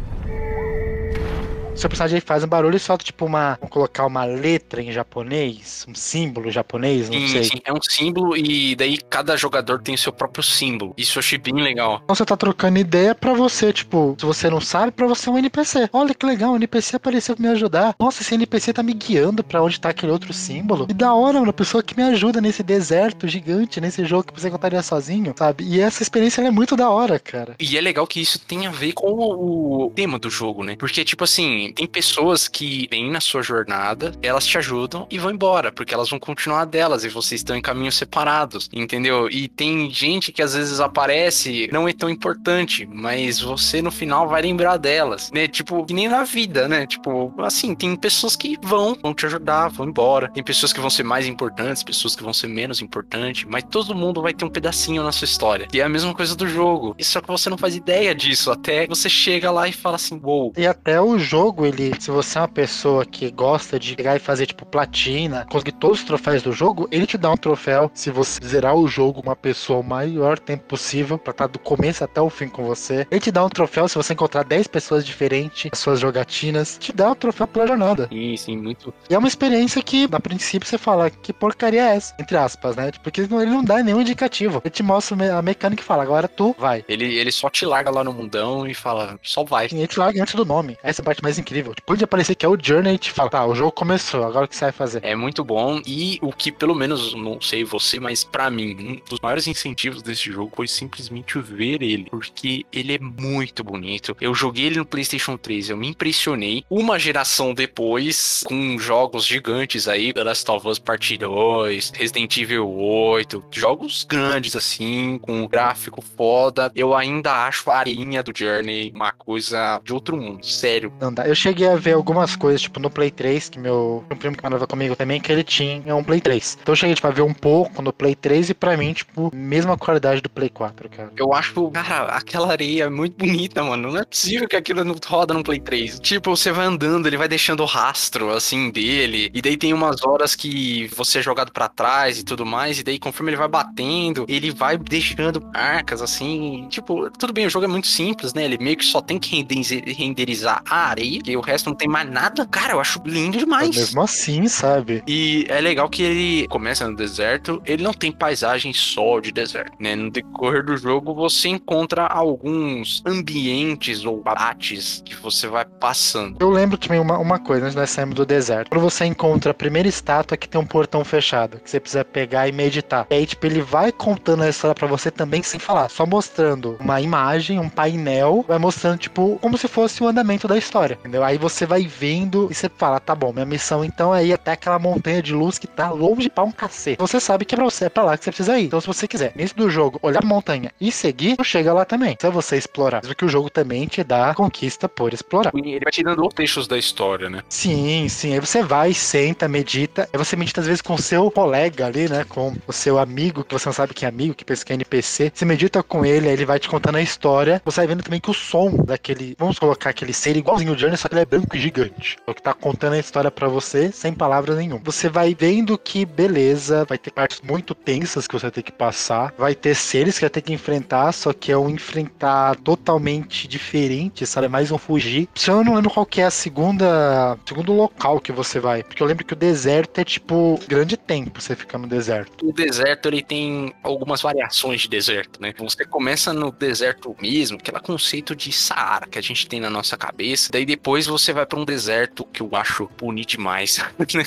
Seu 1.81 1.89
personagem 1.89 2.21
faz 2.21 2.43
um 2.43 2.47
barulho 2.47 2.75
e 2.77 2.79
solta, 2.79 3.03
tipo, 3.03 3.25
uma. 3.25 3.57
Vamos 3.59 3.73
colocar 3.73 4.05
uma 4.05 4.23
letra 4.23 4.83
em 4.83 4.91
japonês, 4.91 5.83
um 5.89 5.95
símbolo 5.95 6.51
japonês, 6.51 7.09
não 7.09 7.17
Sim, 7.19 7.27
sei. 7.27 7.43
sim, 7.43 7.61
é 7.65 7.73
um 7.73 7.81
símbolo 7.81 8.37
e 8.37 8.75
daí 8.75 8.99
cada 9.09 9.35
jogador 9.35 9.81
tem 9.81 9.95
o 9.95 9.97
seu 9.97 10.13
próprio 10.13 10.43
símbolo. 10.43 10.93
Isso 10.95 11.17
eu 11.17 11.21
achei 11.21 11.39
bem 11.39 11.55
legal. 11.55 11.99
Então 12.03 12.15
você 12.15 12.23
tá 12.23 12.37
trocando 12.37 12.77
ideia 12.77 13.15
pra 13.15 13.33
você, 13.33 13.73
tipo, 13.73 14.15
se 14.19 14.23
você 14.23 14.47
não 14.47 14.61
sabe, 14.61 14.91
pra 14.91 15.07
você 15.07 15.27
é 15.27 15.31
um 15.31 15.39
NPC. 15.39 15.89
Olha 15.91 16.13
que 16.13 16.23
legal, 16.23 16.53
o 16.53 16.55
NPC 16.55 16.97
apareceu 16.97 17.35
pra 17.35 17.41
me 17.47 17.51
ajudar. 17.51 17.95
Nossa, 17.99 18.21
esse 18.21 18.35
NPC 18.35 18.73
tá 18.73 18.83
me 18.83 18.93
guiando 18.93 19.43
pra 19.43 19.63
onde 19.63 19.79
tá 19.79 19.89
aquele 19.89 20.11
outro 20.11 20.31
símbolo. 20.33 20.85
E 20.87 20.93
da 20.93 21.15
hora, 21.15 21.41
uma 21.41 21.51
pessoa 21.51 21.81
que 21.81 21.97
me 21.97 22.03
ajuda 22.03 22.39
nesse 22.39 22.61
deserto 22.61 23.27
gigante, 23.27 23.81
nesse 23.81 24.05
jogo 24.05 24.31
que 24.31 24.39
você 24.39 24.51
contaria 24.51 24.83
sozinho, 24.83 25.33
sabe? 25.35 25.63
E 25.63 25.79
essa 25.81 26.03
experiência 26.03 26.43
é 26.43 26.51
muito 26.51 26.75
da 26.75 26.91
hora, 26.91 27.17
cara. 27.17 27.55
E 27.59 27.75
é 27.75 27.81
legal 27.81 28.05
que 28.05 28.21
isso 28.21 28.37
tem 28.37 28.67
a 28.67 28.71
ver 28.71 28.93
com 28.93 29.11
o 29.11 29.91
tema 29.95 30.19
do 30.19 30.29
jogo, 30.29 30.63
né? 30.63 30.75
Porque, 30.75 31.03
tipo 31.03 31.23
assim, 31.23 31.70
tem 31.71 31.87
pessoas 31.87 32.47
que 32.47 32.87
vêm 32.89 33.09
na 33.09 33.19
sua 33.19 33.41
jornada, 33.41 34.13
elas 34.21 34.45
te 34.45 34.57
ajudam 34.57 35.07
e 35.09 35.17
vão 35.17 35.31
embora, 35.31 35.71
porque 35.71 35.93
elas 35.93 36.09
vão 36.09 36.19
continuar 36.19 36.65
delas 36.65 37.03
e 37.03 37.09
vocês 37.09 37.41
estão 37.41 37.55
em 37.55 37.61
caminhos 37.61 37.95
separados, 37.95 38.69
entendeu? 38.73 39.29
E 39.29 39.47
tem 39.47 39.89
gente 39.89 40.31
que 40.31 40.41
às 40.41 40.53
vezes 40.53 40.79
aparece, 40.79 41.69
não 41.71 41.87
é 41.87 41.93
tão 41.93 42.09
importante, 42.09 42.87
mas 42.91 43.39
você 43.39 43.81
no 43.81 43.91
final 43.91 44.27
vai 44.27 44.41
lembrar 44.41 44.77
delas, 44.77 45.31
né? 45.31 45.47
Tipo, 45.47 45.85
que 45.85 45.93
nem 45.93 46.07
na 46.07 46.23
vida, 46.23 46.67
né? 46.67 46.85
Tipo, 46.85 47.33
assim, 47.39 47.75
tem 47.75 47.95
pessoas 47.95 48.35
que 48.35 48.57
vão, 48.61 48.97
vão 49.01 49.13
te 49.13 49.25
ajudar, 49.25 49.69
vão 49.69 49.87
embora. 49.87 50.29
Tem 50.29 50.43
pessoas 50.43 50.73
que 50.73 50.79
vão 50.79 50.89
ser 50.89 51.03
mais 51.03 51.27
importantes, 51.27 51.83
pessoas 51.83 52.15
que 52.15 52.23
vão 52.23 52.33
ser 52.33 52.47
menos 52.47 52.81
importantes, 52.81 53.45
mas 53.47 53.63
todo 53.69 53.95
mundo 53.95 54.21
vai 54.21 54.33
ter 54.33 54.45
um 54.45 54.49
pedacinho 54.49 55.03
na 55.03 55.11
sua 55.11 55.25
história. 55.25 55.67
E 55.73 55.79
é 55.79 55.83
a 55.83 55.89
mesma 55.89 56.13
coisa 56.13 56.35
do 56.35 56.47
jogo. 56.47 56.95
Só 56.99 57.19
que 57.21 57.27
você 57.27 57.49
não 57.49 57.57
faz 57.57 57.75
ideia 57.75 58.15
disso, 58.15 58.51
até 58.51 58.87
você 58.87 59.09
chega 59.09 59.51
lá 59.51 59.67
e 59.67 59.73
fala 59.73 59.95
assim, 59.95 60.19
uou, 60.23 60.53
E 60.57 60.65
até 60.65 61.01
o 61.01 61.17
jogo 61.19 61.50
jogo, 61.51 61.65
ele, 61.65 61.93
se 61.99 62.09
você 62.09 62.37
é 62.37 62.41
uma 62.41 62.47
pessoa 62.47 63.05
que 63.05 63.29
gosta 63.29 63.77
de 63.77 63.95
pegar 63.95 64.15
e 64.15 64.19
fazer 64.19 64.45
tipo 64.45 64.65
platina, 64.65 65.45
conseguir 65.49 65.73
todos 65.73 65.99
os 65.99 66.05
troféus 66.05 66.41
do 66.41 66.53
jogo, 66.53 66.87
ele 66.91 67.05
te 67.05 67.17
dá 67.17 67.29
um 67.29 67.35
troféu 67.37 67.91
se 67.93 68.09
você 68.09 68.39
zerar 68.45 68.73
o 68.75 68.87
jogo 68.87 69.19
uma 69.21 69.35
pessoa 69.35 69.79
o 69.79 69.83
maior 69.83 70.39
tempo 70.39 70.63
possível, 70.63 71.17
pra 71.17 71.31
estar 71.31 71.47
do 71.47 71.59
começo 71.59 72.03
até 72.03 72.21
o 72.21 72.29
fim 72.29 72.47
com 72.47 72.63
você. 72.63 73.05
Ele 73.11 73.19
te 73.19 73.31
dá 73.31 73.43
um 73.43 73.49
troféu 73.49 73.87
se 73.87 73.95
você 73.95 74.13
encontrar 74.13 74.43
10 74.43 74.67
pessoas 74.67 75.05
diferentes, 75.05 75.69
as 75.73 75.79
suas 75.79 75.99
jogatinas, 75.99 76.77
te 76.79 76.93
dá 76.93 77.11
um 77.11 77.15
troféu 77.15 77.47
pela 77.47 77.67
jornada. 77.67 78.07
Sim, 78.11 78.37
sim, 78.37 78.57
muito. 78.57 78.93
E 79.09 79.13
é 79.13 79.17
uma 79.17 79.27
experiência 79.27 79.81
que, 79.83 80.07
a 80.11 80.19
princípio, 80.19 80.67
você 80.67 80.77
fala 80.77 81.09
que 81.09 81.33
porcaria 81.33 81.81
é 81.81 81.95
essa, 81.95 82.13
entre 82.19 82.37
aspas, 82.37 82.75
né? 82.75 82.91
Porque 83.03 83.21
ele 83.21 83.29
não- 83.45 83.61
dá 83.63 83.83
nenhum 83.83 84.01
indicativo. 84.01 84.61
Ele 84.63 84.71
te 84.71 84.83
mostra 84.83 85.37
a 85.37 85.41
mecânica 85.41 85.81
e 85.81 85.85
fala, 85.85 86.03
agora 86.03 86.27
tu 86.27 86.55
vai. 86.57 86.83
Ele, 86.87 87.05
ele 87.17 87.31
só 87.31 87.49
te 87.49 87.65
larga 87.65 87.89
lá 87.91 88.03
no 88.03 88.13
mundão 88.13 88.65
e 88.67 88.73
fala, 88.73 89.19
só 89.21 89.43
vai. 89.43 89.67
E 89.71 89.75
ele 89.75 89.87
te 89.87 89.99
larga 89.99 90.21
antes 90.21 90.35
do 90.35 90.45
nome. 90.45 90.77
Essa 90.83 91.01
é 91.01 91.03
a 91.03 91.05
parte 91.05 91.21
mais 91.23 91.37
incrível. 91.41 91.73
Depois 91.75 91.99
de 91.99 92.05
aparecer 92.05 92.35
que 92.35 92.45
é 92.45 92.49
o 92.49 92.57
Journey, 92.61 92.91
ele 92.91 92.97
te 92.97 93.11
fala, 93.11 93.29
tá, 93.29 93.45
o 93.45 93.55
jogo 93.55 93.71
começou, 93.71 94.23
agora 94.23 94.45
o 94.45 94.47
que 94.47 94.55
você 94.55 94.65
vai 94.65 94.71
fazer? 94.71 95.03
É 95.03 95.15
muito 95.15 95.43
bom 95.43 95.81
e 95.85 96.17
o 96.21 96.31
que 96.31 96.51
pelo 96.51 96.75
menos 96.75 97.13
não 97.13 97.41
sei 97.41 97.63
você, 97.63 97.99
mas 97.99 98.23
pra 98.23 98.49
mim 98.49 98.75
um 98.79 99.09
dos 99.09 99.19
maiores 99.19 99.47
incentivos 99.47 100.01
desse 100.01 100.31
jogo 100.31 100.51
foi 100.55 100.67
simplesmente 100.67 101.39
ver 101.39 101.81
ele, 101.81 102.07
porque 102.09 102.65
ele 102.71 102.95
é 102.95 102.99
muito 102.99 103.63
bonito. 103.63 104.15
Eu 104.21 104.33
joguei 104.33 104.65
ele 104.65 104.77
no 104.77 104.85
PlayStation 104.85 105.37
3, 105.37 105.71
eu 105.71 105.77
me 105.77 105.89
impressionei. 105.89 106.63
Uma 106.69 106.99
geração 106.99 107.53
depois, 107.53 108.43
com 108.45 108.77
jogos 108.77 109.25
gigantes 109.25 109.87
aí, 109.87 110.13
The 110.13 110.23
Last 110.23 110.49
of 110.49 110.67
Us 110.67 110.79
Part 110.79 111.17
2, 111.17 111.91
Resident 111.95 112.37
Evil 112.37 112.69
8, 112.69 113.43
jogos 113.51 114.03
grandes 114.03 114.55
assim, 114.55 115.17
com 115.21 115.41
um 115.41 115.47
gráfico 115.47 116.01
foda, 116.01 116.71
eu 116.75 116.95
ainda 116.95 117.45
acho 117.45 117.69
a 117.69 117.77
areinha 117.77 118.21
do 118.21 118.31
Journey 118.35 118.91
uma 118.93 119.11
coisa 119.11 119.81
de 119.83 119.93
outro 119.93 120.17
mundo, 120.17 120.45
sério. 120.45 120.93
Não 120.99 121.13
dá. 121.13 121.30
Eu 121.31 121.35
cheguei 121.35 121.67
a 121.67 121.75
ver 121.75 121.93
algumas 121.93 122.35
coisas, 122.35 122.61
tipo, 122.61 122.79
no 122.79 122.89
Play 122.89 123.09
3, 123.09 123.47
que 123.49 123.57
meu 123.57 124.03
primo 124.19 124.35
que 124.35 124.43
morava 124.43 124.67
comigo 124.67 124.95
também, 124.95 125.19
que 125.21 125.31
ele 125.31 125.43
tinha 125.43 125.95
um 125.95 126.03
Play 126.03 126.19
3. 126.19 126.57
Então 126.61 126.73
eu 126.73 126.75
cheguei, 126.75 126.93
tipo, 126.93 127.07
a 127.07 127.11
ver 127.11 127.21
um 127.21 127.33
pouco 127.33 127.81
no 127.81 127.93
Play 127.93 128.15
3 128.15 128.49
e 128.49 128.53
pra 128.53 128.75
mim, 128.75 128.91
tipo, 128.93 129.31
mesma 129.33 129.77
qualidade 129.77 130.19
do 130.21 130.29
Play 130.29 130.49
4, 130.49 130.89
cara. 130.89 131.09
Eu 131.15 131.33
acho, 131.33 131.71
cara, 131.71 132.03
aquela 132.07 132.51
areia 132.51 132.83
é 132.83 132.89
muito 132.89 133.15
bonita, 133.17 133.63
mano. 133.63 133.91
Não 133.91 133.99
é 133.99 134.03
possível 134.05 134.47
que 134.47 134.55
aquilo 134.57 134.83
não 134.83 134.95
roda 135.05 135.33
no 135.33 135.41
Play 135.43 135.59
3. 135.61 135.99
Tipo, 136.01 136.35
você 136.35 136.51
vai 136.51 136.65
andando, 136.65 137.07
ele 137.07 137.15
vai 137.17 137.29
deixando 137.29 137.61
o 137.61 137.65
rastro, 137.65 138.29
assim, 138.31 138.69
dele. 138.69 139.31
E 139.33 139.41
daí 139.41 139.55
tem 139.55 139.73
umas 139.73 140.03
horas 140.03 140.35
que 140.35 140.89
você 140.95 141.19
é 141.19 141.21
jogado 141.21 141.51
pra 141.53 141.69
trás 141.69 142.19
e 142.19 142.25
tudo 142.25 142.45
mais. 142.45 142.77
E 142.79 142.83
daí, 142.83 142.99
conforme 142.99 143.31
ele 143.31 143.37
vai 143.37 143.47
batendo, 143.47 144.25
ele 144.27 144.51
vai 144.51 144.77
deixando 144.77 145.41
marcas, 145.53 146.01
assim. 146.01 146.67
Tipo, 146.69 147.09
tudo 147.11 147.31
bem, 147.31 147.45
o 147.45 147.49
jogo 147.49 147.65
é 147.65 147.69
muito 147.69 147.87
simples, 147.87 148.33
né? 148.33 148.43
Ele 148.43 148.57
meio 148.57 148.75
que 148.75 148.83
só 148.85 148.99
tem 148.99 149.17
que 149.17 149.35
render- 149.37 149.83
renderizar 149.93 150.61
a 150.69 150.87
areia. 150.89 151.20
E 151.25 151.37
o 151.37 151.41
resto 151.41 151.69
não 151.69 151.75
tem 151.75 151.87
mais 151.87 152.09
nada. 152.09 152.45
Cara, 152.45 152.73
eu 152.73 152.79
acho 152.79 153.01
lindo 153.05 153.37
Mas 153.37 153.39
demais. 153.39 153.75
mesmo 153.75 154.01
assim, 154.01 154.47
sabe? 154.47 155.03
E 155.07 155.45
é 155.49 155.59
legal 155.61 155.89
que 155.89 156.03
ele 156.03 156.47
começa 156.47 156.87
no 156.87 156.95
deserto, 156.95 157.61
ele 157.65 157.83
não 157.83 157.93
tem 157.93 158.11
paisagem 158.11 158.73
só 158.73 159.19
de 159.19 159.31
deserto, 159.31 159.73
né? 159.79 159.95
No 159.95 160.09
decorrer 160.09 160.63
do 160.65 160.75
jogo 160.77 161.13
você 161.13 161.49
encontra 161.49 162.05
alguns 162.05 163.01
ambientes 163.05 164.05
ou 164.05 164.21
abates 164.25 165.01
que 165.05 165.15
você 165.15 165.47
vai 165.47 165.65
passando. 165.65 166.37
Eu 166.39 166.49
lembro 166.49 166.77
também 166.77 166.99
uma, 166.99 167.17
uma 167.17 167.39
coisa, 167.39 167.65
antes 167.65 167.75
nós 167.75 167.89
sairmos 167.89 168.15
do 168.15 168.25
deserto. 168.25 168.69
Quando 168.69 168.81
você 168.81 169.05
encontra 169.05 169.51
a 169.51 169.53
primeira 169.53 169.87
estátua 169.87 170.37
que 170.37 170.47
tem 170.47 170.59
um 170.59 170.65
portão 170.65 171.03
fechado, 171.03 171.59
que 171.59 171.69
você 171.69 171.79
precisa 171.79 172.05
pegar 172.05 172.47
e 172.47 172.51
meditar. 172.51 173.05
E 173.09 173.15
aí, 173.15 173.25
tipo, 173.25 173.45
ele 173.45 173.61
vai 173.61 173.91
contando 173.91 174.43
a 174.43 174.49
história 174.49 174.75
pra 174.75 174.87
você 174.87 175.11
também 175.11 175.43
sem 175.43 175.59
falar, 175.59 175.89
só 175.89 176.05
mostrando 176.05 176.77
uma 176.79 177.01
imagem, 177.01 177.59
um 177.59 177.69
painel, 177.69 178.45
vai 178.47 178.57
mostrando, 178.57 178.97
tipo, 178.99 179.37
como 179.41 179.57
se 179.57 179.67
fosse 179.67 180.03
o 180.03 180.07
andamento 180.07 180.47
da 180.47 180.57
história, 180.57 180.97
entendeu? 181.11 181.23
Aí 181.23 181.37
você 181.37 181.65
vai 181.65 181.85
vendo 181.85 182.47
e 182.49 182.55
você 182.55 182.69
fala, 182.69 182.99
tá 182.99 183.13
bom, 183.13 183.33
minha 183.33 183.45
missão 183.45 183.83
então 183.83 184.15
é 184.15 184.25
ir 184.25 184.33
até 184.33 184.53
aquela 184.53 184.79
montanha 184.79 185.21
de 185.21 185.33
luz 185.33 185.59
que 185.59 185.67
tá 185.67 185.89
longe 185.91 186.29
pra 186.29 186.43
um 186.43 186.51
cacete. 186.51 186.97
Você 186.99 187.19
sabe 187.19 187.43
que 187.43 187.53
é 187.53 187.57
pra 187.57 187.65
você, 187.65 187.85
é 187.85 187.89
pra 187.89 188.03
lá 188.03 188.17
que 188.17 188.23
você 188.23 188.31
precisa 188.31 188.57
ir. 188.57 188.65
Então, 188.65 188.79
se 188.79 188.87
você 188.87 189.07
quiser, 189.07 189.33
início 189.35 189.57
do 189.57 189.69
jogo, 189.69 189.99
olhar 190.01 190.23
a 190.23 190.25
montanha 190.25 190.71
e 190.79 190.91
seguir, 190.91 191.35
tu 191.35 191.43
chega 191.43 191.73
lá 191.73 191.83
também. 191.83 192.15
Se 192.19 192.29
você 192.29 192.57
explorar. 192.57 193.01
Mesmo 193.01 193.15
que 193.15 193.25
o 193.25 193.29
jogo 193.29 193.49
também 193.49 193.87
te 193.87 194.03
dá 194.03 194.33
conquista 194.33 194.87
por 194.87 195.13
explorar. 195.13 195.51
Ele 195.53 195.79
vai 195.83 195.91
te 195.91 196.03
dando 196.03 196.27
trechos 196.29 196.67
da 196.67 196.77
história, 196.77 197.29
né? 197.29 197.43
Sim, 197.49 198.07
sim. 198.07 198.33
Aí 198.33 198.39
você 198.39 198.63
vai, 198.63 198.93
senta, 198.93 199.47
medita. 199.47 200.07
Aí 200.13 200.17
você 200.17 200.35
medita 200.35 200.61
às 200.61 200.67
vezes 200.67 200.81
com 200.81 200.93
o 200.93 201.01
seu 201.01 201.29
colega 201.29 201.87
ali, 201.87 202.07
né? 202.07 202.23
Com 202.23 202.55
o 202.65 202.71
seu 202.71 202.97
amigo, 202.97 203.43
que 203.43 203.53
você 203.53 203.67
não 203.67 203.73
sabe 203.73 203.93
que 203.93 204.05
é 204.05 204.07
amigo, 204.07 204.33
que 204.33 204.45
pensa 204.45 204.63
que 204.63 204.71
é 204.71 204.75
NPC. 204.75 205.31
Você 205.33 205.43
medita 205.43 205.83
com 205.83 206.05
ele, 206.05 206.27
aí 206.27 206.33
ele 206.33 206.45
vai 206.45 206.59
te 206.59 206.69
contando 206.69 206.95
a 206.95 207.01
história. 207.01 207.61
Você 207.65 207.81
vai 207.81 207.87
vendo 207.87 208.03
também 208.03 208.19
que 208.19 208.29
o 208.29 208.33
som 208.33 208.71
daquele. 208.85 209.35
Vamos 209.37 209.59
colocar 209.59 209.89
aquele 209.89 210.13
ser 210.13 210.37
igualzinho 210.37 210.73
o 210.73 210.77
Journey, 210.77 210.97
ele 211.09 211.21
é 211.21 211.25
branco 211.25 211.55
e 211.55 211.59
gigante. 211.59 212.17
É 212.25 212.31
o 212.31 212.33
que 212.33 212.41
tá 212.41 212.53
contando 212.53 212.93
a 212.93 212.99
história 212.99 213.31
pra 213.31 213.47
você, 213.47 213.91
sem 213.91 214.13
palavras 214.13 214.57
nenhuma. 214.57 214.81
Você 214.83 215.09
vai 215.09 215.33
vendo 215.33 215.77
que, 215.77 216.05
beleza, 216.05 216.85
vai 216.85 216.97
ter 216.97 217.11
partes 217.11 217.41
muito 217.41 217.73
tensas 217.73 218.27
que 218.27 218.33
você 218.33 218.47
vai 218.47 218.51
ter 218.51 218.63
que 218.63 218.71
passar. 218.71 219.33
Vai 219.37 219.55
ter 219.55 219.75
seres 219.75 220.15
que 220.15 220.21
vai 220.21 220.29
ter 220.29 220.41
que 220.41 220.53
enfrentar, 220.53 221.11
só 221.11 221.33
que 221.33 221.51
é 221.51 221.57
um 221.57 221.69
enfrentar 221.69 222.55
totalmente 222.57 223.47
diferente, 223.47 224.25
sabe? 224.25 224.45
É 224.45 224.49
mais 224.49 224.71
um 224.71 224.77
fugir. 224.77 225.27
Se 225.35 225.49
eu 225.49 225.63
não 225.63 225.75
lembro 225.75 225.89
qual 225.89 226.05
que 226.05 226.21
é 226.21 226.25
a 226.25 226.31
segunda. 226.31 227.37
Segundo 227.45 227.73
local 227.73 228.19
que 228.19 228.31
você 228.31 228.59
vai. 228.59 228.83
Porque 228.83 229.01
eu 229.01 229.07
lembro 229.07 229.25
que 229.25 229.33
o 229.33 229.35
deserto 229.35 229.99
é 229.99 230.03
tipo 230.03 230.59
grande 230.67 230.97
tempo 230.97 231.41
você 231.41 231.55
ficar 231.55 231.77
no 231.77 231.87
deserto. 231.87 232.47
O 232.47 232.53
deserto 232.53 233.07
ele 233.07 233.23
tem 233.23 233.73
algumas 233.83 234.21
variações 234.21 234.81
de 234.81 234.89
deserto, 234.89 235.41
né? 235.41 235.53
Você 235.57 235.85
começa 235.85 236.33
no 236.33 236.51
deserto 236.51 237.15
mesmo, 237.21 237.57
aquele 237.57 237.79
conceito 237.79 238.35
de 238.35 238.51
Saara 238.51 239.07
que 239.07 239.17
a 239.17 239.21
gente 239.21 239.47
tem 239.47 239.59
na 239.59 239.69
nossa 239.69 239.97
cabeça. 239.97 240.49
Daí 240.51 240.65
depois 240.65 240.90
você 241.07 241.33
vai 241.33 241.45
pra 241.45 241.59
um 241.59 241.65
deserto 241.65 242.25
que 242.25 242.41
eu 242.41 242.49
acho 242.53 242.89
bonito 242.97 243.29
demais, 243.29 243.79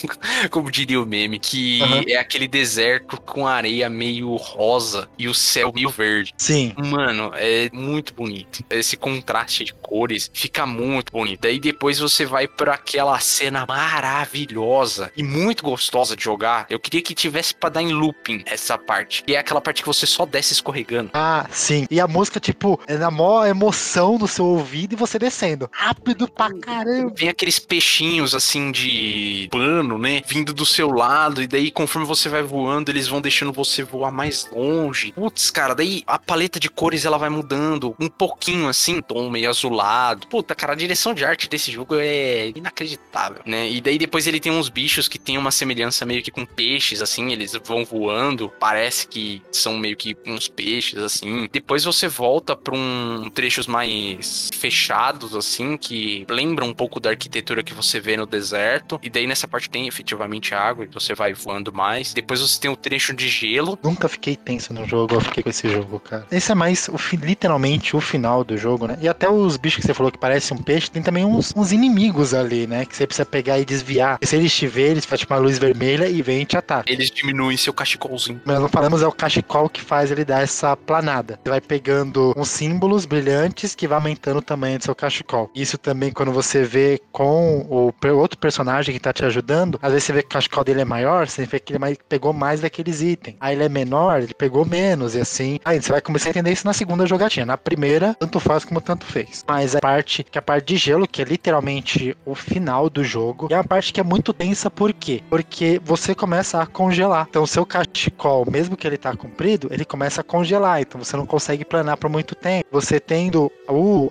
como 0.51 0.71
diria 0.71 1.01
o 1.01 1.07
meme, 1.07 1.39
que 1.39 1.83
Aham. 1.83 2.03
é 2.09 2.17
aquele 2.17 2.47
deserto 2.49 3.21
com 3.21 3.47
areia 3.47 3.89
meio 3.91 4.35
rosa 4.37 5.09
e 5.19 5.29
o 5.29 5.35
céu 5.35 5.73
meio 5.75 5.91
verde. 5.91 6.35
Sim. 6.37 6.75
Mano, 6.77 7.33
é 7.35 7.69
muito 7.73 8.15
bonito. 8.15 8.65
Esse 8.71 8.97
contraste 8.97 9.65
de 9.65 9.73
cores 9.75 10.31
fica 10.33 10.67
muito 10.67 11.13
bonito. 11.13 11.41
Daí 11.43 11.59
depois 11.59 11.99
você 11.99 12.25
vai 12.25 12.47
pra 12.47 12.75
aquela 12.75 13.19
cena 13.21 13.65
maravilhosa 13.67 15.13
e 15.17 15.23
muito 15.23 15.63
gostosa 15.63 16.17
de 16.17 16.25
jogar. 16.25 16.67
Eu 16.71 16.79
queria 16.81 17.03
que 17.03 17.15
tivesse 17.15 17.55
pra 17.55 17.69
dar 17.69 17.83
em 17.83 17.93
looping 17.93 18.43
essa 18.47 18.79
parte. 18.79 19.23
E 19.27 19.35
é 19.35 19.39
aquela 19.39 19.61
parte 19.61 19.83
que 19.83 19.87
você 19.87 20.07
só 20.07 20.25
desce 20.27 20.53
escorregando. 20.53 21.11
Ah, 21.13 21.47
sim. 21.51 21.87
E 21.91 22.01
a 22.01 22.07
música, 22.07 22.41
tipo, 22.41 22.81
é 22.87 22.97
na 22.97 23.11
maior 23.11 23.47
emoção 23.47 24.19
no 24.19 24.27
seu 24.29 24.47
ouvido 24.47 24.95
e 24.95 24.97
você 24.97 25.19
descendo. 25.19 25.69
Rápido 25.73 26.29
pra 26.29 26.51
caramba. 26.61 27.13
Vem 27.17 27.29
aqueles 27.29 27.59
peixinhos 27.59 28.35
assim 28.35 28.71
de 28.71 29.49
pano, 29.51 29.99
né? 29.99 30.23
Vindo 30.27 30.53
do 30.53 30.67
seu 30.67 30.91
lado. 30.91 31.43
E 31.43 31.47
daí, 31.47 31.71
conforme 31.71 32.07
você 32.07 32.29
vai 32.29 32.43
voando, 32.43 32.91
eles 32.91 33.09
vão 33.09 33.21
deixando 33.21 33.53
você 33.53 33.83
voar 33.83 34.11
mais 34.11 34.49
longe. 34.53 35.13
Putz, 35.13 35.51
cara, 35.51 35.75
daí 35.75 36.03
a 36.07 36.19
paleta 36.19 36.59
de 36.59 36.69
cores 36.69 37.05
ela 37.05 37.19
vai 37.19 37.29
mudando 37.29 37.95
um 37.99 38.09
pouquinho 38.09 38.69
assim, 38.69 39.01
tom 39.01 39.31
meio 39.31 39.49
azulado. 39.49 40.27
Puta, 40.27 40.55
cara, 40.55 40.73
a 40.73 40.77
direção 40.77 41.15
de 41.15 41.25
arte 41.25 41.49
desse 41.49 41.71
jogo 41.71 41.97
é 41.97 42.53
inacreditável, 42.55 43.43
né? 43.47 43.71
E 43.71 43.81
daí 43.81 43.99
depois 43.99 44.27
ele 44.27 44.41
tem 44.41 44.53
uns 44.53 44.69
bichos 44.69 45.09
que 45.09 45.19
tem 45.19 45.39
uma 45.39 45.51
semelhança 45.51 46.05
meio 46.05 46.23
que 46.23 46.31
com 46.31 46.45
peixes, 46.45 47.03
assim, 47.03 47.33
eles 47.33 47.53
vão 47.65 47.85
voando. 47.85 48.53
Parece 48.59 49.07
que 49.07 49.43
são 49.53 49.77
meio 49.79 49.97
que 49.97 50.17
uns 50.27 50.49
peixes, 50.49 50.99
assim. 50.99 51.49
Depois 51.53 51.85
você 51.85 52.09
volta 52.09 52.57
pra 52.57 52.75
um 52.75 53.31
trechos 53.31 53.67
mais 53.67 54.51
fechados, 54.55 55.35
assim, 55.35 55.77
que 55.77 56.25
lembram 56.35 56.69
um 56.69 56.75
pouco 56.75 56.99
da 56.99 57.11
arquitetura 57.11 57.63
que 57.63 57.73
você 57.73 58.01
vê 58.01 58.17
no 58.17 58.27
deserto. 58.27 58.99
E 59.03 59.09
daí 59.09 59.27
nessa 59.27 59.47
parte 59.47 59.71
tem 59.71 59.87
efetivamente 59.87 60.55
água 60.55 60.85
e 60.85 60.89
você 60.89 61.15
vai 61.15 61.33
voando 61.33 61.73
mais. 61.73 62.13
Depois 62.13 62.41
você 62.41 62.61
tem 62.61 62.71
o 62.71 62.77
trecho 62.77 63.15
de 63.15 63.29
gelo. 63.29 63.79
Nunca 63.83 64.09
fiquei 64.09 64.37
tenso 64.37 64.75
no 64.75 64.87
jogo, 64.87 65.15
eu 65.15 65.21
fiquei 65.21 65.43
com 65.43 65.51
esse 65.51 65.69
jogo, 65.69 66.01
cara. 66.01 66.27
Esse 66.31 66.53
é 66.53 66.55
mais, 66.55 66.89
o, 66.89 66.97
literalmente, 67.17 67.97
o 67.97 68.01
final 68.01 68.43
do 68.45 68.57
jogo, 68.57 68.87
né? 68.87 68.99
E 69.01 69.09
até 69.09 69.29
os 69.29 69.57
bichos 69.57 69.81
que 69.81 69.87
você 69.87 69.95
falou 69.95 70.11
que 70.11 70.19
parecem 70.19 70.57
um 70.57 70.63
peixe, 70.63 70.91
tem 70.91 71.03
também 71.03 71.25
uns, 71.25 71.53
uns 71.57 71.73
inimigos 71.73 72.35
ali, 72.35 72.67
né? 72.67 72.85
Que 72.85 72.97
você 72.97 73.07
precisa 73.07 73.27
pegar 73.27 73.59
e 73.59 73.65
desviar. 73.65 74.19
E 74.21 74.27
se 74.27 74.37
eles 74.37 74.55
te 74.55 74.67
verem, 74.67 74.93
eles 74.93 75.05
fazem 75.05 75.21
tipo, 75.21 75.35
uma 75.35 75.41
luz 75.41 75.59
vermelha 75.59 76.09
e 76.09 76.21
vem 76.23 76.43
e 76.43 76.45
te 76.45 76.57
ataca. 76.57 76.91
Eles 76.91 77.11
diminuem 77.11 77.57
seu 77.57 77.73
cachecolzinho. 77.73 78.41
Mas 78.45 78.61
não 78.61 78.69
falamos 78.69 79.03
é 79.03 79.07
o 79.07 79.13
cachecol 79.13 79.69
que 79.69 79.81
faz 79.81 80.11
ele 80.11 80.25
dar 80.25 80.43
essa 80.43 80.77
planada. 80.77 81.39
Você 81.43 81.51
vai 81.51 81.61
pegando 81.61 82.33
uns 82.37 82.49
símbolos 82.49 83.07
brilhantes 83.07 83.75
que 83.75 83.87
vai 83.87 83.99
aumentando 83.99 84.39
o 84.39 84.43
tamanho 84.43 84.79
do 84.79 84.85
seu 84.85 84.95
cachecol. 84.95 85.51
Isso 85.55 85.79
também 85.79 86.13
quando 86.13 86.24
você 86.33 86.63
vê 86.65 87.01
com 87.13 87.67
o 87.69 87.93
outro 88.17 88.39
personagem 88.39 88.93
que 88.95 89.01
tá 89.01 89.13
te 89.13 89.25
ajudando, 89.25 89.79
às 89.83 89.93
vezes 89.93 90.05
você 90.05 90.13
vê 90.13 90.23
que 90.23 90.27
o 90.29 90.31
cachecol 90.31 90.65
dele 90.65 90.81
é 90.81 90.85
maior, 90.85 91.29
você 91.29 91.45
vê 91.45 91.59
que 91.61 91.73
ele 91.73 91.79
mais- 91.79 91.99
pegou 92.09 92.33
mais 92.33 92.61
daqueles 92.61 93.01
itens. 93.01 93.37
Aí 93.41 93.55
ele 93.55 93.65
é 93.65 93.69
menor, 93.69 94.23
ele 94.23 94.35
pegou 94.35 94.65
menos 94.65 95.15
e 95.15 95.21
assim. 95.21 95.59
Aí 95.65 95.81
você 95.81 95.91
vai 95.93 96.01
começar 96.01 96.29
a 96.29 96.31
entender 96.31 96.53
isso 96.53 96.67
na 96.67 96.73
segunda 96.73 97.07
jogatina. 97.07 97.47
Na 97.47 97.59
primeira, 97.59 98.15
tanto 98.19 98.41
faz 98.41 98.65
como 98.65 98.81
tanto 98.81 99.05
fez. 99.05 99.45
Mas 99.47 99.75
a 99.77 99.81
parte 99.81 100.25
que 100.25 100.39
é 100.39 100.41
a 100.41 100.43
parte 100.43 100.67
de 100.67 100.77
gelo, 100.77 101.07
que 101.07 101.23
é 101.23 101.25
literalmente 101.25 102.17
o 102.25 102.35
final 102.35 102.89
do 102.91 103.05
jogo, 103.05 103.49
é 103.51 103.57
uma 103.57 103.65
parte 103.65 103.93
que 103.93 104.01
é 104.01 104.03
muito 104.03 104.33
tensa, 104.33 104.71
por 104.71 104.93
quê? 104.93 105.23
Porque 105.29 105.81
você 105.85 106.15
começa 106.15 106.61
a 106.61 106.67
congelar. 106.67 107.27
Então, 107.29 107.47
seu 107.47 107.65
cachecol, 107.67 108.47
mesmo 108.51 108.77
que 108.77 108.87
ele 108.87 108.97
tá 108.97 109.15
comprido, 109.17 109.69
ele 109.71 109.85
começa 109.85 110.21
a 110.21 110.25
congelar. 110.25 110.81
Então, 110.81 111.03
você 111.03 111.17
não 111.17 111.27
consegue 111.27 111.65
planar 111.65 111.97
por 111.97 112.11
muito 112.11 112.35
tempo. 112.35 112.69
Você 112.73 112.99
tendo 112.99 113.51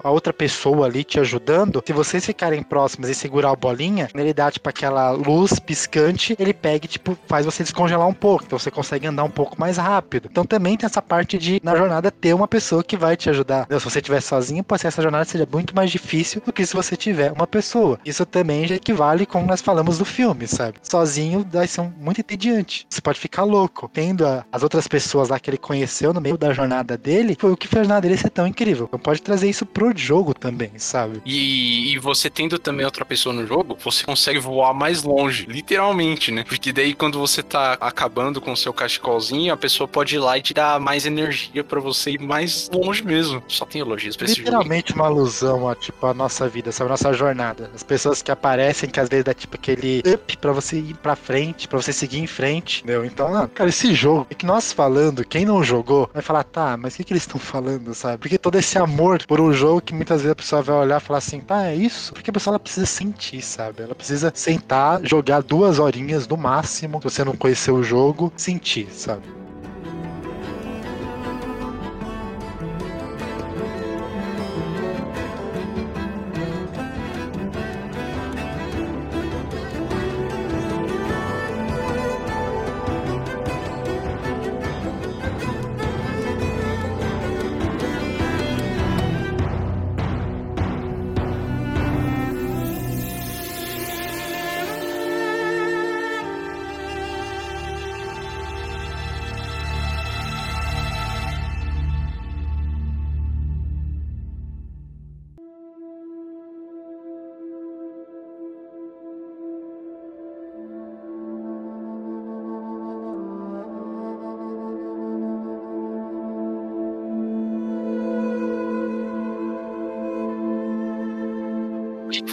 a 0.04 0.10
outra 0.10 0.34
pessoa 0.34 0.86
ali 0.86 1.04
te 1.04 1.20
ajudando, 1.20 1.82
se 1.86 1.94
vocês 2.04 2.26
ficarem 2.26 2.62
próximos 2.62 3.10
e 3.10 3.16
segurar 3.16 3.52
a 3.52 3.56
bolinha, 3.56 4.10
ele 4.14 4.34
dá, 4.34 4.52
tipo, 4.52 4.68
aquela 4.70 5.12
luz 5.12 5.60
piscante, 5.60 6.36
ele 6.40 6.54
pega 6.54 6.86
e, 6.86 6.90
tipo, 6.90 7.18
faz 7.28 7.46
você 7.46 7.64
descongelar 7.64 8.08
um 8.08 8.14
pouco. 8.14 8.44
Então 8.46 8.60
você 8.60 8.72
consegue 8.72 9.08
andar 9.08 9.24
um 9.24 9.30
pouco 9.30 9.60
mais 9.60 9.78
rápido. 9.78 10.28
Então 10.32 10.46
também 10.46 10.78
tem 10.78 10.86
essa 10.86 11.02
parte 11.02 11.38
de, 11.38 11.62
na 11.64 11.76
jornada, 11.76 12.12
ter 12.12 12.34
uma 12.34 12.48
pessoa 12.48 12.84
que 12.84 12.98
vai 12.98 13.16
te 13.16 13.30
ajudar. 13.30 13.64
Então, 13.66 13.80
se 13.80 13.86
você 13.86 14.00
estiver 14.00 14.22
sozinho, 14.22 14.64
pode 14.64 14.82
ser 14.82 14.88
essa 14.88 15.02
jornada 15.02 15.26
seja 15.26 15.48
muito 15.52 15.76
mais 15.76 15.92
difícil 15.92 16.42
do 16.46 16.54
que 16.54 16.66
se 16.66 16.74
você 16.74 16.96
tiver 16.96 17.32
uma 17.32 17.48
pessoa. 17.48 18.00
Isso 18.06 18.26
também 18.26 18.68
já 18.68 18.76
equivale 18.76 19.26
como 19.26 19.48
nós 19.48 19.62
falamos 19.62 19.98
do 19.98 20.06
filme, 20.06 20.48
sabe? 20.48 20.78
Sozinho 20.82 21.46
vai 21.52 21.68
ser 21.68 21.82
muito 22.00 22.22
entediante. 22.22 22.86
Você 22.90 23.02
pode 23.02 23.20
ficar 23.20 23.44
louco. 23.44 23.90
Tendo 23.94 24.26
a, 24.26 24.46
as 24.52 24.64
outras 24.64 24.88
pessoas 24.88 25.30
lá 25.30 25.40
que 25.40 25.50
ele 25.50 25.58
conheceu 25.58 26.14
no 26.14 26.22
meio 26.22 26.38
da 26.38 26.54
jornada 26.54 26.98
dele, 26.98 27.38
foi 27.40 27.52
o 27.52 27.58
que 27.58 27.68
fez 27.68 27.82
a 27.82 27.84
jornada 27.84 28.02
dele 28.02 28.18
ser 28.18 28.30
tão 28.30 28.48
incrível. 28.48 28.86
Então 28.88 29.00
pode 29.00 29.22
trazer 29.22 29.50
isso 29.50 29.66
pro 29.66 29.96
jogo 29.96 30.34
também, 30.34 30.72
sabe? 30.78 31.22
E, 31.26 31.93
e 31.94 32.00
você 32.00 32.30
tendo 32.30 32.58
também 32.58 32.86
outra 32.86 33.06
pessoa 33.06 33.34
no 33.34 33.46
jogo, 33.46 33.78
você 33.84 34.04
consegue 34.04 34.40
voar 34.40 34.74
mais 34.74 35.04
longe, 35.04 35.46
literalmente, 35.46 36.32
né? 36.32 36.44
Porque 36.44 36.74
daí 36.74 36.94
quando 36.94 37.20
você 37.20 37.44
tá 37.44 37.74
acabando 37.80 38.42
com 38.42 38.52
o 38.52 38.58
seu 38.58 38.74
cachecolzinho, 38.74 39.54
a 39.54 39.58
pessoa 39.58 39.88
pode 39.88 40.16
ir 40.16 40.20
lá 40.20 40.38
e 40.38 40.42
te 40.42 40.54
dar 40.54 40.80
mais 40.80 41.06
energia 41.06 41.64
para 41.64 41.80
você 41.80 42.12
ir 42.12 42.20
mais 42.20 42.70
longe 42.74 43.04
mesmo. 43.04 43.44
Só 43.48 43.66
tem 43.66 43.82
elogios 43.82 44.16
pra 44.16 44.26
esse 44.26 44.36
jogo. 44.36 44.50
Literalmente 44.50 44.94
uma 44.94 45.06
alusão 45.06 45.70
a, 45.70 45.76
tipo, 45.76 46.06
a 46.08 46.14
nossa 46.14 46.50
vida, 46.50 46.72
sabe? 46.72 46.90
Nossa 46.90 47.14
jornada. 47.14 47.70
As 47.76 47.84
pessoas 47.84 48.22
que 48.22 48.32
aparecem, 48.32 48.90
que 48.90 49.00
às 49.00 49.08
vezes 49.08 49.26
dá, 49.26 49.34
tipo, 49.34 49.56
aquele 49.56 50.02
up 50.08 50.38
pra 50.38 50.52
você 50.52 50.78
ir 50.78 50.96
pra 50.96 51.16
frente, 51.16 51.68
pra 51.68 51.80
você 51.80 51.94
seguir 51.94 52.20
em 52.20 52.28
frente, 52.28 52.80
entendeu? 52.80 53.06
Então, 53.06 53.36
ah, 53.36 53.48
cara, 53.48 53.70
esse 53.70 53.94
jogo, 53.94 54.26
é 54.30 54.34
que 54.34 54.46
nós 54.46 54.74
falando, 54.74 55.24
quem 55.24 55.46
não 55.46 55.64
jogou, 55.64 56.10
vai 56.14 56.24
falar, 56.24 56.44
tá, 56.44 56.76
mas 56.76 56.94
o 56.94 56.98
que, 56.98 57.04
que 57.04 57.14
eles 57.14 57.24
estão 57.24 57.40
falando, 57.40 57.94
sabe? 57.94 58.18
Porque 58.18 58.38
todo 58.38 58.56
esse 58.56 58.78
amor 58.80 59.24
por 59.28 59.40
um 59.40 59.54
jogo 59.54 59.82
que 59.82 59.94
muitas 59.94 60.22
vezes 60.22 60.32
a 60.32 60.36
pessoa 60.36 60.62
vai 60.62 60.76
olhar 60.76 61.02
e 61.02 61.04
falar 61.04 61.20
assim, 61.20 61.40
tá, 61.40 61.68
é 61.68 61.76
isso? 61.86 62.14
Porque 62.14 62.30
a 62.30 62.34
pessoa 62.34 62.54
ela 62.54 62.60
precisa 62.60 62.86
sentir, 62.86 63.42
sabe? 63.42 63.84
Ela 63.84 63.96
precisa 63.96 64.32
sentar, 64.36 65.06
jogar 65.06 65.42
duas 65.42 65.80
horinhas 65.80 66.28
no 66.28 66.38
máximo, 66.38 67.00
se 67.00 67.04
você 67.04 67.24
não 67.24 67.36
conhecer 67.36 67.72
o 67.72 67.84
jogo, 67.84 68.32
sentir, 68.36 68.88
sabe? 68.92 69.24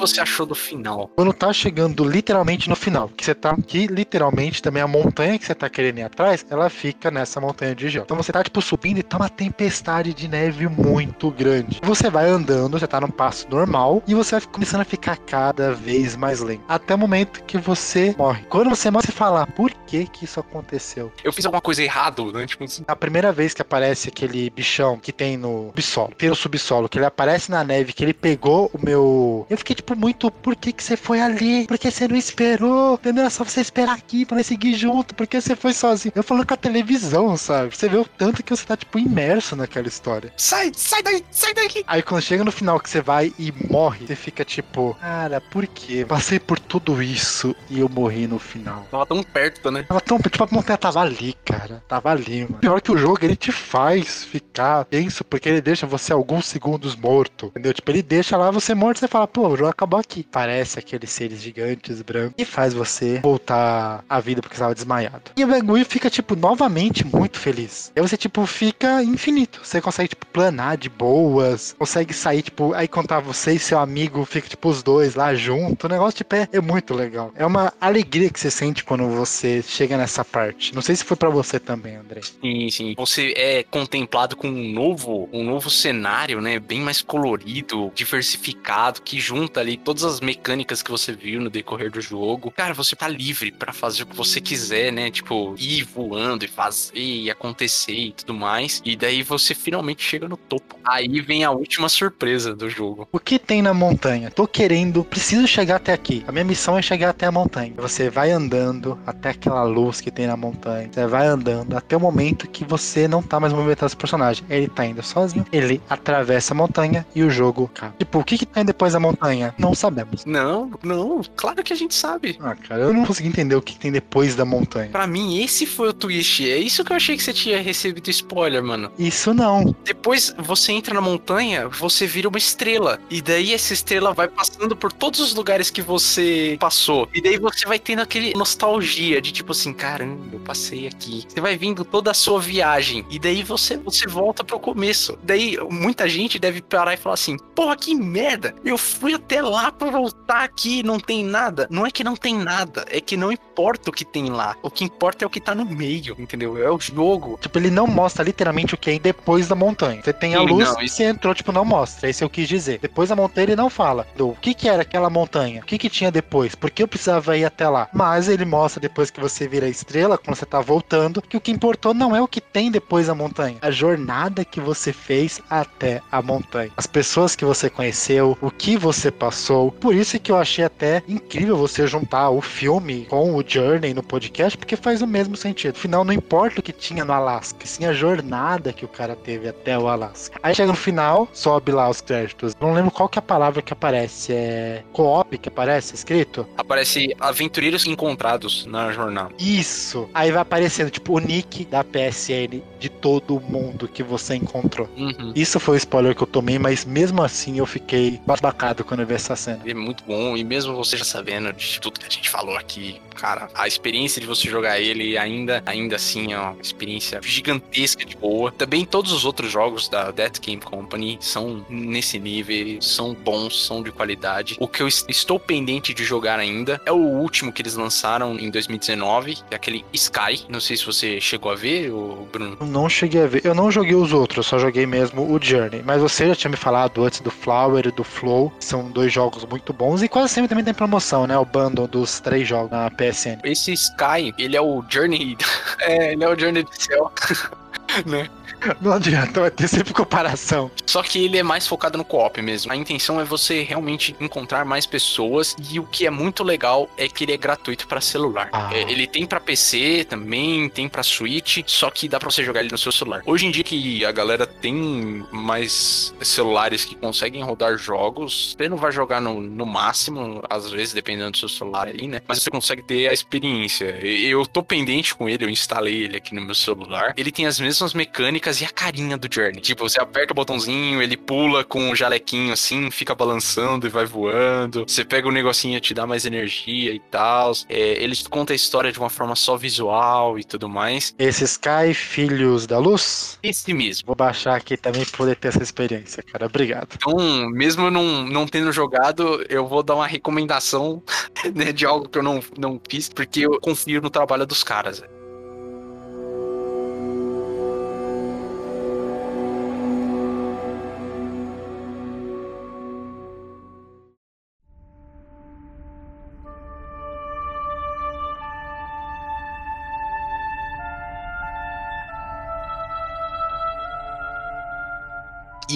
Você 0.00 0.20
achou 0.20 0.46
do 0.46 0.54
final? 0.54 1.08
Quando 1.14 1.32
tá 1.32 1.52
chegando 1.52 2.02
literalmente 2.02 2.68
no 2.68 2.74
final, 2.74 3.08
que 3.08 3.24
você 3.24 3.34
tá 3.34 3.50
aqui, 3.50 3.86
literalmente 3.86 4.62
também 4.62 4.82
a 4.82 4.88
montanha 4.88 5.38
que 5.38 5.44
você 5.44 5.54
tá 5.54 5.68
querendo 5.68 5.98
ir 5.98 6.02
atrás, 6.02 6.44
ela 6.50 6.70
fica 6.70 7.10
nessa 7.10 7.40
montanha 7.40 7.74
de 7.74 7.88
gelo. 7.88 8.04
Então 8.04 8.16
você 8.16 8.32
tá, 8.32 8.42
tipo, 8.42 8.60
subindo 8.62 8.98
e 8.98 9.02
tá 9.02 9.18
uma 9.18 9.28
tempestade 9.28 10.14
de 10.14 10.26
neve 10.26 10.66
muito 10.66 11.30
grande. 11.30 11.80
Você 11.82 12.08
vai 12.08 12.28
andando, 12.28 12.78
você 12.78 12.86
tá 12.86 13.00
num 13.00 13.10
passo 13.10 13.46
normal, 13.50 14.02
e 14.08 14.14
você 14.14 14.36
vai 14.38 14.48
começando 14.48 14.80
a 14.80 14.84
ficar 14.84 15.16
cada 15.18 15.72
vez 15.72 16.16
mais 16.16 16.40
lento. 16.40 16.62
Até 16.66 16.94
o 16.94 16.98
momento 16.98 17.44
que 17.44 17.58
você 17.58 18.14
morre. 18.16 18.44
Quando 18.48 18.70
você 18.70 18.90
morre, 18.90 19.06
você 19.06 19.12
fala, 19.12 19.46
por 19.46 19.70
que 19.90 20.06
que 20.06 20.24
isso 20.24 20.38
aconteceu? 20.38 21.12
Eu 21.24 21.32
fiz 21.32 21.44
alguma 21.44 21.60
coisa 21.60 21.82
errado, 21.82 22.32
né? 22.32 22.46
Tipo 22.46 22.64
assim, 22.64 22.84
A 22.86 22.94
primeira 22.94 23.32
vez 23.32 23.52
que 23.52 23.62
aparece 23.62 24.08
aquele 24.08 24.48
bichão 24.50 24.98
que 24.98 25.12
tem 25.12 25.36
no 25.36 25.66
subsolo, 25.74 26.12
no 26.22 26.34
subsolo, 26.36 26.88
que 26.88 26.98
ele 26.98 27.06
aparece 27.06 27.50
na 27.50 27.64
neve, 27.64 27.92
que 27.92 28.04
ele 28.04 28.14
pegou 28.14 28.70
o 28.72 28.78
meu. 28.84 29.46
Eu 29.50 29.58
fiquei 29.58 29.74
tipo 29.74 29.96
muito, 29.96 30.30
por 30.30 30.54
que 30.54 30.72
que 30.72 30.82
você 30.82 30.96
foi 30.96 31.20
ali? 31.20 31.66
Por 31.66 31.76
que 31.78 31.90
você 31.90 32.06
não 32.06 32.16
esperou? 32.16 32.94
Entendeu? 32.94 33.24
É 33.24 33.30
só 33.30 33.44
você 33.44 33.60
esperar 33.60 33.94
aqui 33.96 34.24
pra 34.24 34.36
nós 34.36 34.46
seguir 34.46 34.74
junto. 34.74 35.14
Por 35.14 35.26
que 35.26 35.40
você 35.40 35.56
foi 35.56 35.72
sozinho? 35.72 36.12
Eu 36.14 36.22
falando 36.22 36.46
com 36.46 36.54
a 36.54 36.56
televisão, 36.56 37.36
sabe? 37.36 37.74
Você 37.76 37.88
vê 37.88 37.96
o 37.96 38.04
tanto 38.04 38.42
que 38.42 38.50
você 38.54 38.64
tá 38.64 38.76
tipo 38.76 38.98
imerso 38.98 39.56
naquela 39.56 39.88
história. 39.88 40.32
sai, 40.36 40.70
sai 40.74 41.02
daí, 41.02 41.24
sai 41.30 41.54
daqui. 41.54 41.82
Aí 41.86 42.02
quando 42.02 42.22
chega 42.22 42.44
no 42.44 42.52
final 42.52 42.78
que 42.78 42.88
você 42.88 43.00
vai 43.00 43.32
e 43.38 43.52
morre, 43.68 44.06
você 44.06 44.14
fica 44.16 44.44
tipo, 44.44 44.94
cara, 45.00 45.40
por 45.40 45.66
quê? 45.66 46.04
Passei 46.06 46.38
por 46.38 46.58
tudo 46.58 47.02
isso 47.02 47.54
e 47.68 47.80
eu 47.80 47.88
morri 47.88 48.26
no 48.26 48.38
final. 48.38 48.86
Tava 48.90 49.06
tão 49.06 49.22
perto, 49.22 49.70
né? 49.70 49.79
Tava 49.82 50.00
tão, 50.00 50.18
tipo, 50.18 50.44
a 50.44 50.48
montanha 50.50 50.78
tava 50.78 51.00
ali, 51.00 51.34
cara. 51.44 51.82
Tava 51.88 52.10
ali, 52.10 52.42
mano. 52.44 52.58
Pior 52.58 52.80
que 52.80 52.92
o 52.92 52.96
jogo, 52.96 53.18
ele 53.22 53.36
te 53.36 53.52
faz 53.52 54.24
ficar 54.24 54.84
tenso, 54.84 55.24
porque 55.24 55.48
ele 55.48 55.60
deixa 55.60 55.86
você 55.86 56.12
alguns 56.12 56.46
segundos 56.46 56.96
morto. 56.96 57.46
Entendeu? 57.46 57.72
Tipo, 57.72 57.90
ele 57.90 58.02
deixa 58.02 58.36
lá 58.36 58.50
você 58.50 58.74
morto 58.74 58.98
e 58.98 59.00
você 59.00 59.08
fala, 59.08 59.26
pô, 59.26 59.48
o 59.48 59.56
jogo 59.56 59.70
acabou 59.70 59.98
aqui. 59.98 60.26
Parece 60.30 60.78
aqueles 60.78 61.10
seres 61.10 61.40
gigantes, 61.40 62.02
brancos, 62.02 62.34
e 62.38 62.44
faz 62.44 62.74
você 62.74 63.20
voltar 63.20 64.04
à 64.08 64.20
vida 64.20 64.40
porque 64.40 64.56
você 64.56 64.62
tava 64.62 64.74
desmaiado. 64.74 65.30
E 65.36 65.44
o 65.44 65.48
bagulho 65.48 65.84
fica, 65.84 66.10
tipo, 66.10 66.36
novamente 66.36 67.06
muito 67.06 67.38
feliz. 67.38 67.92
E 67.94 68.00
aí 68.00 68.06
você, 68.06 68.16
tipo, 68.16 68.44
fica 68.46 69.02
infinito. 69.02 69.60
Você 69.62 69.80
consegue, 69.80 70.10
tipo, 70.10 70.26
planar 70.26 70.76
de 70.76 70.88
boas, 70.88 71.74
consegue 71.78 72.12
sair, 72.14 72.42
tipo, 72.42 72.72
aí 72.74 72.88
contar 72.88 73.20
você 73.20 73.52
e 73.52 73.58
seu 73.58 73.78
amigo, 73.78 74.24
fica, 74.24 74.48
tipo, 74.48 74.68
os 74.68 74.82
dois 74.82 75.14
lá 75.14 75.34
junto. 75.34 75.86
O 75.86 75.88
negócio, 75.90 76.18
tipo, 76.18 76.34
é, 76.34 76.48
é 76.52 76.60
muito 76.60 76.94
legal. 76.94 77.32
É 77.34 77.44
uma 77.44 77.72
alegria 77.80 78.30
que 78.30 78.38
você 78.38 78.50
sente 78.50 78.84
quando 78.84 79.08
você 79.08 79.62
chega 79.70 79.96
nessa 79.96 80.24
parte. 80.24 80.74
Não 80.74 80.82
sei 80.82 80.96
se 80.96 81.04
foi 81.04 81.16
pra 81.16 81.30
você 81.30 81.60
também, 81.60 81.96
André. 81.96 82.20
Sim, 82.22 82.70
sim. 82.70 82.94
Você 82.96 83.32
é 83.36 83.62
contemplado 83.62 84.36
com 84.36 84.48
um 84.48 84.72
novo, 84.72 85.28
um 85.32 85.44
novo 85.44 85.70
cenário, 85.70 86.40
né? 86.40 86.58
Bem 86.58 86.80
mais 86.80 87.00
colorido, 87.00 87.92
diversificado, 87.94 89.00
que 89.02 89.20
junta 89.20 89.60
ali 89.60 89.76
todas 89.76 90.04
as 90.04 90.20
mecânicas 90.20 90.82
que 90.82 90.90
você 90.90 91.12
viu 91.12 91.40
no 91.40 91.48
decorrer 91.48 91.90
do 91.90 92.00
jogo. 92.00 92.50
Cara, 92.50 92.74
você 92.74 92.96
tá 92.96 93.06
livre 93.06 93.52
pra 93.52 93.72
fazer 93.72 94.02
o 94.02 94.06
que 94.06 94.16
você 94.16 94.40
quiser, 94.40 94.92
né? 94.92 95.10
Tipo, 95.10 95.54
ir 95.56 95.84
voando 95.84 96.44
e 96.44 96.48
fazer 96.48 96.92
e 96.94 97.30
acontecer 97.30 97.92
e 97.92 98.12
tudo 98.12 98.34
mais. 98.34 98.82
E 98.84 98.96
daí 98.96 99.22
você 99.22 99.54
finalmente 99.54 100.02
chega 100.02 100.28
no 100.28 100.36
topo. 100.36 100.76
Aí 100.84 101.20
vem 101.20 101.44
a 101.44 101.50
última 101.50 101.88
surpresa 101.88 102.54
do 102.54 102.68
jogo. 102.68 103.08
O 103.12 103.18
que 103.18 103.38
tem 103.38 103.62
na 103.62 103.72
montanha? 103.72 104.30
Tô 104.30 104.46
querendo, 104.46 105.04
preciso 105.04 105.46
chegar 105.46 105.76
até 105.76 105.92
aqui. 105.92 106.24
A 106.26 106.32
minha 106.32 106.44
missão 106.44 106.76
é 106.76 106.82
chegar 106.82 107.10
até 107.10 107.26
a 107.26 107.32
montanha. 107.32 107.72
Você 107.76 108.10
vai 108.10 108.30
andando 108.30 108.98
até 109.06 109.30
aquela 109.30 109.59
luz 109.62 110.00
que 110.00 110.10
tem 110.10 110.26
na 110.26 110.36
montanha. 110.36 110.88
Você 110.90 111.06
vai 111.06 111.26
andando 111.26 111.76
até 111.76 111.96
o 111.96 112.00
momento 112.00 112.48
que 112.48 112.64
você 112.64 113.06
não 113.06 113.22
tá 113.22 113.38
mais 113.40 113.52
movimentando 113.52 113.86
esse 113.86 113.96
personagem. 113.96 114.44
Ele 114.48 114.68
tá 114.68 114.84
indo 114.84 115.02
sozinho. 115.02 115.46
Ele 115.52 115.80
atravessa 115.88 116.54
a 116.54 116.56
montanha 116.56 117.06
e 117.14 117.22
o 117.22 117.30
jogo 117.30 117.70
acaba. 117.74 117.94
Tipo, 117.98 118.18
o 118.18 118.24
que 118.24 118.38
que 118.38 118.46
tem 118.46 118.64
depois 118.64 118.92
da 118.92 119.00
montanha? 119.00 119.54
Não 119.58 119.74
sabemos. 119.74 120.24
Não, 120.24 120.70
não, 120.82 121.22
claro 121.36 121.62
que 121.62 121.72
a 121.72 121.76
gente 121.76 121.94
sabe. 121.94 122.38
Ah, 122.40 122.54
cara, 122.54 122.82
eu 122.82 122.92
não 122.92 123.04
consegui 123.04 123.28
entender 123.28 123.54
o 123.54 123.62
que 123.62 123.78
tem 123.78 123.92
depois 123.92 124.34
da 124.34 124.44
montanha. 124.44 124.90
Pra 124.90 125.06
mim, 125.06 125.42
esse 125.42 125.66
foi 125.66 125.88
o 125.88 125.92
twist. 125.92 126.48
É 126.48 126.56
isso 126.56 126.84
que 126.84 126.92
eu 126.92 126.96
achei 126.96 127.16
que 127.16 127.22
você 127.22 127.32
tinha 127.32 127.60
recebido 127.60 128.10
spoiler, 128.10 128.62
mano. 128.62 128.90
Isso 128.98 129.32
não. 129.34 129.74
Depois 129.84 130.34
você 130.38 130.72
entra 130.72 130.94
na 130.94 131.00
montanha, 131.00 131.68
você 131.68 132.06
vira 132.06 132.28
uma 132.28 132.38
estrela. 132.38 132.98
E 133.10 133.22
daí 133.22 133.54
essa 133.54 133.72
estrela 133.72 134.12
vai 134.12 134.28
passando 134.28 134.76
por 134.76 134.92
todos 134.92 135.20
os 135.20 135.34
lugares 135.34 135.70
que 135.70 135.82
você 135.82 136.56
passou. 136.60 137.08
E 137.14 137.22
daí 137.22 137.38
você 137.38 137.66
vai 137.66 137.78
tendo 137.78 138.02
aquele 138.02 138.32
nostalgia 138.34 139.20
de 139.20 139.32
tipo 139.32 139.49
assim, 139.52 139.72
caramba, 139.72 140.24
eu 140.32 140.40
passei 140.40 140.86
aqui. 140.86 141.24
Você 141.28 141.40
vai 141.40 141.56
vindo 141.56 141.84
toda 141.84 142.10
a 142.10 142.14
sua 142.14 142.40
viagem. 142.40 143.04
E 143.10 143.18
daí 143.18 143.42
você, 143.42 143.76
você 143.76 144.06
volta 144.06 144.42
pro 144.44 144.58
começo. 144.58 145.18
Daí 145.22 145.56
muita 145.70 146.08
gente 146.08 146.38
deve 146.38 146.60
parar 146.62 146.94
e 146.94 146.96
falar 146.96 147.14
assim: 147.14 147.36
porra, 147.54 147.76
que 147.76 147.94
merda! 147.94 148.54
Eu 148.64 148.76
fui 148.78 149.14
até 149.14 149.40
lá 149.42 149.70
pra 149.72 149.90
voltar 149.90 150.44
aqui, 150.44 150.82
não 150.82 150.98
tem 150.98 151.24
nada. 151.24 151.66
Não 151.70 151.86
é 151.86 151.90
que 151.90 152.04
não 152.04 152.16
tem 152.16 152.36
nada, 152.36 152.84
é 152.90 153.00
que 153.00 153.16
não 153.16 153.30
importa 153.32 153.90
o 153.90 153.92
que 153.92 154.04
tem 154.04 154.30
lá. 154.30 154.56
O 154.62 154.70
que 154.70 154.84
importa 154.84 155.24
é 155.24 155.26
o 155.26 155.30
que 155.30 155.40
tá 155.40 155.54
no 155.54 155.64
meio, 155.64 156.16
entendeu? 156.18 156.56
É 156.62 156.70
o 156.70 156.78
jogo. 156.80 157.38
Tipo, 157.40 157.58
ele 157.58 157.70
não 157.70 157.86
mostra 157.86 158.24
literalmente 158.24 158.74
o 158.74 158.78
que 158.78 158.90
é 158.90 158.98
depois 158.98 159.48
da 159.48 159.54
montanha. 159.54 160.02
Você 160.02 160.12
tem 160.12 160.34
a 160.34 160.40
luz 160.42 160.68
não, 160.68 160.80
e 160.80 160.84
isso- 160.84 160.96
você 160.96 161.04
entrou, 161.04 161.34
tipo, 161.34 161.52
não 161.52 161.64
mostra. 161.64 162.06
É 162.06 162.10
isso 162.10 162.18
que 162.20 162.24
eu 162.24 162.30
quis 162.30 162.48
dizer. 162.48 162.78
Depois 162.80 163.08
da 163.08 163.16
montanha 163.16 163.44
ele 163.46 163.56
não 163.56 163.70
fala. 163.70 164.06
Do 164.16 164.28
o 164.30 164.36
que 164.36 164.54
que 164.54 164.68
era 164.68 164.82
aquela 164.82 165.10
montanha? 165.10 165.60
O 165.62 165.64
que 165.64 165.78
que 165.78 165.88
tinha 165.90 166.10
depois? 166.10 166.54
Por 166.54 166.70
que 166.70 166.82
eu 166.82 166.88
precisava 166.88 167.36
ir 167.36 167.44
até 167.44 167.68
lá? 167.68 167.88
Mas 167.92 168.28
ele 168.28 168.44
mostra 168.44 168.80
depois 168.80 169.10
que 169.10 169.20
você 169.20 169.39
você 169.40 169.48
vira 169.48 169.68
estrela, 169.68 170.18
quando 170.18 170.36
você 170.36 170.44
tá 170.44 170.60
voltando, 170.60 171.22
que 171.22 171.36
o 171.36 171.40
que 171.40 171.50
importou 171.50 171.94
não 171.94 172.14
é 172.14 172.20
o 172.20 172.28
que 172.28 172.42
tem 172.42 172.70
depois 172.70 173.06
da 173.06 173.14
montanha, 173.14 173.56
a 173.62 173.70
jornada 173.70 174.44
que 174.44 174.60
você 174.60 174.92
fez 174.92 175.40
até 175.48 176.02
a 176.12 176.20
montanha. 176.20 176.70
As 176.76 176.86
pessoas 176.86 177.34
que 177.34 177.44
você 177.44 177.70
conheceu, 177.70 178.36
o 178.42 178.50
que 178.50 178.76
você 178.76 179.10
passou. 179.10 179.72
Por 179.72 179.94
isso 179.94 180.16
é 180.16 180.18
que 180.18 180.30
eu 180.30 180.36
achei 180.36 180.62
até 180.62 181.02
incrível 181.08 181.56
você 181.56 181.86
juntar 181.86 182.28
o 182.28 182.42
filme 182.42 183.06
com 183.06 183.34
o 183.34 183.42
Journey 183.46 183.94
no 183.94 184.02
podcast, 184.02 184.58
porque 184.58 184.76
faz 184.76 185.00
o 185.00 185.06
mesmo 185.06 185.36
sentido. 185.36 185.74
Afinal, 185.76 186.04
não 186.04 186.12
importa 186.12 186.60
o 186.60 186.62
que 186.62 186.72
tinha 186.72 187.04
no 187.04 187.12
Alasca, 187.12 187.66
sim 187.66 187.86
a 187.86 187.94
jornada 187.94 188.74
que 188.74 188.84
o 188.84 188.88
cara 188.88 189.16
teve 189.16 189.48
até 189.48 189.78
o 189.78 189.88
Alasca. 189.88 190.38
Aí 190.42 190.54
chega 190.54 190.70
no 190.70 190.76
final, 190.76 191.28
sobe 191.32 191.72
lá 191.72 191.88
os 191.88 192.02
créditos. 192.02 192.54
Não 192.60 192.74
lembro 192.74 192.90
qual 192.90 193.08
que 193.08 193.18
é 193.18 193.20
a 193.20 193.22
palavra 193.22 193.62
que 193.62 193.72
aparece. 193.72 194.34
É 194.34 194.84
co-op 194.92 195.38
que 195.38 195.48
aparece 195.48 195.94
escrito? 195.94 196.46
Aparece 196.58 197.14
aventureiros 197.18 197.86
encontrados 197.86 198.66
na 198.66 198.92
jornada. 198.92 199.19
Isso. 199.38 200.08
Aí 200.14 200.30
vai 200.30 200.42
aparecendo, 200.42 200.90
tipo, 200.90 201.14
o 201.14 201.18
nick 201.18 201.64
da 201.64 201.82
PSN 201.84 202.62
de 202.78 202.88
todo 202.88 203.40
mundo 203.40 203.86
que 203.88 204.02
você 204.02 204.34
encontrou. 204.34 204.88
Uhum. 204.96 205.32
Isso 205.34 205.58
foi 205.60 205.74
o 205.74 205.78
spoiler 205.78 206.14
que 206.14 206.22
eu 206.22 206.26
tomei, 206.26 206.58
mas 206.58 206.84
mesmo 206.84 207.22
assim 207.22 207.58
eu 207.58 207.66
fiquei 207.66 208.20
babacado 208.26 208.84
quando 208.84 209.00
eu 209.00 209.06
vi 209.06 209.14
essa 209.14 209.36
cena. 209.36 209.60
É 209.66 209.74
muito 209.74 210.04
bom, 210.04 210.36
e 210.36 210.44
mesmo 210.44 210.74
você 210.74 210.96
já 210.96 211.04
sabendo 211.04 211.52
de 211.52 211.80
tudo 211.80 212.00
que 212.00 212.06
a 212.06 212.10
gente 212.10 212.28
falou 212.30 212.56
aqui, 212.56 213.00
cara, 213.14 213.48
a 213.54 213.66
experiência 213.68 214.20
de 214.20 214.26
você 214.26 214.48
jogar 214.48 214.80
ele 214.80 215.18
ainda, 215.18 215.62
ainda 215.66 215.96
assim 215.96 216.32
é 216.32 216.38
uma 216.38 216.56
experiência 216.62 217.20
gigantesca 217.22 218.04
de 218.04 218.16
boa. 218.16 218.50
Também 218.52 218.84
todos 218.84 219.12
os 219.12 219.24
outros 219.24 219.50
jogos 219.52 219.88
da 219.88 220.10
Death 220.10 220.40
Game 220.40 220.60
Company 220.62 221.18
são 221.20 221.64
nesse 221.68 222.18
nível, 222.18 222.80
são 222.80 223.14
bons, 223.14 223.66
são 223.66 223.82
de 223.82 223.92
qualidade. 223.92 224.56
O 224.58 224.66
que 224.68 224.82
eu 224.82 224.88
est- 224.88 225.08
estou 225.08 225.38
pendente 225.38 225.92
de 225.92 226.04
jogar 226.04 226.38
ainda 226.38 226.80
é 226.86 226.92
o 226.92 226.96
último 226.96 227.52
que 227.52 227.60
eles 227.62 227.74
lançaram 227.74 228.38
em 228.38 228.50
2019, 228.50 229.09
é 229.50 229.54
aquele 229.54 229.84
Sky. 229.92 230.44
Não 230.48 230.60
sei 230.60 230.76
se 230.76 230.84
você 230.84 231.20
chegou 231.20 231.50
a 231.50 231.54
ver, 231.54 231.90
o 231.90 232.28
Bruno. 232.32 232.56
Não 232.60 232.88
cheguei 232.88 233.22
a 233.22 233.26
ver. 233.26 233.44
Eu 233.44 233.54
não 233.54 233.70
joguei 233.70 233.94
os 233.94 234.12
outros, 234.12 234.46
só 234.46 234.58
joguei 234.58 234.86
mesmo 234.86 235.22
o 235.22 235.42
Journey. 235.42 235.82
Mas 235.84 236.00
você 236.00 236.28
já 236.28 236.34
tinha 236.34 236.50
me 236.50 236.56
falado 236.56 237.04
antes 237.04 237.20
do 237.20 237.30
Flower 237.30 237.86
e 237.86 237.90
do 237.90 238.04
Flow. 238.04 238.52
São 238.60 238.90
dois 238.90 239.12
jogos 239.12 239.44
muito 239.44 239.72
bons 239.72 240.02
e 240.02 240.08
quase 240.08 240.34
sempre 240.34 240.48
também 240.48 240.64
tem 240.64 240.74
promoção, 240.74 241.26
né? 241.26 241.36
O 241.36 241.44
bundle 241.44 241.86
dos 241.86 242.20
três 242.20 242.46
jogos 242.46 242.70
na 242.70 242.90
PSN. 242.90 243.40
Esse 243.44 243.72
Sky, 243.72 244.34
ele 244.38 244.56
é 244.56 244.60
o 244.60 244.84
Journey. 244.88 245.36
é, 245.80 246.12
ele 246.12 246.24
é 246.24 246.28
o 246.28 246.38
Journey 246.38 246.62
do 246.62 246.74
céu. 246.74 247.12
né? 248.06 248.28
Não 248.80 248.92
adianta, 248.92 249.40
vai 249.40 249.50
ter 249.50 249.68
sempre 249.68 249.92
comparação. 249.92 250.70
Só 250.86 251.02
que 251.02 251.24
ele 251.24 251.38
é 251.38 251.42
mais 251.42 251.66
focado 251.66 251.96
no 251.98 252.04
co-op 252.04 252.40
mesmo. 252.42 252.72
A 252.72 252.76
intenção 252.76 253.20
é 253.20 253.24
você 253.24 253.62
realmente 253.62 254.14
encontrar 254.20 254.64
mais 254.64 254.86
pessoas 254.86 255.56
e 255.70 255.78
o 255.78 255.84
que 255.84 256.06
é 256.06 256.10
muito 256.10 256.42
legal 256.42 256.88
é 256.96 257.08
que 257.08 257.24
ele 257.24 257.32
é 257.32 257.36
gratuito 257.36 257.86
para 257.86 258.00
celular. 258.00 258.48
Ah. 258.52 258.70
É, 258.72 258.90
ele 258.90 259.06
tem 259.06 259.26
para 259.26 259.40
PC 259.40 260.06
também, 260.08 260.68
tem 260.68 260.88
para 260.88 261.02
Switch, 261.02 261.62
só 261.66 261.90
que 261.90 262.08
dá 262.08 262.18
para 262.18 262.30
você 262.30 262.42
jogar 262.44 262.60
ele 262.60 262.70
no 262.70 262.78
seu 262.78 262.92
celular. 262.92 263.22
Hoje 263.26 263.46
em 263.46 263.50
dia 263.50 263.64
que 263.64 264.04
a 264.04 264.12
galera 264.12 264.46
tem 264.46 265.24
mais 265.30 266.14
celulares 266.22 266.84
que 266.84 266.94
conseguem 266.94 267.42
rodar 267.42 267.76
jogos, 267.76 268.56
você 268.58 268.68
não 268.68 268.76
vai 268.76 268.92
jogar 268.92 269.20
no, 269.20 269.40
no 269.40 269.66
máximo, 269.66 270.42
às 270.48 270.70
vezes 270.70 270.92
dependendo 270.92 271.32
do 271.32 271.38
seu 271.38 271.48
celular 271.48 271.88
ali, 271.88 272.06
né? 272.06 272.20
Mas 272.26 272.42
você 272.42 272.50
consegue 272.50 272.82
ter 272.82 273.08
a 273.08 273.12
experiência. 273.12 273.86
Eu 274.04 274.46
tô 274.46 274.62
pendente 274.62 275.14
com 275.14 275.28
ele, 275.28 275.44
eu 275.44 275.50
instalei 275.50 276.04
ele 276.04 276.16
aqui 276.16 276.34
no 276.34 276.40
meu 276.40 276.54
celular. 276.54 277.14
Ele 277.16 277.30
tem 277.30 277.46
as 277.46 277.60
mesmas 277.60 277.94
mecânicas 277.94 278.39
e 278.60 278.64
a 278.64 278.70
carinha 278.70 279.16
do 279.16 279.28
Journey. 279.32 279.60
Tipo, 279.60 279.88
você 279.88 280.00
aperta 280.00 280.32
o 280.32 280.34
botãozinho, 280.34 281.02
ele 281.02 281.16
pula 281.16 281.62
com 281.62 281.90
um 281.90 281.94
jalequinho 281.94 282.52
assim, 282.52 282.90
fica 282.90 283.14
balançando 283.14 283.86
e 283.86 283.90
vai 283.90 284.06
voando. 284.06 284.84
Você 284.86 285.04
pega 285.04 285.28
o 285.28 285.30
negocinho, 285.30 285.80
te 285.80 285.92
dá 285.92 286.06
mais 286.06 286.24
energia 286.24 286.92
e 286.92 286.98
tal. 286.98 287.52
É, 287.68 288.02
ele 288.02 288.16
conta 288.28 288.52
a 288.52 288.56
história 288.56 288.90
de 288.90 288.98
uma 288.98 289.10
forma 289.10 289.36
só 289.36 289.56
visual 289.56 290.38
e 290.38 290.44
tudo 290.44 290.68
mais. 290.68 291.14
Esse 291.18 291.44
Sky 291.44 291.92
Filhos 291.94 292.66
da 292.66 292.78
Luz. 292.78 293.38
Esse 293.42 293.72
mesmo. 293.74 294.06
Vou 294.06 294.16
baixar 294.16 294.56
aqui 294.56 294.76
também 294.76 295.04
pra 295.04 295.16
poder 295.16 295.36
ter 295.36 295.48
essa 295.48 295.62
experiência, 295.62 296.22
cara. 296.22 296.46
Obrigado. 296.46 296.88
Então, 296.94 297.50
mesmo 297.50 297.86
eu 297.86 297.90
não, 297.90 298.24
não 298.24 298.46
tendo 298.46 298.72
jogado, 298.72 299.44
eu 299.48 299.66
vou 299.66 299.82
dar 299.82 299.96
uma 299.96 300.06
recomendação 300.06 301.02
né, 301.54 301.72
de 301.72 301.84
algo 301.84 302.08
que 302.08 302.18
eu 302.18 302.22
não, 302.22 302.40
não 302.58 302.80
fiz, 302.88 303.08
porque 303.08 303.40
eu 303.40 303.60
confio 303.60 304.00
no 304.00 304.10
trabalho 304.10 304.46
dos 304.46 304.62
caras. 304.62 305.02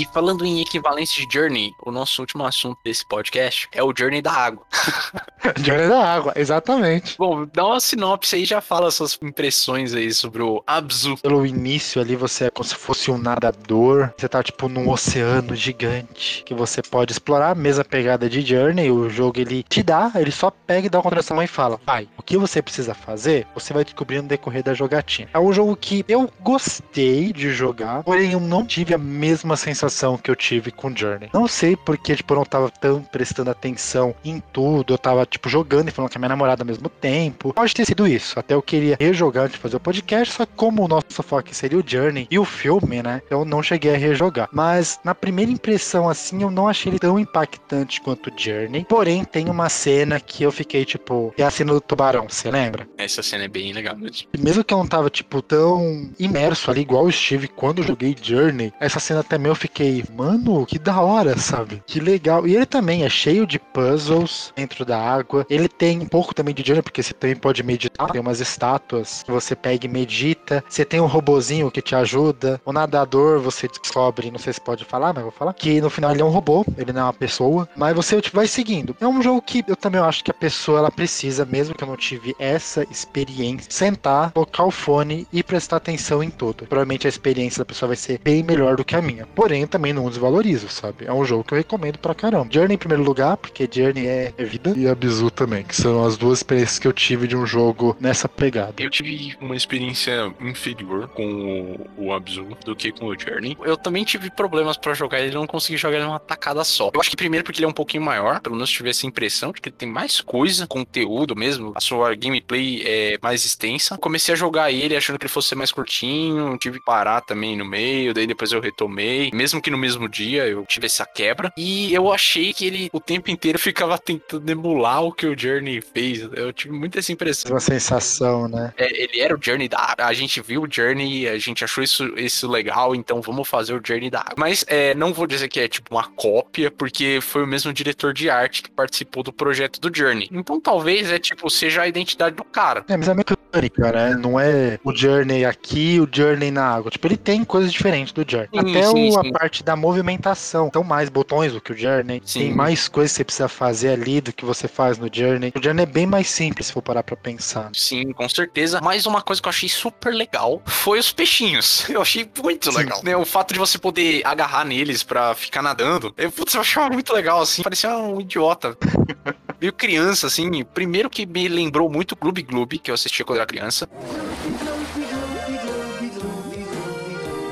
E 0.05 0.07
falando 0.13 0.45
em 0.45 0.61
equivalência 0.61 1.27
de 1.27 1.33
Journey, 1.33 1.73
o 1.83 1.91
nosso 1.91 2.21
último 2.21 2.45
assunto 2.45 2.77
desse 2.85 3.07
podcast 3.07 3.67
é 3.73 3.83
o 3.83 3.91
Journey 3.97 4.21
da 4.21 4.33
água. 4.33 4.67
Journey 5.65 5.89
da 5.89 5.99
Água, 5.99 6.33
exatamente. 6.37 7.17
Bom, 7.17 7.47
dá 7.51 7.67
uma 7.67 7.81
sinopse 7.81 8.37
aí 8.37 8.43
e 8.43 8.47
já 8.47 8.61
fala 8.61 8.91
suas 8.91 9.19
impressões 9.23 9.95
aí 9.95 10.13
sobre 10.13 10.43
o 10.43 10.63
Abzu. 10.67 11.17
Pelo 11.19 11.47
início 11.47 12.03
ali 12.03 12.17
você 12.17 12.45
é 12.45 12.51
como 12.51 12.69
se 12.69 12.75
fosse 12.75 13.11
um 13.11 13.17
nadador. 13.17 14.11
Você 14.19 14.29
tá 14.29 14.43
tipo 14.43 14.69
num 14.69 14.91
oceano 14.91 15.57
gigante 15.57 16.43
que 16.45 16.53
você 16.53 16.83
pode 16.83 17.13
explorar. 17.13 17.53
A 17.53 17.55
mesma 17.55 17.85
pegada 17.85 18.29
de 18.29 18.43
Journey. 18.43 18.91
O 18.91 19.09
jogo 19.09 19.41
ele 19.41 19.63
te 19.63 19.83
dá, 19.83 20.13
ele 20.17 20.31
só 20.31 20.51
pega 20.51 20.87
e 20.87 20.91
dá 20.91 20.99
uma 20.99 21.05
contração 21.05 21.43
e 21.43 21.47
fala: 21.47 21.81
Vai, 21.87 22.09
o 22.19 22.23
que 22.23 22.37
você 22.37 22.61
precisa 22.61 22.95
fazer, 22.95 23.47
você 23.55 23.73
vai 23.73 23.85
descobrir 23.85 24.21
no 24.21 24.29
decorrer 24.29 24.63
da 24.63 24.75
jogatina. 24.75 25.31
É 25.33 25.39
um 25.39 25.53
jogo 25.53 25.75
que 25.77 26.05
eu 26.09 26.31
gostei 26.41 27.33
de 27.33 27.51
jogar, 27.53 28.03
porém 28.03 28.33
eu 28.33 28.41
não 28.41 28.67
tive 28.67 28.93
a 28.93 28.99
mesma 28.99 29.57
sensação 29.57 29.94
que 30.19 30.31
eu 30.31 30.37
tive 30.37 30.71
com 30.71 30.95
Journey. 30.95 31.31
Não 31.33 31.47
sei 31.49 31.77
porque, 31.77 32.17
tipo, 32.17 32.33
eu 32.33 32.39
não 32.39 32.45
tava 32.45 32.71
tão 32.71 33.03
prestando 33.03 33.51
atenção 33.51 34.15
em 34.25 34.43
tudo. 34.53 34.95
Eu 34.95 34.99
tava, 34.99 35.25
tipo, 35.27 35.49
jogando 35.49 35.89
e 35.89 35.93
falando 35.93 36.11
com 36.11 36.19
a 36.19 36.21
minha 36.21 36.29
namorada 36.29 36.63
ao 36.63 36.67
mesmo 36.67 36.89
tempo. 36.89 37.53
Pode 37.53 37.75
ter 37.75 37.85
sido 37.85 38.07
isso. 38.07 38.39
Até 38.39 38.55
eu 38.55 38.63
queria 38.63 38.97
rejogar 38.99 39.45
antes 39.45 39.55
de 39.55 39.61
fazer 39.61 39.77
o 39.77 39.81
podcast, 39.81 40.35
só 40.35 40.47
que 40.47 40.53
como 40.57 40.85
o 40.85 40.89
nosso 40.89 41.23
foco 41.23 41.55
seria 41.55 41.79
o 41.79 41.85
Journey 41.87 42.27
e 42.31 42.39
o 42.39 42.45
filme, 42.45 43.03
né? 43.03 43.23
Eu 43.31 43.45
não 43.45 43.63
cheguei 43.63 43.95
a 43.95 43.99
rejogar. 43.99 44.49
Mas 44.53 44.99
na 45.05 45.15
primeira 45.15 45.51
impressão, 45.51 46.09
assim, 46.09 46.43
eu 46.43 46.51
não 46.51 46.69
achei 46.69 46.91
ele 46.91 46.99
tão 46.99 47.19
impactante 47.19 48.01
quanto 48.01 48.31
o 48.31 48.33
Journey. 48.37 48.85
Porém, 48.89 49.25
tem 49.25 49.49
uma 49.49 49.69
cena 49.69 50.21
que 50.21 50.43
eu 50.43 50.53
fiquei, 50.53 50.85
tipo, 50.85 51.33
é 51.37 51.43
a 51.43 51.51
cena 51.51 51.73
do 51.73 51.81
tubarão, 51.81 52.27
você 52.29 52.51
lembra? 52.51 52.87
Essa 52.97 53.23
cena 53.23 53.45
é 53.45 53.49
bem 53.49 53.73
legal 53.73 53.97
mesmo. 53.97 54.29
E 54.33 54.39
mesmo 54.39 54.65
que 54.65 54.73
eu 54.73 54.79
não 54.79 54.87
tava, 54.87 55.11
tipo, 55.11 55.43
tão 55.43 56.11
imerso 56.19 56.71
ali, 56.71 56.81
igual 56.81 57.05
eu 57.05 57.11
estive 57.11 57.49
quando 57.49 57.79
eu 57.79 57.87
joguei 57.87 58.17
Journey, 58.21 58.73
essa 58.81 59.01
cena 59.01 59.23
também 59.23 59.51
eu 59.51 59.55
fiquei, 59.55 59.74
mano, 60.15 60.67
que 60.67 60.79
da 60.79 61.01
hora, 61.01 61.37
sabe? 61.39 61.83
Que 61.87 62.01
legal. 62.01 62.47
E 62.47 62.55
ele 62.55 62.67
também 62.67 63.05
é 63.05 63.09
cheio 63.09 63.47
de 63.47 63.59
puzzles 63.59 64.53
dentro 64.57 64.85
da 64.85 64.99
água. 64.99 65.47
Ele 65.49 65.69
tem 65.69 66.01
um 66.01 66.07
pouco 66.07 66.35
também 66.35 66.55
de 66.55 66.63
Journey, 66.65 66.83
porque 66.83 67.03
você 67.03 67.13
também 67.15 67.37
pode 67.37 67.63
meditar. 67.63 68.11
Tem 68.11 68.21
umas 68.21 68.41
estátuas 68.41 69.23
que 69.23 69.31
você 69.31 69.55
pega 69.57 69.87
e 69.87 69.89
medita. 69.89 70.63
Você 70.69 70.85
tem 70.85 71.01
um 71.01 71.07
robozinho 71.07 71.71
que 71.71 71.83
te 71.83 71.95
ajuda. 71.95 72.61
O 72.65 72.73
nadador, 72.73 73.41
você 73.41 73.69
descobre, 73.69 74.31
não 74.31 74.39
sei 74.39 74.53
se 74.53 74.61
pode 74.61 74.85
falar, 74.85 75.13
mas 75.13 75.23
vou 75.23 75.33
falar, 75.33 75.53
que 75.55 75.81
no 75.81 75.91
final 75.91 76.13
ele 76.13 76.23
é 76.23 76.25
um 76.25 76.31
robô, 76.31 76.65
ele 76.77 76.93
não 76.93 77.01
é 77.01 77.05
uma 77.05 77.13
pessoa. 77.13 77.69
Mas 77.77 77.95
você 77.95 78.21
tipo, 78.21 78.37
vai 78.37 78.47
seguindo. 78.47 78.97
É 79.01 79.07
um 79.07 79.23
jogo 79.23 79.43
que 79.43 79.65
eu 79.67 79.77
também 79.77 80.01
acho 80.01 80.23
que 80.25 80.31
a 80.31 80.35
pessoa, 80.35 80.79
ela 80.79 80.91
precisa, 80.91 81.45
mesmo 81.45 81.75
que 81.75 81.83
eu 81.83 81.89
não 81.89 81.97
tive 81.97 82.35
essa 82.39 82.87
experiência, 82.91 83.71
sentar, 83.71 84.33
colocar 84.33 84.65
o 84.65 84.71
fone 84.71 85.27
e 85.33 85.43
prestar 85.43 85.77
atenção 85.77 86.23
em 86.23 86.31
tudo. 86.31 86.67
Provavelmente 86.67 87.07
a 87.07 87.11
experiência 87.11 87.59
da 87.61 87.65
pessoa 87.65 87.89
vai 87.89 87.97
ser 87.97 88.19
bem 88.19 88.43
melhor 88.43 88.77
do 88.77 88.85
que 88.85 88.97
a 88.97 89.03
minha. 89.03 89.27
Porém, 89.35 89.64
também 89.67 89.93
não 89.93 90.09
desvalorizo, 90.09 90.69
sabe? 90.69 91.07
É 91.07 91.13
um 91.13 91.25
jogo 91.25 91.45
que 91.45 91.55
eu 91.55 91.59
recomendo 91.59 91.99
pra 91.99 92.15
caramba. 92.15 92.49
Journey 92.51 92.75
em 92.75 92.79
primeiro 92.79 93.03
lugar, 93.03 93.37
porque 93.37 93.69
Journey 93.71 94.07
é 94.07 94.35
é 94.37 94.45
vida. 94.45 94.75
E 94.77 94.89
a 94.89 94.95
Bizu 94.95 95.31
também, 95.31 95.65
que 95.65 95.75
são 95.75 96.05
as 96.05 96.17
duas 96.17 96.39
experiências 96.39 96.79
que 96.79 96.87
eu 96.87 96.93
tive 96.93 97.27
de 97.27 97.37
um 97.37 97.47
jogo 97.47 97.97
nessa 98.01 98.29
pegada. 98.29 98.75
Eu 98.79 98.91
tive 98.91 99.37
uma 99.41 99.57
experiência 99.57 100.33
inferior 100.41 101.09
com 101.09 101.89
o, 101.97 102.13
Abzu 102.13 102.47
do 102.65 102.77
que 102.77 102.93
com 102.93 103.07
o 103.07 103.19
Journey. 103.19 103.57
Eu 103.63 103.77
também 103.77 104.05
tive 104.05 104.31
problemas 104.31 104.77
pra 104.77 104.95
jogar 104.95 105.21
ele, 105.21 105.35
não 105.35 105.47
consegui 105.47 105.77
jogar 105.77 105.97
ele 105.97 106.07
numa 106.07 106.21
tacada 106.21 106.63
só. 106.65 106.91
Eu 106.95 107.01
acho 107.01 107.11
que 107.11 107.17
primeiro 107.17 107.45
porque 107.45 107.59
ele 107.59 107.67
é 107.67 107.69
um 107.69 107.73
pouquinho 107.73 108.03
maior, 108.03 108.41
pelo 108.41 108.55
menos 108.55 108.71
tive 108.71 108.91
essa 108.91 109.07
impressão 109.07 109.53
de 109.53 109.61
que 109.61 109.69
ele 109.69 109.77
tem 109.77 109.89
mais 109.89 110.21
coisa, 110.21 110.67
conteúdo 110.67 111.35
mesmo. 111.35 111.73
A 111.75 111.81
sua 111.81 112.15
gameplay 112.15 112.83
é 112.85 113.19
mais 113.23 113.45
extensa. 113.45 113.99
Comecei 113.99 114.35
a 114.35 114.37
jogar 114.37 114.71
ele 114.71 114.97
achando 114.97 115.19
que 115.19 115.27
ele 115.27 115.33
fosse 115.33 115.49
ser 115.49 115.55
mais 115.55 115.73
curtinho, 115.73 116.57
tive 116.59 116.79
que 116.79 116.85
parar 116.85 117.21
também 117.21 117.57
no 117.57 117.65
meio, 117.65 118.15
daí 118.15 118.27
depois 118.27 118.53
eu 118.53 118.61
retomei. 118.61 119.31
Mesmo 119.33 119.54
que 119.61 119.71
no 119.71 119.79
mesmo 119.79 120.09
dia 120.09 120.47
eu 120.47 120.65
tive 120.67 120.87
essa 120.87 121.07
quebra. 121.07 121.53
E 121.57 121.93
eu 121.93 122.13
achei 122.13 122.53
que 122.53 122.67
ele 122.67 122.91
o 122.93 123.01
tempo 123.01 123.31
inteiro 123.31 123.59
ficava 123.61 123.99
tentando 123.99 124.49
emular 124.51 125.03
o 125.03 125.13
que 125.13 125.27
o 125.27 125.39
Journey 125.39 125.81
fez. 125.81 126.29
Eu 126.33 126.53
tive 126.53 126.75
muito 126.75 126.99
essa 126.99 127.13
impressão. 127.13 127.53
Uma 127.53 127.61
sensação, 127.61 128.49
né? 128.49 128.73
É, 128.77 129.03
ele 129.03 129.21
era 129.21 129.35
o 129.35 129.39
Journey 129.41 129.69
da. 129.69 129.95
A 129.99 130.13
gente 130.13 130.41
viu 130.41 130.63
o 130.63 130.69
Journey, 130.71 131.29
a 131.29 131.39
gente 131.39 131.65
achou 131.65 131.83
isso, 131.83 132.05
isso 132.19 132.49
legal, 132.49 132.95
então 132.95 133.21
vamos 133.21 133.49
fazer 133.49 133.75
o 133.75 133.81
Journey 133.85 134.11
da. 134.11 134.25
Mas 134.37 134.65
é, 134.69 134.95
não 134.95 135.13
vou 135.13 135.27
dizer 135.27 135.49
que 135.49 135.61
é 135.61 135.69
tipo 135.69 135.95
uma 135.95 136.05
cópia, 136.05 136.71
porque 136.71 137.19
foi 137.21 137.43
o 137.43 137.47
mesmo 137.47 137.73
diretor 137.73 138.13
de 138.13 138.31
arte 138.31 138.63
que 138.63 138.71
participou 138.71 139.23
do 139.23 139.33
projeto 139.33 139.81
do 139.81 139.95
Journey. 139.95 140.29
Então 140.33 140.61
talvez 140.61 141.11
é 141.11 141.19
tipo, 141.19 141.49
seja 141.51 141.83
a 141.83 141.89
identidade 141.89 142.37
do 142.37 142.45
cara. 142.45 142.85
É, 142.89 142.97
mas 142.97 143.09
é 143.09 143.15
meio 143.15 143.25
que 143.25 143.35
mecânica, 143.55 143.93
né? 143.93 144.17
Não 144.17 144.39
é 144.39 144.79
o 144.85 144.95
Journey 144.95 145.45
aqui, 145.45 146.01
o 146.01 146.09
Journey 146.11 146.51
na 146.51 146.65
água. 146.65 146.91
Tipo, 146.91 147.07
ele 147.07 147.17
tem 147.17 147.45
coisas 147.45 147.73
diferentes 147.73 148.13
do 148.13 148.25
Journey. 148.29 148.49
Sim, 148.53 148.59
Até 148.61 148.83
sim, 148.87 149.09
o- 149.11 149.23
sim. 149.23 149.29
a 149.29 149.33
parte 149.39 149.63
da 149.63 149.77
movimentação. 149.77 150.67
Então, 150.69 150.83
mais 150.85 151.09
botões 151.09 151.53
do 151.53 151.61
que 151.61 151.73
o 151.73 151.77
Journey. 151.77 152.21
Tem 152.21 152.53
mais 152.53 152.89
coisas 152.89 153.13
que 153.13 153.17
você 153.19 153.25
precisa 153.25 153.49
fazer 153.49 153.91
ali 153.91 154.21
do 154.21 154.33
que 154.33 154.45
você 154.45 154.67
faz 154.69 154.99
no 154.99 155.09
Journey. 155.13 155.53
O 155.55 155.63
Journey 155.63 155.83
é 155.83 155.87
bem 155.87 156.07
mais 156.07 156.29
simples, 156.29 156.67
se 156.67 156.73
for 156.73 156.83
parar 156.83 157.03
pra 157.03 157.17
pensar. 157.17 157.71
Sim, 157.75 158.13
com 158.13 158.29
certeza. 158.29 158.81
Mas 158.83 159.07
uma 159.07 159.23
coisa 159.23 159.41
que 159.41 159.49
eu 159.49 159.51
achei 159.51 159.69
super 159.69 160.13
legal 160.13 160.61
foi 160.67 160.99
os 160.99 161.13
peixinhos. 161.13 161.85
Eu 161.95 162.03
achei 162.03 162.29
muito 162.43 162.71
legal. 162.77 163.01
Né, 163.05 163.17
O 163.17 163.25
fato 163.25 163.53
de 163.53 163.59
você 163.59 163.79
poder 163.79 164.23
agarrar 164.25 164.65
neles 164.65 165.03
pra 165.03 165.35
ficar 165.35 165.63
nadando. 165.63 166.13
Eu, 166.17 166.31
putz, 166.33 166.55
eu 166.55 166.61
achava 166.61 166.91
muito 166.93 167.13
legal, 167.13 167.41
assim. 167.41 167.63
Parecia 167.63 167.97
um 167.97 168.21
idiota. 168.21 168.77
Meio 169.65 169.73
criança, 169.73 170.27
assim. 170.27 170.63
Primeiro 170.63 171.09
que 171.09 171.25
me 171.25 171.49
lembrou 171.49 171.89
muito 171.89 172.15
Gloob 172.15 172.43
Gloob, 172.43 172.79
que 172.79 172.91
eu 172.91 172.95
assistia 172.95 173.25
quando 173.25 173.39
era 173.39 173.47
criança. 173.47 173.89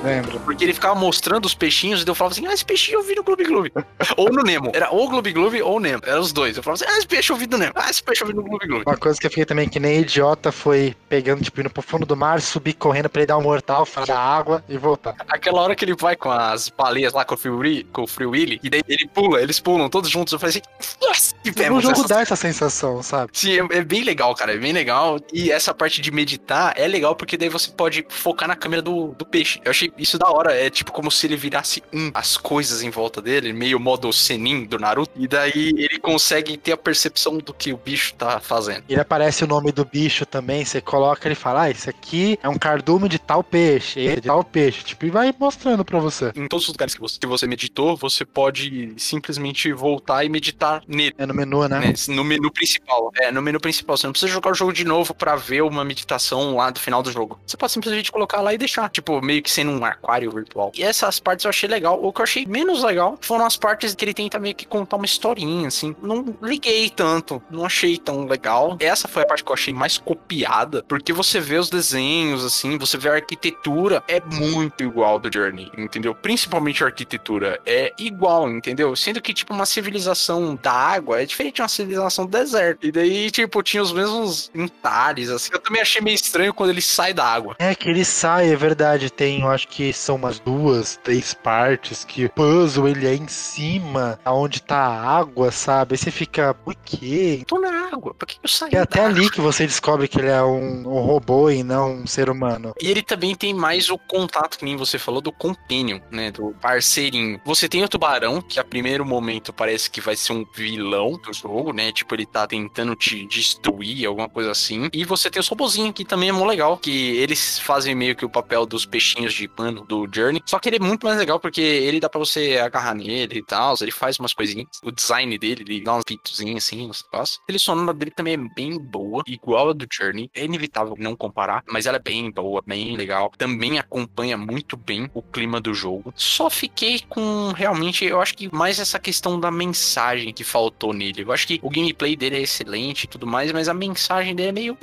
Lembra? 0.03 0.39
Porque 0.41 0.65
ele 0.65 0.75
ficava 0.75 0.95
mostrando 0.95 1.47
os 1.47 1.55
peixinhos 1.55 2.03
e 2.03 2.09
eu 2.09 2.15
falava 2.15 2.33
assim: 2.33 2.47
Ah, 2.47 2.53
esse 2.53 2.65
peixinho 2.65 2.99
eu 2.99 3.03
vi 3.03 3.15
no 3.15 3.23
Gloob 3.23 3.45
Gloob. 3.45 3.73
ou 4.17 4.33
no 4.33 4.43
Nemo. 4.43 4.73
Era 4.75 4.91
ou 4.91 5.09
Gloob 5.09 5.33
Gloob 5.33 5.63
ou 5.63 5.79
Nemo. 5.79 6.03
Eram 6.05 6.21
os 6.21 6.33
dois. 6.33 6.57
Eu 6.57 6.63
falava 6.63 6.83
assim: 6.83 6.93
Ah, 6.93 6.99
esse 6.99 7.07
peixe 7.07 7.33
eu 7.33 7.37
vi 7.37 7.47
no 7.47 7.59
Nemo. 7.59 7.73
Ah, 7.77 7.91
esse 7.91 8.03
peixe 8.03 8.23
eu 8.23 8.27
vi 8.27 8.35
no 8.35 8.43
Gloob 8.43 8.67
Gloob. 8.67 8.85
Uma 8.87 8.97
coisa 8.97 9.19
que 9.19 9.27
eu 9.27 9.31
fiquei 9.31 9.45
também 9.45 9.69
que 9.69 9.79
nem 9.79 10.01
idiota 10.01 10.51
foi 10.51 10.95
pegando, 11.09 11.43
tipo, 11.43 11.61
indo 11.61 11.71
pro 11.71 11.83
fundo 11.83 12.05
do 12.05 12.17
mar, 12.17 12.41
subir 12.41 12.75
correndo 12.75 13.09
pra 13.09 13.23
ele 13.23 13.27
dar 13.27 13.39
um 13.39 13.43
mortal, 13.43 13.87
fora 13.87 14.07
da 14.07 14.19
água 14.19 14.65
e 14.69 14.77
voltar. 14.77 15.15
Aquela 15.29 15.61
hora 15.61 15.75
que 15.77 15.85
ele 15.85 15.95
vai 15.95 16.17
com 16.17 16.31
as 16.31 16.69
baleias 16.69 17.13
lá 17.13 17.25
com 17.25 17.35
o 17.35 17.39
Free 17.39 17.51
Willy, 17.51 17.85
com 17.85 18.03
o 18.03 18.07
Free 18.07 18.27
Willy 18.27 18.61
e 18.63 18.71
daí 18.71 18.83
ele 18.89 19.09
pula, 19.09 19.41
eles 19.41 19.61
pulam 19.61 19.89
todos 19.89 20.11
juntos. 20.11 20.33
Eu 20.33 20.39
falei 20.39 20.57
assim: 20.57 20.97
Yes! 21.03 21.35
Que 21.43 21.51
o 21.51 21.55
temos 21.55 21.83
jogo 21.83 22.07
dá 22.07 22.21
essa 22.21 22.37
sensação, 22.37 23.03
sabe? 23.03 23.31
Sim, 23.33 23.61
é, 23.61 23.79
é 23.79 23.85
bem 23.85 24.03
legal, 24.03 24.35
cara. 24.35 24.55
É 24.55 24.59
bem 24.59 24.73
legal. 24.73 25.19
E 25.33 25.51
essa 25.51 25.73
parte 25.73 26.01
de 26.01 26.11
meditar 26.11 26.75
é 26.77 26.87
legal 26.87 27.15
porque 27.15 27.37
daí 27.37 27.49
você 27.49 27.71
pode 27.71 28.05
focar 28.09 28.49
na 28.49 28.57
câmera 28.57 28.83
do, 28.83 29.09
do 29.09 29.27
peixe. 29.27 29.61
Eu 29.65 29.71
achei 29.71 29.92
isso 29.97 30.19
da 30.19 30.31
hora. 30.31 30.55
É 30.55 30.71
tipo 30.71 30.93
como 30.93 31.11
se 31.11 31.27
ele 31.27 31.37
virasse 31.37 31.83
um, 31.93 32.11
as 32.15 32.37
coisas 32.37 32.83
em 32.83 32.91
volta 32.91 33.21
dele, 33.21 33.53
meio 33.53 33.79
modo 33.79 34.13
Senin 34.13 34.65
do 34.65 34.79
Naruto. 34.79 35.13
E 35.17 35.27
daí 35.27 35.73
ele 35.77 35.99
consegue 35.99 36.57
ter 36.57 36.73
a 36.73 36.77
percepção 36.77 37.39
do 37.39 37.53
que 37.53 37.73
o 37.73 37.77
bicho 37.77 38.15
tá 38.15 38.41
fazendo. 38.41 38.85
Ele 38.89 39.01
aparece 39.01 39.45
o 39.45 39.47
nome 39.47 39.73
do 39.73 39.85
bicho 39.85 40.25
também, 40.27 40.65
você 40.65 40.81
coloca 40.81 41.27
ele 41.27 41.35
fala, 41.35 41.63
ah, 41.63 41.71
esse 41.71 41.89
aqui 41.89 42.39
é 42.43 42.49
um 42.49 42.59
cardume 42.59 43.09
de 43.09 43.19
tal 43.19 43.43
peixe, 43.43 44.01
esse 44.01 44.13
é 44.13 44.21
de 44.21 44.27
tal 44.29 44.45
peixe, 44.45 44.85
tipo, 44.85 45.07
e 45.07 45.11
vai 45.11 45.35
mostrando 45.39 45.85
pra 45.85 45.99
você. 45.99 46.33
Em 46.35 46.47
todos 46.49 46.67
os 46.67 46.73
lugares 46.73 46.95
que 46.95 47.01
você, 47.01 47.19
que 47.19 47.27
você 47.27 47.47
meditou, 47.47 47.97
você 47.97 48.25
pode 48.25 48.95
simplesmente 48.97 49.73
voltar 49.73 50.25
e 50.25 50.29
meditar 50.29 50.83
nele. 50.87 51.15
É 51.19 51.27
no 51.27 51.35
menu, 51.35 51.67
né? 51.69 51.79
né, 51.81 51.95
No 52.09 52.25
menu 52.25 52.51
principal. 52.51 53.11
É, 53.17 53.31
no 53.31 53.43
menu 53.43 53.61
principal. 53.61 53.97
Você 53.97 54.07
não 54.07 54.13
precisa 54.13 54.33
jogar 54.33 54.51
o 54.51 54.55
jogo 54.55 54.73
de 54.73 54.85
novo 54.85 55.15
pra 55.15 55.37
ver 55.37 55.63
uma 55.63 55.85
meditação 55.85 56.57
lá 56.57 56.71
do 56.71 56.81
final 56.81 57.03
do 57.03 57.11
jogo. 57.11 57.39
Você 57.47 57.57
pode 57.57 57.73
simplesmente 57.73 58.11
colocar 58.11 58.41
lá 58.41 58.53
e 58.55 58.59
deixar. 58.59 58.89
Tipo, 58.91 59.21
meio 59.21 59.43
que 59.43 59.51
sendo 59.51 59.71
um 59.71 59.81
aquário 59.85 60.31
virtual. 60.31 60.73
E 60.77 60.83
essas 60.83 61.19
partes 61.19 61.45
eu 61.45 61.49
achei 61.49 61.69
legal. 61.69 62.03
O 62.03 62.13
que 62.13 62.21
eu 62.21 62.25
achei 62.25 62.47
menos 62.47 62.83
legal 62.83 63.19
foram 63.21 63.45
as 63.45 63.57
partes 63.57 63.95
que 63.95 64.05
ele 64.05 64.15
tenta 64.15 64.39
meio 64.39 64.55
que 64.55 64.67
contar 64.67 64.97
uma 64.97 65.05
historinha, 65.05 65.69
assim. 65.69 65.95
Não 66.03 66.25
liguei 66.43 66.91
tanto. 66.91 67.43
Não 67.51 67.65
achei 67.65 67.99
tão 67.99 68.27
legal. 68.27 68.77
Essa 68.81 69.09
foi 69.09 69.23
a 69.23 69.27
parte 69.27 69.45
que 69.45 69.51
eu 69.51 69.55
achei 69.55 69.73
mais 69.73 69.99
copiada. 69.99 70.83
Porque 70.89 71.13
você 71.13 71.41
vê 71.41 71.57
os 71.57 71.71
desenhos, 71.71 72.45
assim, 72.45 72.79
você 72.79 72.97
vê 72.97 73.09
a 73.09 73.15
arquitetura. 73.15 74.03
É 74.09 74.21
muito 74.21 74.83
igual 74.83 75.19
do 75.19 75.33
Journey, 75.33 75.71
entendeu? 75.77 76.15
Principalmente 76.15 76.83
a 76.83 76.87
arquitetura. 76.87 77.61
É 77.65 77.93
igual, 77.99 78.51
entendeu? 78.51 78.95
Sendo 78.97 79.21
que, 79.21 79.33
tipo, 79.33 79.53
uma 79.53 79.67
civilização 79.67 80.59
da 80.61 80.73
água 80.73 81.21
é 81.21 81.27
diferente 81.27 81.57
de 81.57 81.63
uma 81.63 81.69
civilização 81.69 82.27
do 82.27 82.31
deserto. 82.31 82.87
E 82.87 82.93
daí, 82.93 83.31
tipo, 83.31 83.63
tinha 83.63 83.83
os 83.83 83.93
mesmos 83.93 84.51
entalhes, 84.55 85.31
assim. 85.31 85.51
Eu 85.53 85.61
também 85.61 85.83
achei 85.83 86.01
meio 86.01 86.15
estranho 86.15 86.55
quando 86.55 86.71
ele 86.71 86.83
sai 86.83 87.13
da 87.13 87.25
água. 87.25 87.57
É 87.59 87.75
que 87.75 87.89
ele 87.89 88.05
sai, 88.05 88.51
é 88.51 88.57
verdade, 88.57 89.11
tem, 89.11 89.41
eu 89.41 89.49
acho 89.49 89.69
que 89.73 89.91
são 89.91 90.17
umas 90.17 90.39
duas, 90.39 91.01
três 91.03 91.33
partes 91.33 92.05
que 92.05 92.27
o 92.27 92.31
puzzle 92.31 92.87
ele 92.87 93.07
é 93.07 93.15
em 93.15 93.27
cima, 93.27 94.21
aonde 94.23 94.61
tá 94.61 94.77
a 94.77 95.19
água, 95.19 95.51
sabe? 95.51 95.95
Aí 95.95 95.99
você 95.99 96.11
fica, 96.11 96.53
por 96.53 96.75
quê? 96.75 97.43
Tô 97.47 97.59
na 97.59 97.89
água, 97.91 98.13
por 98.13 98.27
que 98.27 98.39
eu 98.43 98.49
saí 98.49 98.71
É 98.75 98.79
até 98.79 99.01
da 99.01 99.07
ali 99.07 99.31
que 99.31 99.41
você 99.41 99.67
descobre 99.67 100.09
que 100.09 100.19
ele 100.19 100.29
é 100.29 100.43
um, 100.43 100.87
um 100.87 101.01
robô 101.01 101.49
e 101.49 101.63
não 101.63 102.03
um 102.03 102.07
ser 102.07 102.29
humano. 102.29 102.75
E 102.83 102.91
ele 102.91 103.03
também 103.03 103.35
tem 103.35 103.55
mais 103.55 103.89
o 103.89 103.97
contato, 103.97 104.59
que 104.59 104.65
nem 104.65 104.77
você 104.77 104.99
falou, 104.99 105.23
do 105.23 105.33
companion, 105.33 106.01
né? 106.11 106.31
Do 106.31 106.55
parceirinho. 106.61 107.41
Você 107.43 107.67
tem 107.67 107.83
o 107.83 107.89
tubarão, 107.89 108.43
que 108.43 108.61
a 108.61 108.65
primeiro 108.65 109.07
momento 109.07 109.55
parece 109.55 109.91
que 109.91 110.03
vai 110.03 110.17
ser 110.17 110.35
um 110.35 110.45
vilão 110.55 111.13
do 111.13 111.33
jogo, 111.33 111.73
né? 111.73 111.93
Tipo, 111.93 112.15
ele 112.15 112.27
tá 112.27 112.47
tentando 112.47 112.95
te 112.95 113.27
destruir, 113.27 114.05
alguma 114.05 114.29
coisa 114.29 114.51
assim. 114.51 114.91
E 114.93 115.03
você 115.07 115.31
tem 115.31 115.41
os 115.41 115.49
robozinhos, 115.49 115.95
que 115.95 116.05
também 116.05 116.29
é 116.29 116.33
muito 116.33 116.47
legal, 116.47 116.77
que 116.77 117.17
eles 117.17 117.59
fazem 117.59 117.95
meio 117.95 118.15
que 118.15 118.27
o 118.27 118.31
papel 118.31 118.67
dos 118.67 118.85
peixinhos 118.85 119.33
de 119.33 119.49
pano 119.63 119.85
do 119.87 120.09
Journey. 120.13 120.43
Só 120.45 120.59
que 120.59 120.69
ele 120.69 120.77
é 120.77 120.81
muito 120.81 121.07
mais 121.07 121.17
legal, 121.19 121.39
porque 121.39 121.61
ele 121.61 122.01
dá 122.01 122.09
pra 122.09 122.19
você 122.19 122.59
agarrar 122.59 122.95
nele 122.95 123.39
e 123.39 123.45
tal, 123.45 123.75
ele 123.81 123.93
faz 123.93 124.19
umas 124.19 124.35
coisinhas. 124.35 124.69
O 124.83 124.91
design 124.91 125.39
dele, 125.39 125.63
ele 125.67 125.81
dá 125.81 125.95
uns 125.95 126.05
pitozinhos 126.05 126.65
assim, 126.65 126.89
uns 126.89 127.05
negócios. 127.05 127.39
A 127.43 127.47
trilha 127.47 127.59
sonora 127.59 127.95
dele 127.95 128.11
também 128.11 128.35
é 128.35 128.55
bem 128.55 128.79
boa, 128.79 129.23
igual 129.27 129.71
a 129.71 129.73
do 129.73 129.87
Journey. 129.91 130.29
É 130.35 130.45
inevitável 130.45 130.95
não 130.99 131.15
comparar, 131.15 131.63
mas 131.69 131.87
ela 131.87 131.97
é 131.97 132.01
bem 132.01 132.31
boa, 132.31 132.63
bem 132.67 132.97
legal. 132.97 133.31
Também 133.39 133.79
acompanha 133.79 134.37
muito 134.37 134.77
bem 134.77 135.09
o 135.15 135.23
clima 135.23 135.61
do 135.61 135.73
jogo. 135.73 136.13
Só 136.17 136.51
fiquei 136.51 137.01
com 137.09 137.53
realmente, 137.55 138.05
eu 138.05 138.21
acho 138.21 138.35
que 138.35 138.53
mais 138.53 138.81
essa 138.81 138.99
questão 138.99 139.39
da 139.39 139.51
mensagem 139.51 140.33
que 140.33 140.43
faltou 140.43 140.93
nele. 140.93 141.23
Eu 141.23 141.33
acho 141.33 141.47
que 141.47 141.61
o 141.63 141.71
gameplay 141.71 142.17
dele 142.17 142.37
é 142.37 142.41
excelente 142.41 143.05
e 143.05 143.07
tudo 143.07 143.27
mais, 143.27 143.53
mas 143.53 143.69
a 143.69 143.75
mensagem 143.75 144.35
dele 144.35 144.49
é 144.49 144.53
meio. 144.53 144.79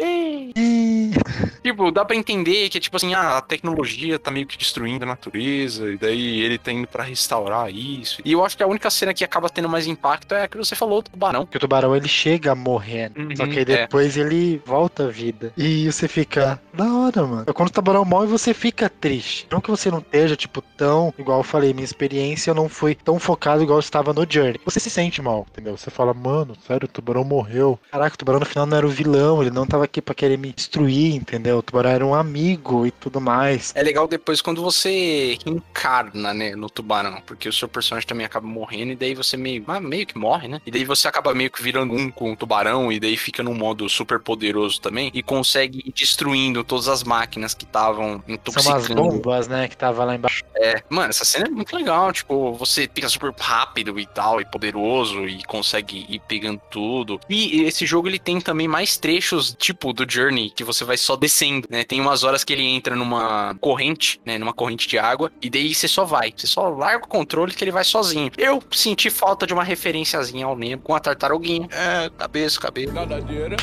Tipo, 1.62 1.92
dá 1.92 2.06
pra 2.06 2.16
entender 2.16 2.70
que 2.70 2.78
é 2.78 2.82
tipo 2.82 2.96
assim, 2.96 3.14
ah, 3.14 3.38
a 3.38 3.42
tecnologia 3.42 4.18
tá 4.18 4.32
meio 4.32 4.48
que 4.48 4.58
destruindo 4.58 5.04
a 5.04 5.08
natureza, 5.08 5.92
e 5.92 5.98
daí 5.98 6.42
ele 6.42 6.58
tá 6.58 6.72
indo 6.72 6.88
pra 6.88 7.04
restaurar 7.04 7.70
isso. 7.70 8.22
E 8.24 8.32
eu 8.32 8.44
acho 8.44 8.56
que 8.56 8.64
a 8.64 8.68
única 8.68 8.90
cena 8.90 9.14
que 9.14 9.24
acaba 9.24 9.50
tendo 9.50 9.70
mais 9.70 9.88
impacto 9.88 10.34
é 10.34 10.44
a 10.44 10.48
que 10.48 10.58
você 10.58 10.76
falou 10.76 11.02
do 11.02 11.10
tubarão. 11.10 11.46
Que 11.46 11.58
o 11.58 11.60
tubarão 11.60 11.96
ele 11.96 12.08
chega 12.08 12.56
morrendo. 12.56 13.20
Uhum, 13.20 13.36
só 13.36 13.46
que 13.46 13.60
aí 13.60 13.62
é. 13.62 13.66
depois 13.66 14.18
ele 14.18 14.62
volta 14.66 15.06
à 15.06 15.08
vida. 15.08 15.54
E 15.58 15.92
você 15.92 16.08
fica, 16.08 16.60
da 16.74 16.94
hora, 16.94 17.26
mano. 17.26 17.44
É 17.48 17.54
Quando 17.54 17.70
o 17.70 17.74
tubarão 17.74 18.06
morre, 18.06 18.28
você 18.28 18.54
fica 18.54 18.90
triste. 18.90 19.48
Não 19.52 19.62
que 19.62 19.70
você 19.70 19.92
não 19.92 20.00
esteja, 20.00 20.36
tipo, 20.36 20.62
tão. 20.62 21.14
Igual 21.18 21.40
eu 21.40 21.44
falei, 21.44 21.74
minha 21.74 21.86
experiência 21.86 22.52
eu 22.52 22.56
não 22.56 22.70
fui 22.70 22.96
tão 22.96 23.20
focado 23.20 23.64
igual 23.64 23.78
eu 23.78 23.82
estava 23.82 24.14
no 24.14 24.26
Journey. 24.28 24.60
Você 24.66 24.80
se 24.80 24.90
sente 24.90 25.22
mal, 25.22 25.46
entendeu? 25.50 25.78
Você 25.78 25.90
fala, 25.90 26.14
mano, 26.14 26.56
sério, 26.66 26.86
o 26.86 26.92
tubarão 26.92 27.24
morreu. 27.24 27.80
Caraca, 27.92 28.16
o 28.16 28.18
tubarão 28.18 28.40
no 28.40 28.46
final 28.46 28.66
não 28.66 28.78
era 28.78 28.88
o 28.88 28.90
vilão, 28.90 29.42
ele 29.42 29.52
não 29.52 29.66
tava 29.66 29.84
aqui 29.84 30.02
pra 30.02 30.16
querer 30.16 30.38
me 30.38 30.52
destruir, 30.52 31.09
entendeu? 31.16 31.58
O 31.58 31.62
tubarão 31.62 31.90
era 31.90 32.06
um 32.06 32.14
amigo 32.16 32.86
e 32.86 32.92
tudo 32.92 33.20
mais. 33.20 33.72
É 33.76 33.82
legal 33.84 34.08
depois 34.08 34.42
quando 34.42 34.62
você 34.62 35.38
reencarna, 35.46 36.34
né, 36.34 36.56
no 36.56 36.70
tubarão, 36.70 37.22
porque 37.26 37.50
o 37.50 37.54
seu 37.54 37.68
personagem 37.68 38.08
também 38.08 38.26
acaba 38.26 38.48
morrendo 38.48 38.92
e 38.92 38.96
daí 38.96 39.14
você 39.14 39.38
meio, 39.38 39.64
meio 39.82 40.06
que 40.06 40.18
morre, 40.18 40.48
né? 40.48 40.62
E 40.66 40.72
daí 40.72 40.86
você 40.86 41.08
acaba 41.08 41.34
meio 41.34 41.52
que 41.52 41.62
virando 41.62 41.94
um 41.94 42.10
com 42.10 42.32
o 42.34 42.36
tubarão 42.36 42.92
e 42.92 43.00
daí 43.00 43.18
fica 43.18 43.44
num 43.44 43.54
modo 43.54 43.88
super 43.90 44.20
poderoso 44.20 44.80
também 44.82 45.12
e 45.14 45.22
consegue 45.22 45.82
ir 45.86 45.92
destruindo 45.92 46.64
todas 46.64 46.88
as 46.88 47.04
máquinas 47.04 47.54
que 47.54 47.66
estavam 47.66 48.22
São 48.26 48.36
intoxicando. 48.36 49.02
umas 49.02 49.14
bombas, 49.14 49.48
né, 49.48 49.68
que 49.68 49.78
tava 49.78 50.04
lá 50.04 50.16
embaixo. 50.16 50.44
É, 50.56 50.82
mano, 50.90 51.10
essa 51.10 51.26
cena 51.26 51.48
é 51.48 51.50
muito 51.50 51.76
legal. 51.76 52.12
Tipo, 52.12 52.54
você 52.54 52.90
fica 52.94 53.08
super 53.10 53.34
rápido 53.38 54.00
e 54.00 54.06
tal, 54.06 54.42
e 54.42 54.46
poderoso, 54.46 55.28
e 55.28 55.44
consegue 55.44 56.06
ir 56.10 56.20
pegando 56.28 56.62
tudo. 56.70 57.20
E 57.30 57.64
esse 57.64 57.86
jogo 57.86 58.08
ele 58.08 58.20
tem 58.20 58.40
também 58.42 58.68
mais 58.68 58.98
trechos, 58.98 59.56
tipo 59.58 59.94
do 59.94 60.10
Journey, 60.10 60.50
que 60.50 60.64
você 60.64 60.84
vai 60.84 60.98
só 61.00 61.16
descendo, 61.16 61.68
né? 61.70 61.84
Tem 61.84 62.00
umas 62.00 62.24
horas 62.24 62.44
que 62.44 62.54
ele 62.54 62.64
entra 62.64 62.96
numa 62.96 63.56
corrente, 63.60 64.20
né? 64.26 64.38
Numa 64.38 64.54
corrente 64.54 64.88
de 64.88 64.98
água, 64.98 65.32
e 65.42 65.50
daí 65.50 65.74
você 65.74 65.88
só 65.88 66.06
vai. 66.06 66.34
Você 66.36 66.48
só 66.48 66.70
larga 66.70 67.06
o 67.06 67.08
controle 67.08 67.54
que 67.54 67.64
ele 67.64 67.72
vai 67.72 67.84
sozinho. 67.84 68.32
Eu 68.38 68.62
senti 68.72 69.10
falta 69.10 69.46
de 69.48 69.54
uma 69.54 69.64
referenciazinha 69.64 70.46
ao 70.46 70.56
Nemo 70.56 70.82
com 70.82 70.96
a 70.96 71.00
tartaruguinha. 71.00 71.68
É, 71.72 72.10
cabeça, 72.18 72.60
cabeça. 72.60 72.94
Nadadeira, 72.94 73.58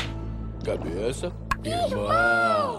cabeça, 0.63 1.31
né? 1.69 1.87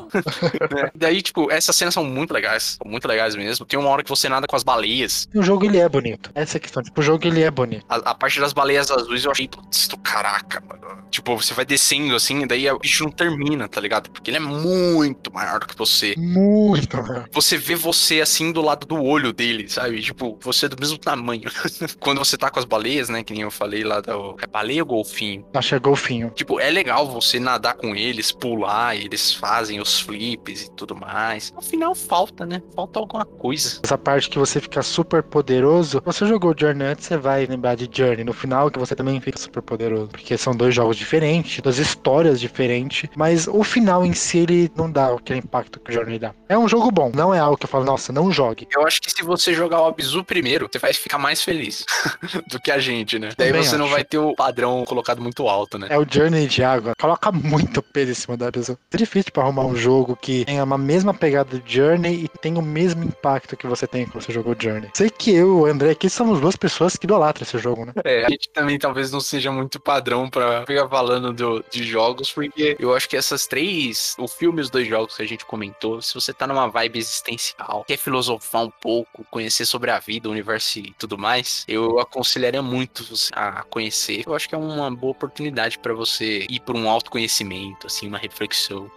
Daí, 0.95 1.23
tipo, 1.23 1.51
essas 1.51 1.77
cenas 1.77 1.95
são 1.95 2.05
muito 2.05 2.33
legais. 2.33 2.79
São 2.83 2.91
muito 2.91 3.07
legais 3.07 3.35
mesmo. 3.35 3.67
Tem 3.67 3.79
uma 3.79 3.89
hora 3.89 4.03
que 4.03 4.09
você 4.09 4.29
nada 4.29 4.47
com 4.47 4.57
as 4.57 4.63
baleias. 4.63 5.29
E 5.35 5.39
o 5.39 5.43
jogo 5.43 5.65
ele 5.65 5.79
é 5.79 5.89
bonito. 5.89 6.31
Essa 6.35 6.57
é 6.57 6.59
a 6.59 6.61
questão. 6.61 6.83
Tipo, 6.83 7.01
o 7.01 7.03
jogo 7.03 7.27
ele 7.27 7.43
é 7.43 7.51
bonito. 7.51 7.85
A, 7.89 7.97
a 7.97 8.15
parte 8.15 8.41
das 8.41 8.53
baleias 8.53 8.91
azuis 8.91 9.25
eu 9.25 9.31
achei, 9.31 9.49
putz, 9.49 9.89
do 9.89 9.97
caraca, 9.99 10.63
mano. 10.67 10.79
Tipo, 11.11 11.37
você 11.37 11.55
vai 11.55 11.65
descendo 11.65 12.15
assim, 12.15 12.43
e 12.43 12.47
daí 12.47 12.71
o 12.71 12.79
bicho 12.79 13.05
não 13.05 13.11
termina, 13.11 13.69
tá 13.69 13.81
ligado? 13.81 14.11
Porque 14.11 14.31
ele 14.31 14.37
é 14.37 14.41
muito 14.41 15.33
maior 15.33 15.61
que 15.61 15.77
você. 15.77 16.15
Muito, 16.17 16.97
mano. 16.97 17.25
Você 17.33 17.57
vê 17.57 17.75
você 17.75 18.21
assim 18.21 18.53
do 18.53 18.61
lado 18.61 18.87
do 18.87 19.03
olho 19.03 19.33
dele, 19.33 19.69
sabe? 19.69 20.01
Tipo, 20.03 20.39
você 20.41 20.67
é 20.67 20.69
do 20.69 20.77
mesmo 20.79 20.99
tamanho. 20.99 21.51
Quando 22.01 22.19
você 22.19 22.37
tá 22.37 22.51
com 22.51 22.59
as 22.59 22.65
baleias, 22.65 23.09
né? 23.09 23.23
Que 23.23 23.33
nem 23.33 23.43
eu 23.43 23.51
falei 23.51 23.85
lá 23.85 24.01
do. 24.01 24.37
É 24.41 24.47
baleia 24.47 24.83
ou 24.83 24.87
golfinho? 24.87 25.47
Acho 25.55 25.71
que 25.71 25.75
é 25.75 25.79
golfinho. 25.79 26.31
Tipo, 26.31 26.61
é 26.61 26.71
legal 26.71 27.07
você 27.09 27.41
nadar 27.41 27.75
com 27.75 27.95
eles, 27.95 28.33
pular 28.33 28.78
lá 28.79 28.95
e 28.95 29.05
eles 29.05 29.35
fazem 29.35 29.81
os 29.81 30.01
flips 30.01 30.63
e 30.63 30.71
tudo 30.71 30.95
mais. 30.95 31.53
No 31.53 31.61
final 31.61 31.95
falta, 31.95 32.47
né? 32.47 32.63
Falta 32.75 32.99
alguma 33.01 33.25
coisa. 33.25 33.81
Essa 33.83 33.99
parte 33.99 34.31
que 34.31 34.39
você 34.39 34.61
fica 34.61 34.83
super 34.83 35.23
poderoso. 35.23 36.01
Você 36.05 36.27
jogou 36.27 36.55
Journey 36.57 36.87
antes, 36.87 37.07
você 37.07 37.17
vai 37.17 37.45
lembrar 37.47 37.75
de 37.75 37.89
Journey. 37.91 38.25
No 38.25 38.33
final, 38.33 38.71
que 38.71 38.79
você 38.79 38.95
também 38.95 39.21
fica 39.21 39.39
super 39.39 39.63
poderoso. 39.63 40.09
Porque 40.09 40.37
são 40.39 40.55
dois 40.55 40.75
jogos 40.75 40.97
diferentes, 40.97 41.61
duas 41.61 41.79
histórias 41.79 42.39
diferentes. 42.41 43.09
Mas 43.17 43.49
o 43.49 43.63
final 43.65 44.05
em 44.05 44.13
si, 44.13 44.39
ele 44.39 44.71
não 44.77 44.91
dá 44.91 45.13
aquele 45.13 45.41
impacto 45.41 45.81
que 45.81 45.91
o 45.91 45.95
Journey 45.95 46.19
dá. 46.19 46.35
É 46.49 46.57
um 46.57 46.69
jogo 46.69 46.91
bom, 46.91 47.11
não 47.15 47.35
é 47.35 47.39
algo 47.39 47.57
que 47.57 47.65
eu 47.65 47.69
falo, 47.69 47.85
nossa, 47.85 48.13
não 48.13 48.31
jogue. 48.31 48.69
Eu 48.75 48.87
acho 48.87 49.01
que 49.01 49.11
se 49.11 49.23
você 49.23 49.53
jogar 49.53 49.83
o 49.83 49.87
Abzu 49.87 50.23
primeiro, 50.25 50.69
você 50.71 50.79
vai 50.79 50.93
ficar 50.93 51.19
mais 51.19 51.43
feliz 51.43 51.85
do 52.49 52.61
que 52.61 52.71
a 52.71 52.79
gente, 52.79 53.19
né? 53.19 53.31
Daí 53.37 53.49
Também 53.49 53.65
você 53.65 53.77
não 53.77 53.87
acho. 53.87 53.95
vai 53.95 54.05
ter 54.05 54.19
o 54.19 54.35
padrão 54.35 54.85
colocado 54.85 55.21
muito 55.21 55.49
alto, 55.49 55.79
né? 55.79 55.89
É 55.91 55.99
o 55.99 56.07
Journey 56.09 56.47
de 56.47 56.63
água. 56.63 56.93
Coloca 57.01 57.33
muito 57.33 57.83
peso 57.83 58.13
em 58.13 58.15
cima 58.15 58.37
da 58.37 58.51
É 58.93 58.97
difícil 58.97 59.33
pra 59.33 59.43
arrumar 59.43 59.65
um 59.67 59.77
jogo 59.77 60.17
que 60.17 60.45
tenha 60.45 60.65
uma 60.65 60.79
mesma 60.79 61.13
pegada 61.15 61.59
de 61.59 61.75
Journey 61.75 62.25
e 62.25 62.29
tenha 62.29 62.59
o 62.59 62.63
mesmo 62.63 63.05
impacto 63.05 63.57
que 63.57 63.67
você 63.67 63.87
tem 63.87 64.07
quando 64.07 64.25
você 64.25 64.33
jogou 64.33 64.55
Journey. 64.59 64.91
Sei 64.95 65.11
que 65.11 65.35
eu 65.35 65.59
o 65.61 65.67
André 65.67 65.91
aqui 65.91 66.09
somos 66.11 66.41
duas 66.41 66.57
pessoas 66.57 66.97
que 66.97 67.05
idolatram 67.07 67.43
esse 67.45 67.59
jogo, 67.59 67.85
né? 67.87 67.93
É, 68.05 68.25
a 68.27 68.31
gente 68.31 68.49
também 68.51 68.79
talvez 68.79 69.11
não 69.11 69.21
seja 69.21 69.51
muito 69.51 69.81
padrão 69.81 70.29
pra 70.29 70.65
ficar 70.67 70.89
falando 70.89 71.33
do- 71.33 71.65
de 71.71 71.85
jogos, 71.85 72.31
porque 72.33 72.77
eu 72.79 72.95
acho 72.95 73.09
que 73.09 73.17
essas 73.17 73.47
três, 73.47 74.15
o 74.19 74.29
filme 74.29 74.59
e 74.61 74.63
os 74.63 74.71
dois 74.71 74.87
jogos 74.87 75.17
que 75.17 75.23
a 75.23 75.27
gente 75.27 75.45
comentou, 75.45 76.01
se 76.03 76.15
você 76.15 76.33
tá 76.33 76.47
numa 76.47 76.69
vibe 76.69 76.99
existencial, 76.99 77.85
quer 77.87 77.97
filosofar 77.97 78.63
um 78.65 78.71
pouco, 78.71 79.25
conhecer 79.31 79.65
sobre 79.67 79.91
a 79.91 79.99
vida, 79.99 80.29
o 80.29 80.33
universo 80.33 80.79
e 80.79 80.95
tudo 80.99 81.19
mais, 81.19 81.65
eu 81.69 81.99
aconselharia 81.99 82.63
muito 82.63 83.05
você 83.05 83.31
a 83.35 83.63
conhecer. 83.65 84.23
Eu 84.27 84.35
acho 84.35 84.49
que 84.49 84.55
é 84.55 84.59
uma 84.59 84.91
boa 84.91 85.13
oportunidade 85.13 85.79
pra 85.79 85.93
você 85.95 86.47
ir 86.49 86.61
por 86.61 86.77
um 86.77 86.89
autoconhecimento, 86.89 87.87
assim, 87.87 88.07
uma 88.09 88.19
reflexão 88.19 88.48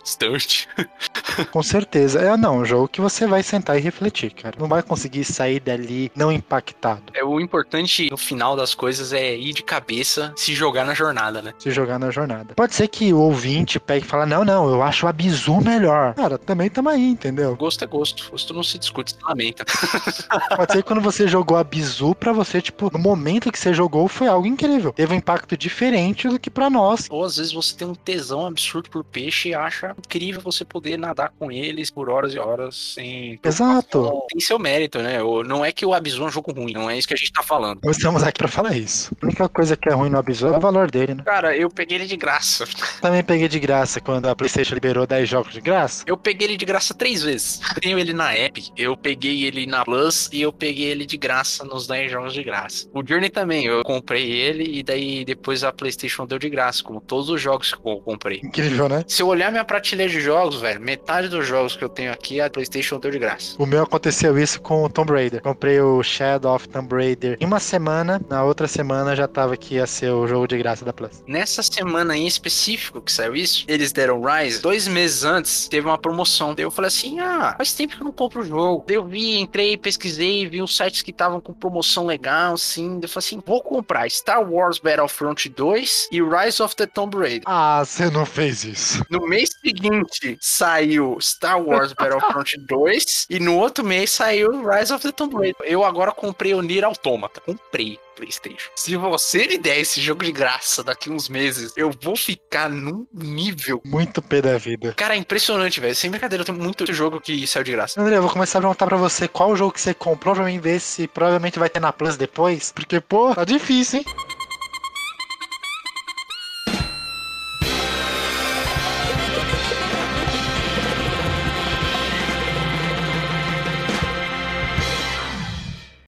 distante. 0.04 0.68
Com 1.52 1.64
certeza. 1.64 2.20
É 2.20 2.38
não, 2.38 2.60
um 2.60 2.66
jogo 2.66 2.88
que 2.88 3.02
você 3.02 3.26
vai 3.28 3.43
sentar 3.43 3.78
e 3.78 3.82
refletir, 3.82 4.32
cara. 4.34 4.56
Não 4.60 4.68
vai 4.68 4.84
conseguir 4.84 5.24
sair 5.24 5.60
dali 5.60 6.12
não 6.16 6.32
impactado. 6.32 7.04
É 7.14 7.24
o 7.24 7.39
importante 7.39 8.10
no 8.10 8.18
final 8.18 8.56
das 8.56 8.74
coisas 8.74 9.14
é 9.14 9.36
ir 9.36 9.54
de 9.54 9.64
cabeça, 9.64 10.34
se 10.36 10.54
jogar 10.54 10.86
na 10.86 10.93
jornada, 10.93 11.41
né? 11.41 11.54
Se 11.60 11.72
jogar 11.72 11.99
na 11.99 12.12
jornada. 12.12 12.54
Pode 12.56 12.76
ser 12.76 12.88
que 12.88 13.14
o 13.14 13.20
ouvinte 13.20 13.80
pegue 13.80 14.06
e 14.06 14.08
fale: 14.08 14.30
Não, 14.30 14.43
não, 14.43 14.70
eu 14.70 14.82
acho 14.82 15.06
o 15.06 15.10
Abizu 15.10 15.62
melhor. 15.62 16.14
Cara, 16.14 16.38
também 16.38 16.70
tamo 16.70 16.89
aí, 16.89 17.10
entendeu? 17.10 17.56
Gosto 17.56 17.84
é 17.84 17.88
gosto. 17.88 18.30
Gosto 18.32 18.54
não 18.54 18.64
se 18.64 18.78
discute, 18.78 19.12
se 19.12 19.18
lamenta. 19.24 19.66
Pode 20.56 20.72
ser 20.72 20.78
que 20.80 20.88
quando 20.88 21.02
você 21.02 21.28
jogou 21.28 21.58
a 21.58 21.64
Bizu, 21.64 22.16
pra 22.16 22.34
você, 22.34 22.62
tipo, 22.62 22.91
no 22.91 22.99
momento 22.99 23.52
que 23.52 23.60
você 23.60 23.74
jogou, 23.74 24.08
foi 24.08 24.28
algo 24.28 24.47
incrível. 24.47 24.91
Teve 24.93 25.14
um 25.14 25.18
impacto 25.18 25.56
diferente 25.58 26.28
do 26.28 26.39
que 26.39 26.49
pra 26.49 26.70
nós. 26.70 27.08
Ou 27.10 27.24
às 27.24 27.38
vezes 27.38 27.52
você 27.52 27.76
tem 27.76 27.88
um 27.88 27.95
tesão 27.95 28.45
absurdo 28.45 28.89
por 28.89 29.04
peixe 29.04 29.41
e 29.50 29.56
acha 29.56 29.96
incrível 29.98 30.42
você 30.42 30.64
poder 30.64 30.98
nadar 30.98 31.32
com 31.38 31.52
eles 31.52 31.89
por 31.89 32.10
horas 32.10 32.34
e 32.34 32.39
horas 32.39 32.94
sem. 32.96 33.39
Exato. 33.44 34.24
Tem 34.30 34.39
seu 34.39 34.60
mérito, 34.60 35.00
né? 35.00 35.20
Não 35.46 35.64
é 35.64 35.72
que 35.72 35.86
o 35.86 35.94
Abzu 35.94 36.24
é 36.24 36.26
um 36.26 36.32
jogo 36.32 36.52
ruim, 36.52 36.74
não 36.74 36.89
é 36.89 36.98
isso 36.98 37.08
que 37.08 37.14
a 37.14 37.18
gente 37.18 37.32
tá 37.32 37.44
falando. 37.44 37.80
Nós 37.84 37.98
estamos 37.98 38.24
aqui 38.24 38.39
pra 38.39 38.48
falar 38.48 38.76
isso. 38.76 39.12
A 39.22 39.26
única 39.26 39.50
coisa 39.50 39.76
que 39.76 39.89
é 39.89 39.94
ruim 39.94 40.10
no 40.10 40.18
Abizu 40.18 40.48
é 40.48 40.58
o 40.58 40.60
valor 40.60 40.89
dele, 40.89 41.16
né? 41.16 41.24
Cara, 41.24 41.56
eu 41.56 41.70
peguei 41.70 41.98
ele 41.98 42.08
de 42.08 42.18
graça. 42.18 42.66
Também 43.02 43.24
peguei 43.24 43.48
de 43.48 43.60
graça 43.60 44.00
quando 44.00 44.28
a 44.28 44.36
PlayStation 44.36 44.74
liberou 44.74 45.06
10 45.06 45.28
jogos 45.28 45.54
de 45.54 45.62
graça. 45.62 46.04
Eu 46.08 46.18
peguei 46.18 46.48
ele 46.48 46.58
de 46.58 46.66
graça 46.66 46.94
três 46.94 47.24
vezes. 47.24 47.62
Eu 47.76 47.82
tenho 47.82 48.00
ele 48.00 48.14
na 48.14 48.34
app, 48.34 48.72
eu 48.78 48.96
peguei 48.98 49.46
ele 49.46 49.66
na 49.66 49.84
Plus 49.84 50.30
e 50.32 50.42
eu 50.42 50.52
peguei 50.52 50.86
ele 50.86 51.06
de 51.06 51.18
graça 51.18 51.64
nos 51.64 51.88
10 51.88 52.12
jogos 52.12 52.34
de 52.34 52.44
graça. 52.44 52.88
O 52.94 53.06
Journey 53.06 53.30
também, 53.30 53.66
eu 53.66 53.84
comprei 53.84 54.32
ele 54.32 54.80
e 54.80 54.84
daí 54.84 55.26
depois 55.26 55.64
a 55.64 55.72
PlayStation 55.72 56.26
deu 56.26 56.39
de 56.39 56.50
graça, 56.50 56.84
como 56.84 57.02
todos 57.02 57.30
os 57.30 57.42
jogos 57.42 57.74
que 57.74 57.80
eu 57.88 58.00
comprei. 58.02 58.42
Incrível, 58.44 58.89
né? 58.89 59.04
Se 59.08 59.22
eu 59.22 59.31
olhar 59.32 59.52
minha 59.52 59.66
prateleira 59.66 60.12
de 60.12 60.22
jogos, 60.22 60.62
velho, 60.62 60.80
metade 60.82 61.28
dos 61.28 61.46
jogos 61.46 61.76
que 61.76 61.84
eu 61.84 61.90
tenho 61.90 62.12
aqui 62.12 62.40
a 62.40 62.50
PlayStation 62.50 63.00
deu 63.00 63.12
de 63.12 63.20
graça. 63.20 63.56
O 63.58 63.66
meu 63.66 63.84
aconteceu 63.84 64.38
isso 64.38 64.62
com 64.62 64.84
o 64.84 64.90
Tomb 64.90 65.12
Raider. 65.12 65.42
Comprei 65.42 65.80
o 65.80 66.04
Shadow 66.04 66.56
of 66.56 66.68
Tomb 66.70 66.94
Raider 66.94 67.38
em 67.40 67.46
uma 67.46 67.60
semana, 67.60 68.22
na 68.30 68.44
outra 68.44 68.68
semana 68.68 69.16
já 69.16 69.28
tava 69.28 69.58
que 69.58 69.76
ia 69.76 69.88
ser 69.88 70.12
o 70.12 70.28
jogo 70.28 70.48
de 70.48 70.58
graça 70.58 70.86
da 70.86 70.94
Plus. 70.94 71.24
Nessa 71.28 71.64
semana 71.64 72.16
em 72.16 72.28
específico 72.28 73.02
que 73.02 73.12
saiu 73.12 73.36
isso, 73.36 73.66
eles 73.68 73.92
deram 73.92 74.22
Rise. 74.22 74.62
Dois 74.62 74.88
meses 74.88 75.24
antes, 75.24 75.68
teve 75.68 75.88
uma 75.88 75.98
promoção. 75.98 76.54
Daí 76.54 76.66
eu 76.66 76.72
falei 76.72 76.88
assim: 76.88 77.20
ah, 77.20 77.56
faz 77.58 77.74
tempo 77.74 77.96
que 77.96 78.02
eu 78.02 78.06
não 78.06 78.12
compro 78.12 78.42
o 78.42 78.46
jogo. 78.46 78.84
Daí 78.88 78.98
eu 78.98 79.06
vi, 79.06 79.40
entrei, 79.40 79.78
pesquisei, 79.78 80.48
vi 80.48 80.62
uns 80.62 80.76
sites 80.76 81.02
que 81.02 81.12
estavam 81.12 81.40
com 81.40 81.54
promoção 81.54 82.06
legal, 82.06 82.54
assim. 82.54 83.00
Daí 83.00 83.04
eu 83.04 83.10
falei 83.10 83.26
assim: 83.26 83.42
vou 83.46 83.62
comprar 83.62 84.10
Star 84.10 84.42
Wars 84.42 84.80
Battlefront 84.80 85.50
2 85.50 86.10
e 86.12 86.22
Rise 86.22 86.62
of 86.62 86.76
the 86.76 86.86
Tomb 86.86 87.18
Raider. 87.18 87.44
Ah, 87.46 87.84
você 87.86 88.10
não 88.10 88.26
fez 88.26 88.64
isso. 88.64 89.04
No 89.22 89.28
mês 89.28 89.52
seguinte 89.64 90.36
saiu 90.42 91.16
Star 91.22 91.62
Wars 91.62 91.94
Battlefront 91.94 92.58
2 92.66 93.28
e 93.30 93.40
no 93.40 93.56
outro 93.56 93.86
mês 93.86 94.10
saiu 94.10 94.68
Rise 94.68 94.92
of 94.92 95.04
the 95.04 95.12
Tomb 95.12 95.36
Raider. 95.36 95.62
Eu 95.64 95.86
agora 95.86 96.12
comprei 96.12 96.56
o 96.56 96.62
Nier 96.64 96.84
Automata. 96.84 97.40
Comprei. 97.40 98.00
PlayStation. 98.16 98.70
Se 98.76 98.96
você 98.96 99.48
me 99.48 99.58
der 99.58 99.80
esse 99.80 100.00
jogo 100.00 100.24
de 100.24 100.32
graça 100.32 100.84
daqui 100.84 101.10
uns 101.10 101.28
meses, 101.28 101.74
eu 101.76 101.92
vou 102.02 102.16
ficar 102.16 102.70
num 102.70 103.08
nível. 103.14 103.82
Muito 103.86 104.22
pé 104.22 104.42
da 104.42 104.58
vida. 104.58 104.94
Cara, 104.94 105.16
é 105.16 105.18
impressionante, 105.18 105.80
velho. 105.80 105.96
Sem 105.96 106.12
brincadeira, 106.12 106.42
eu 106.42 106.46
tenho 106.46 106.58
muito 106.58 106.92
jogo 106.94 107.20
que 107.20 107.48
saiu 107.48 107.64
de 107.64 107.72
graça. 107.72 108.00
André, 108.00 108.18
eu 108.18 108.22
vou 108.22 108.30
começar 108.30 108.60
a 108.60 108.62
perguntar 108.62 108.86
pra 108.86 108.98
você 108.98 109.28
qual 109.28 109.56
jogo 109.56 109.72
que 109.72 109.82
você 109.82 109.94
comprou 109.94 110.36
pra 110.36 110.46
mim 110.46 110.60
ver 110.60 110.80
se 110.80 111.08
provavelmente 111.08 111.58
vai 111.58 111.70
ter 111.70 111.80
na 111.80 111.92
Plus 111.92 112.16
depois. 112.18 112.72
Porque, 112.72 113.00
pô, 113.00 113.34
tá 113.34 113.44
difícil, 113.44 114.00
hein? 114.00 114.06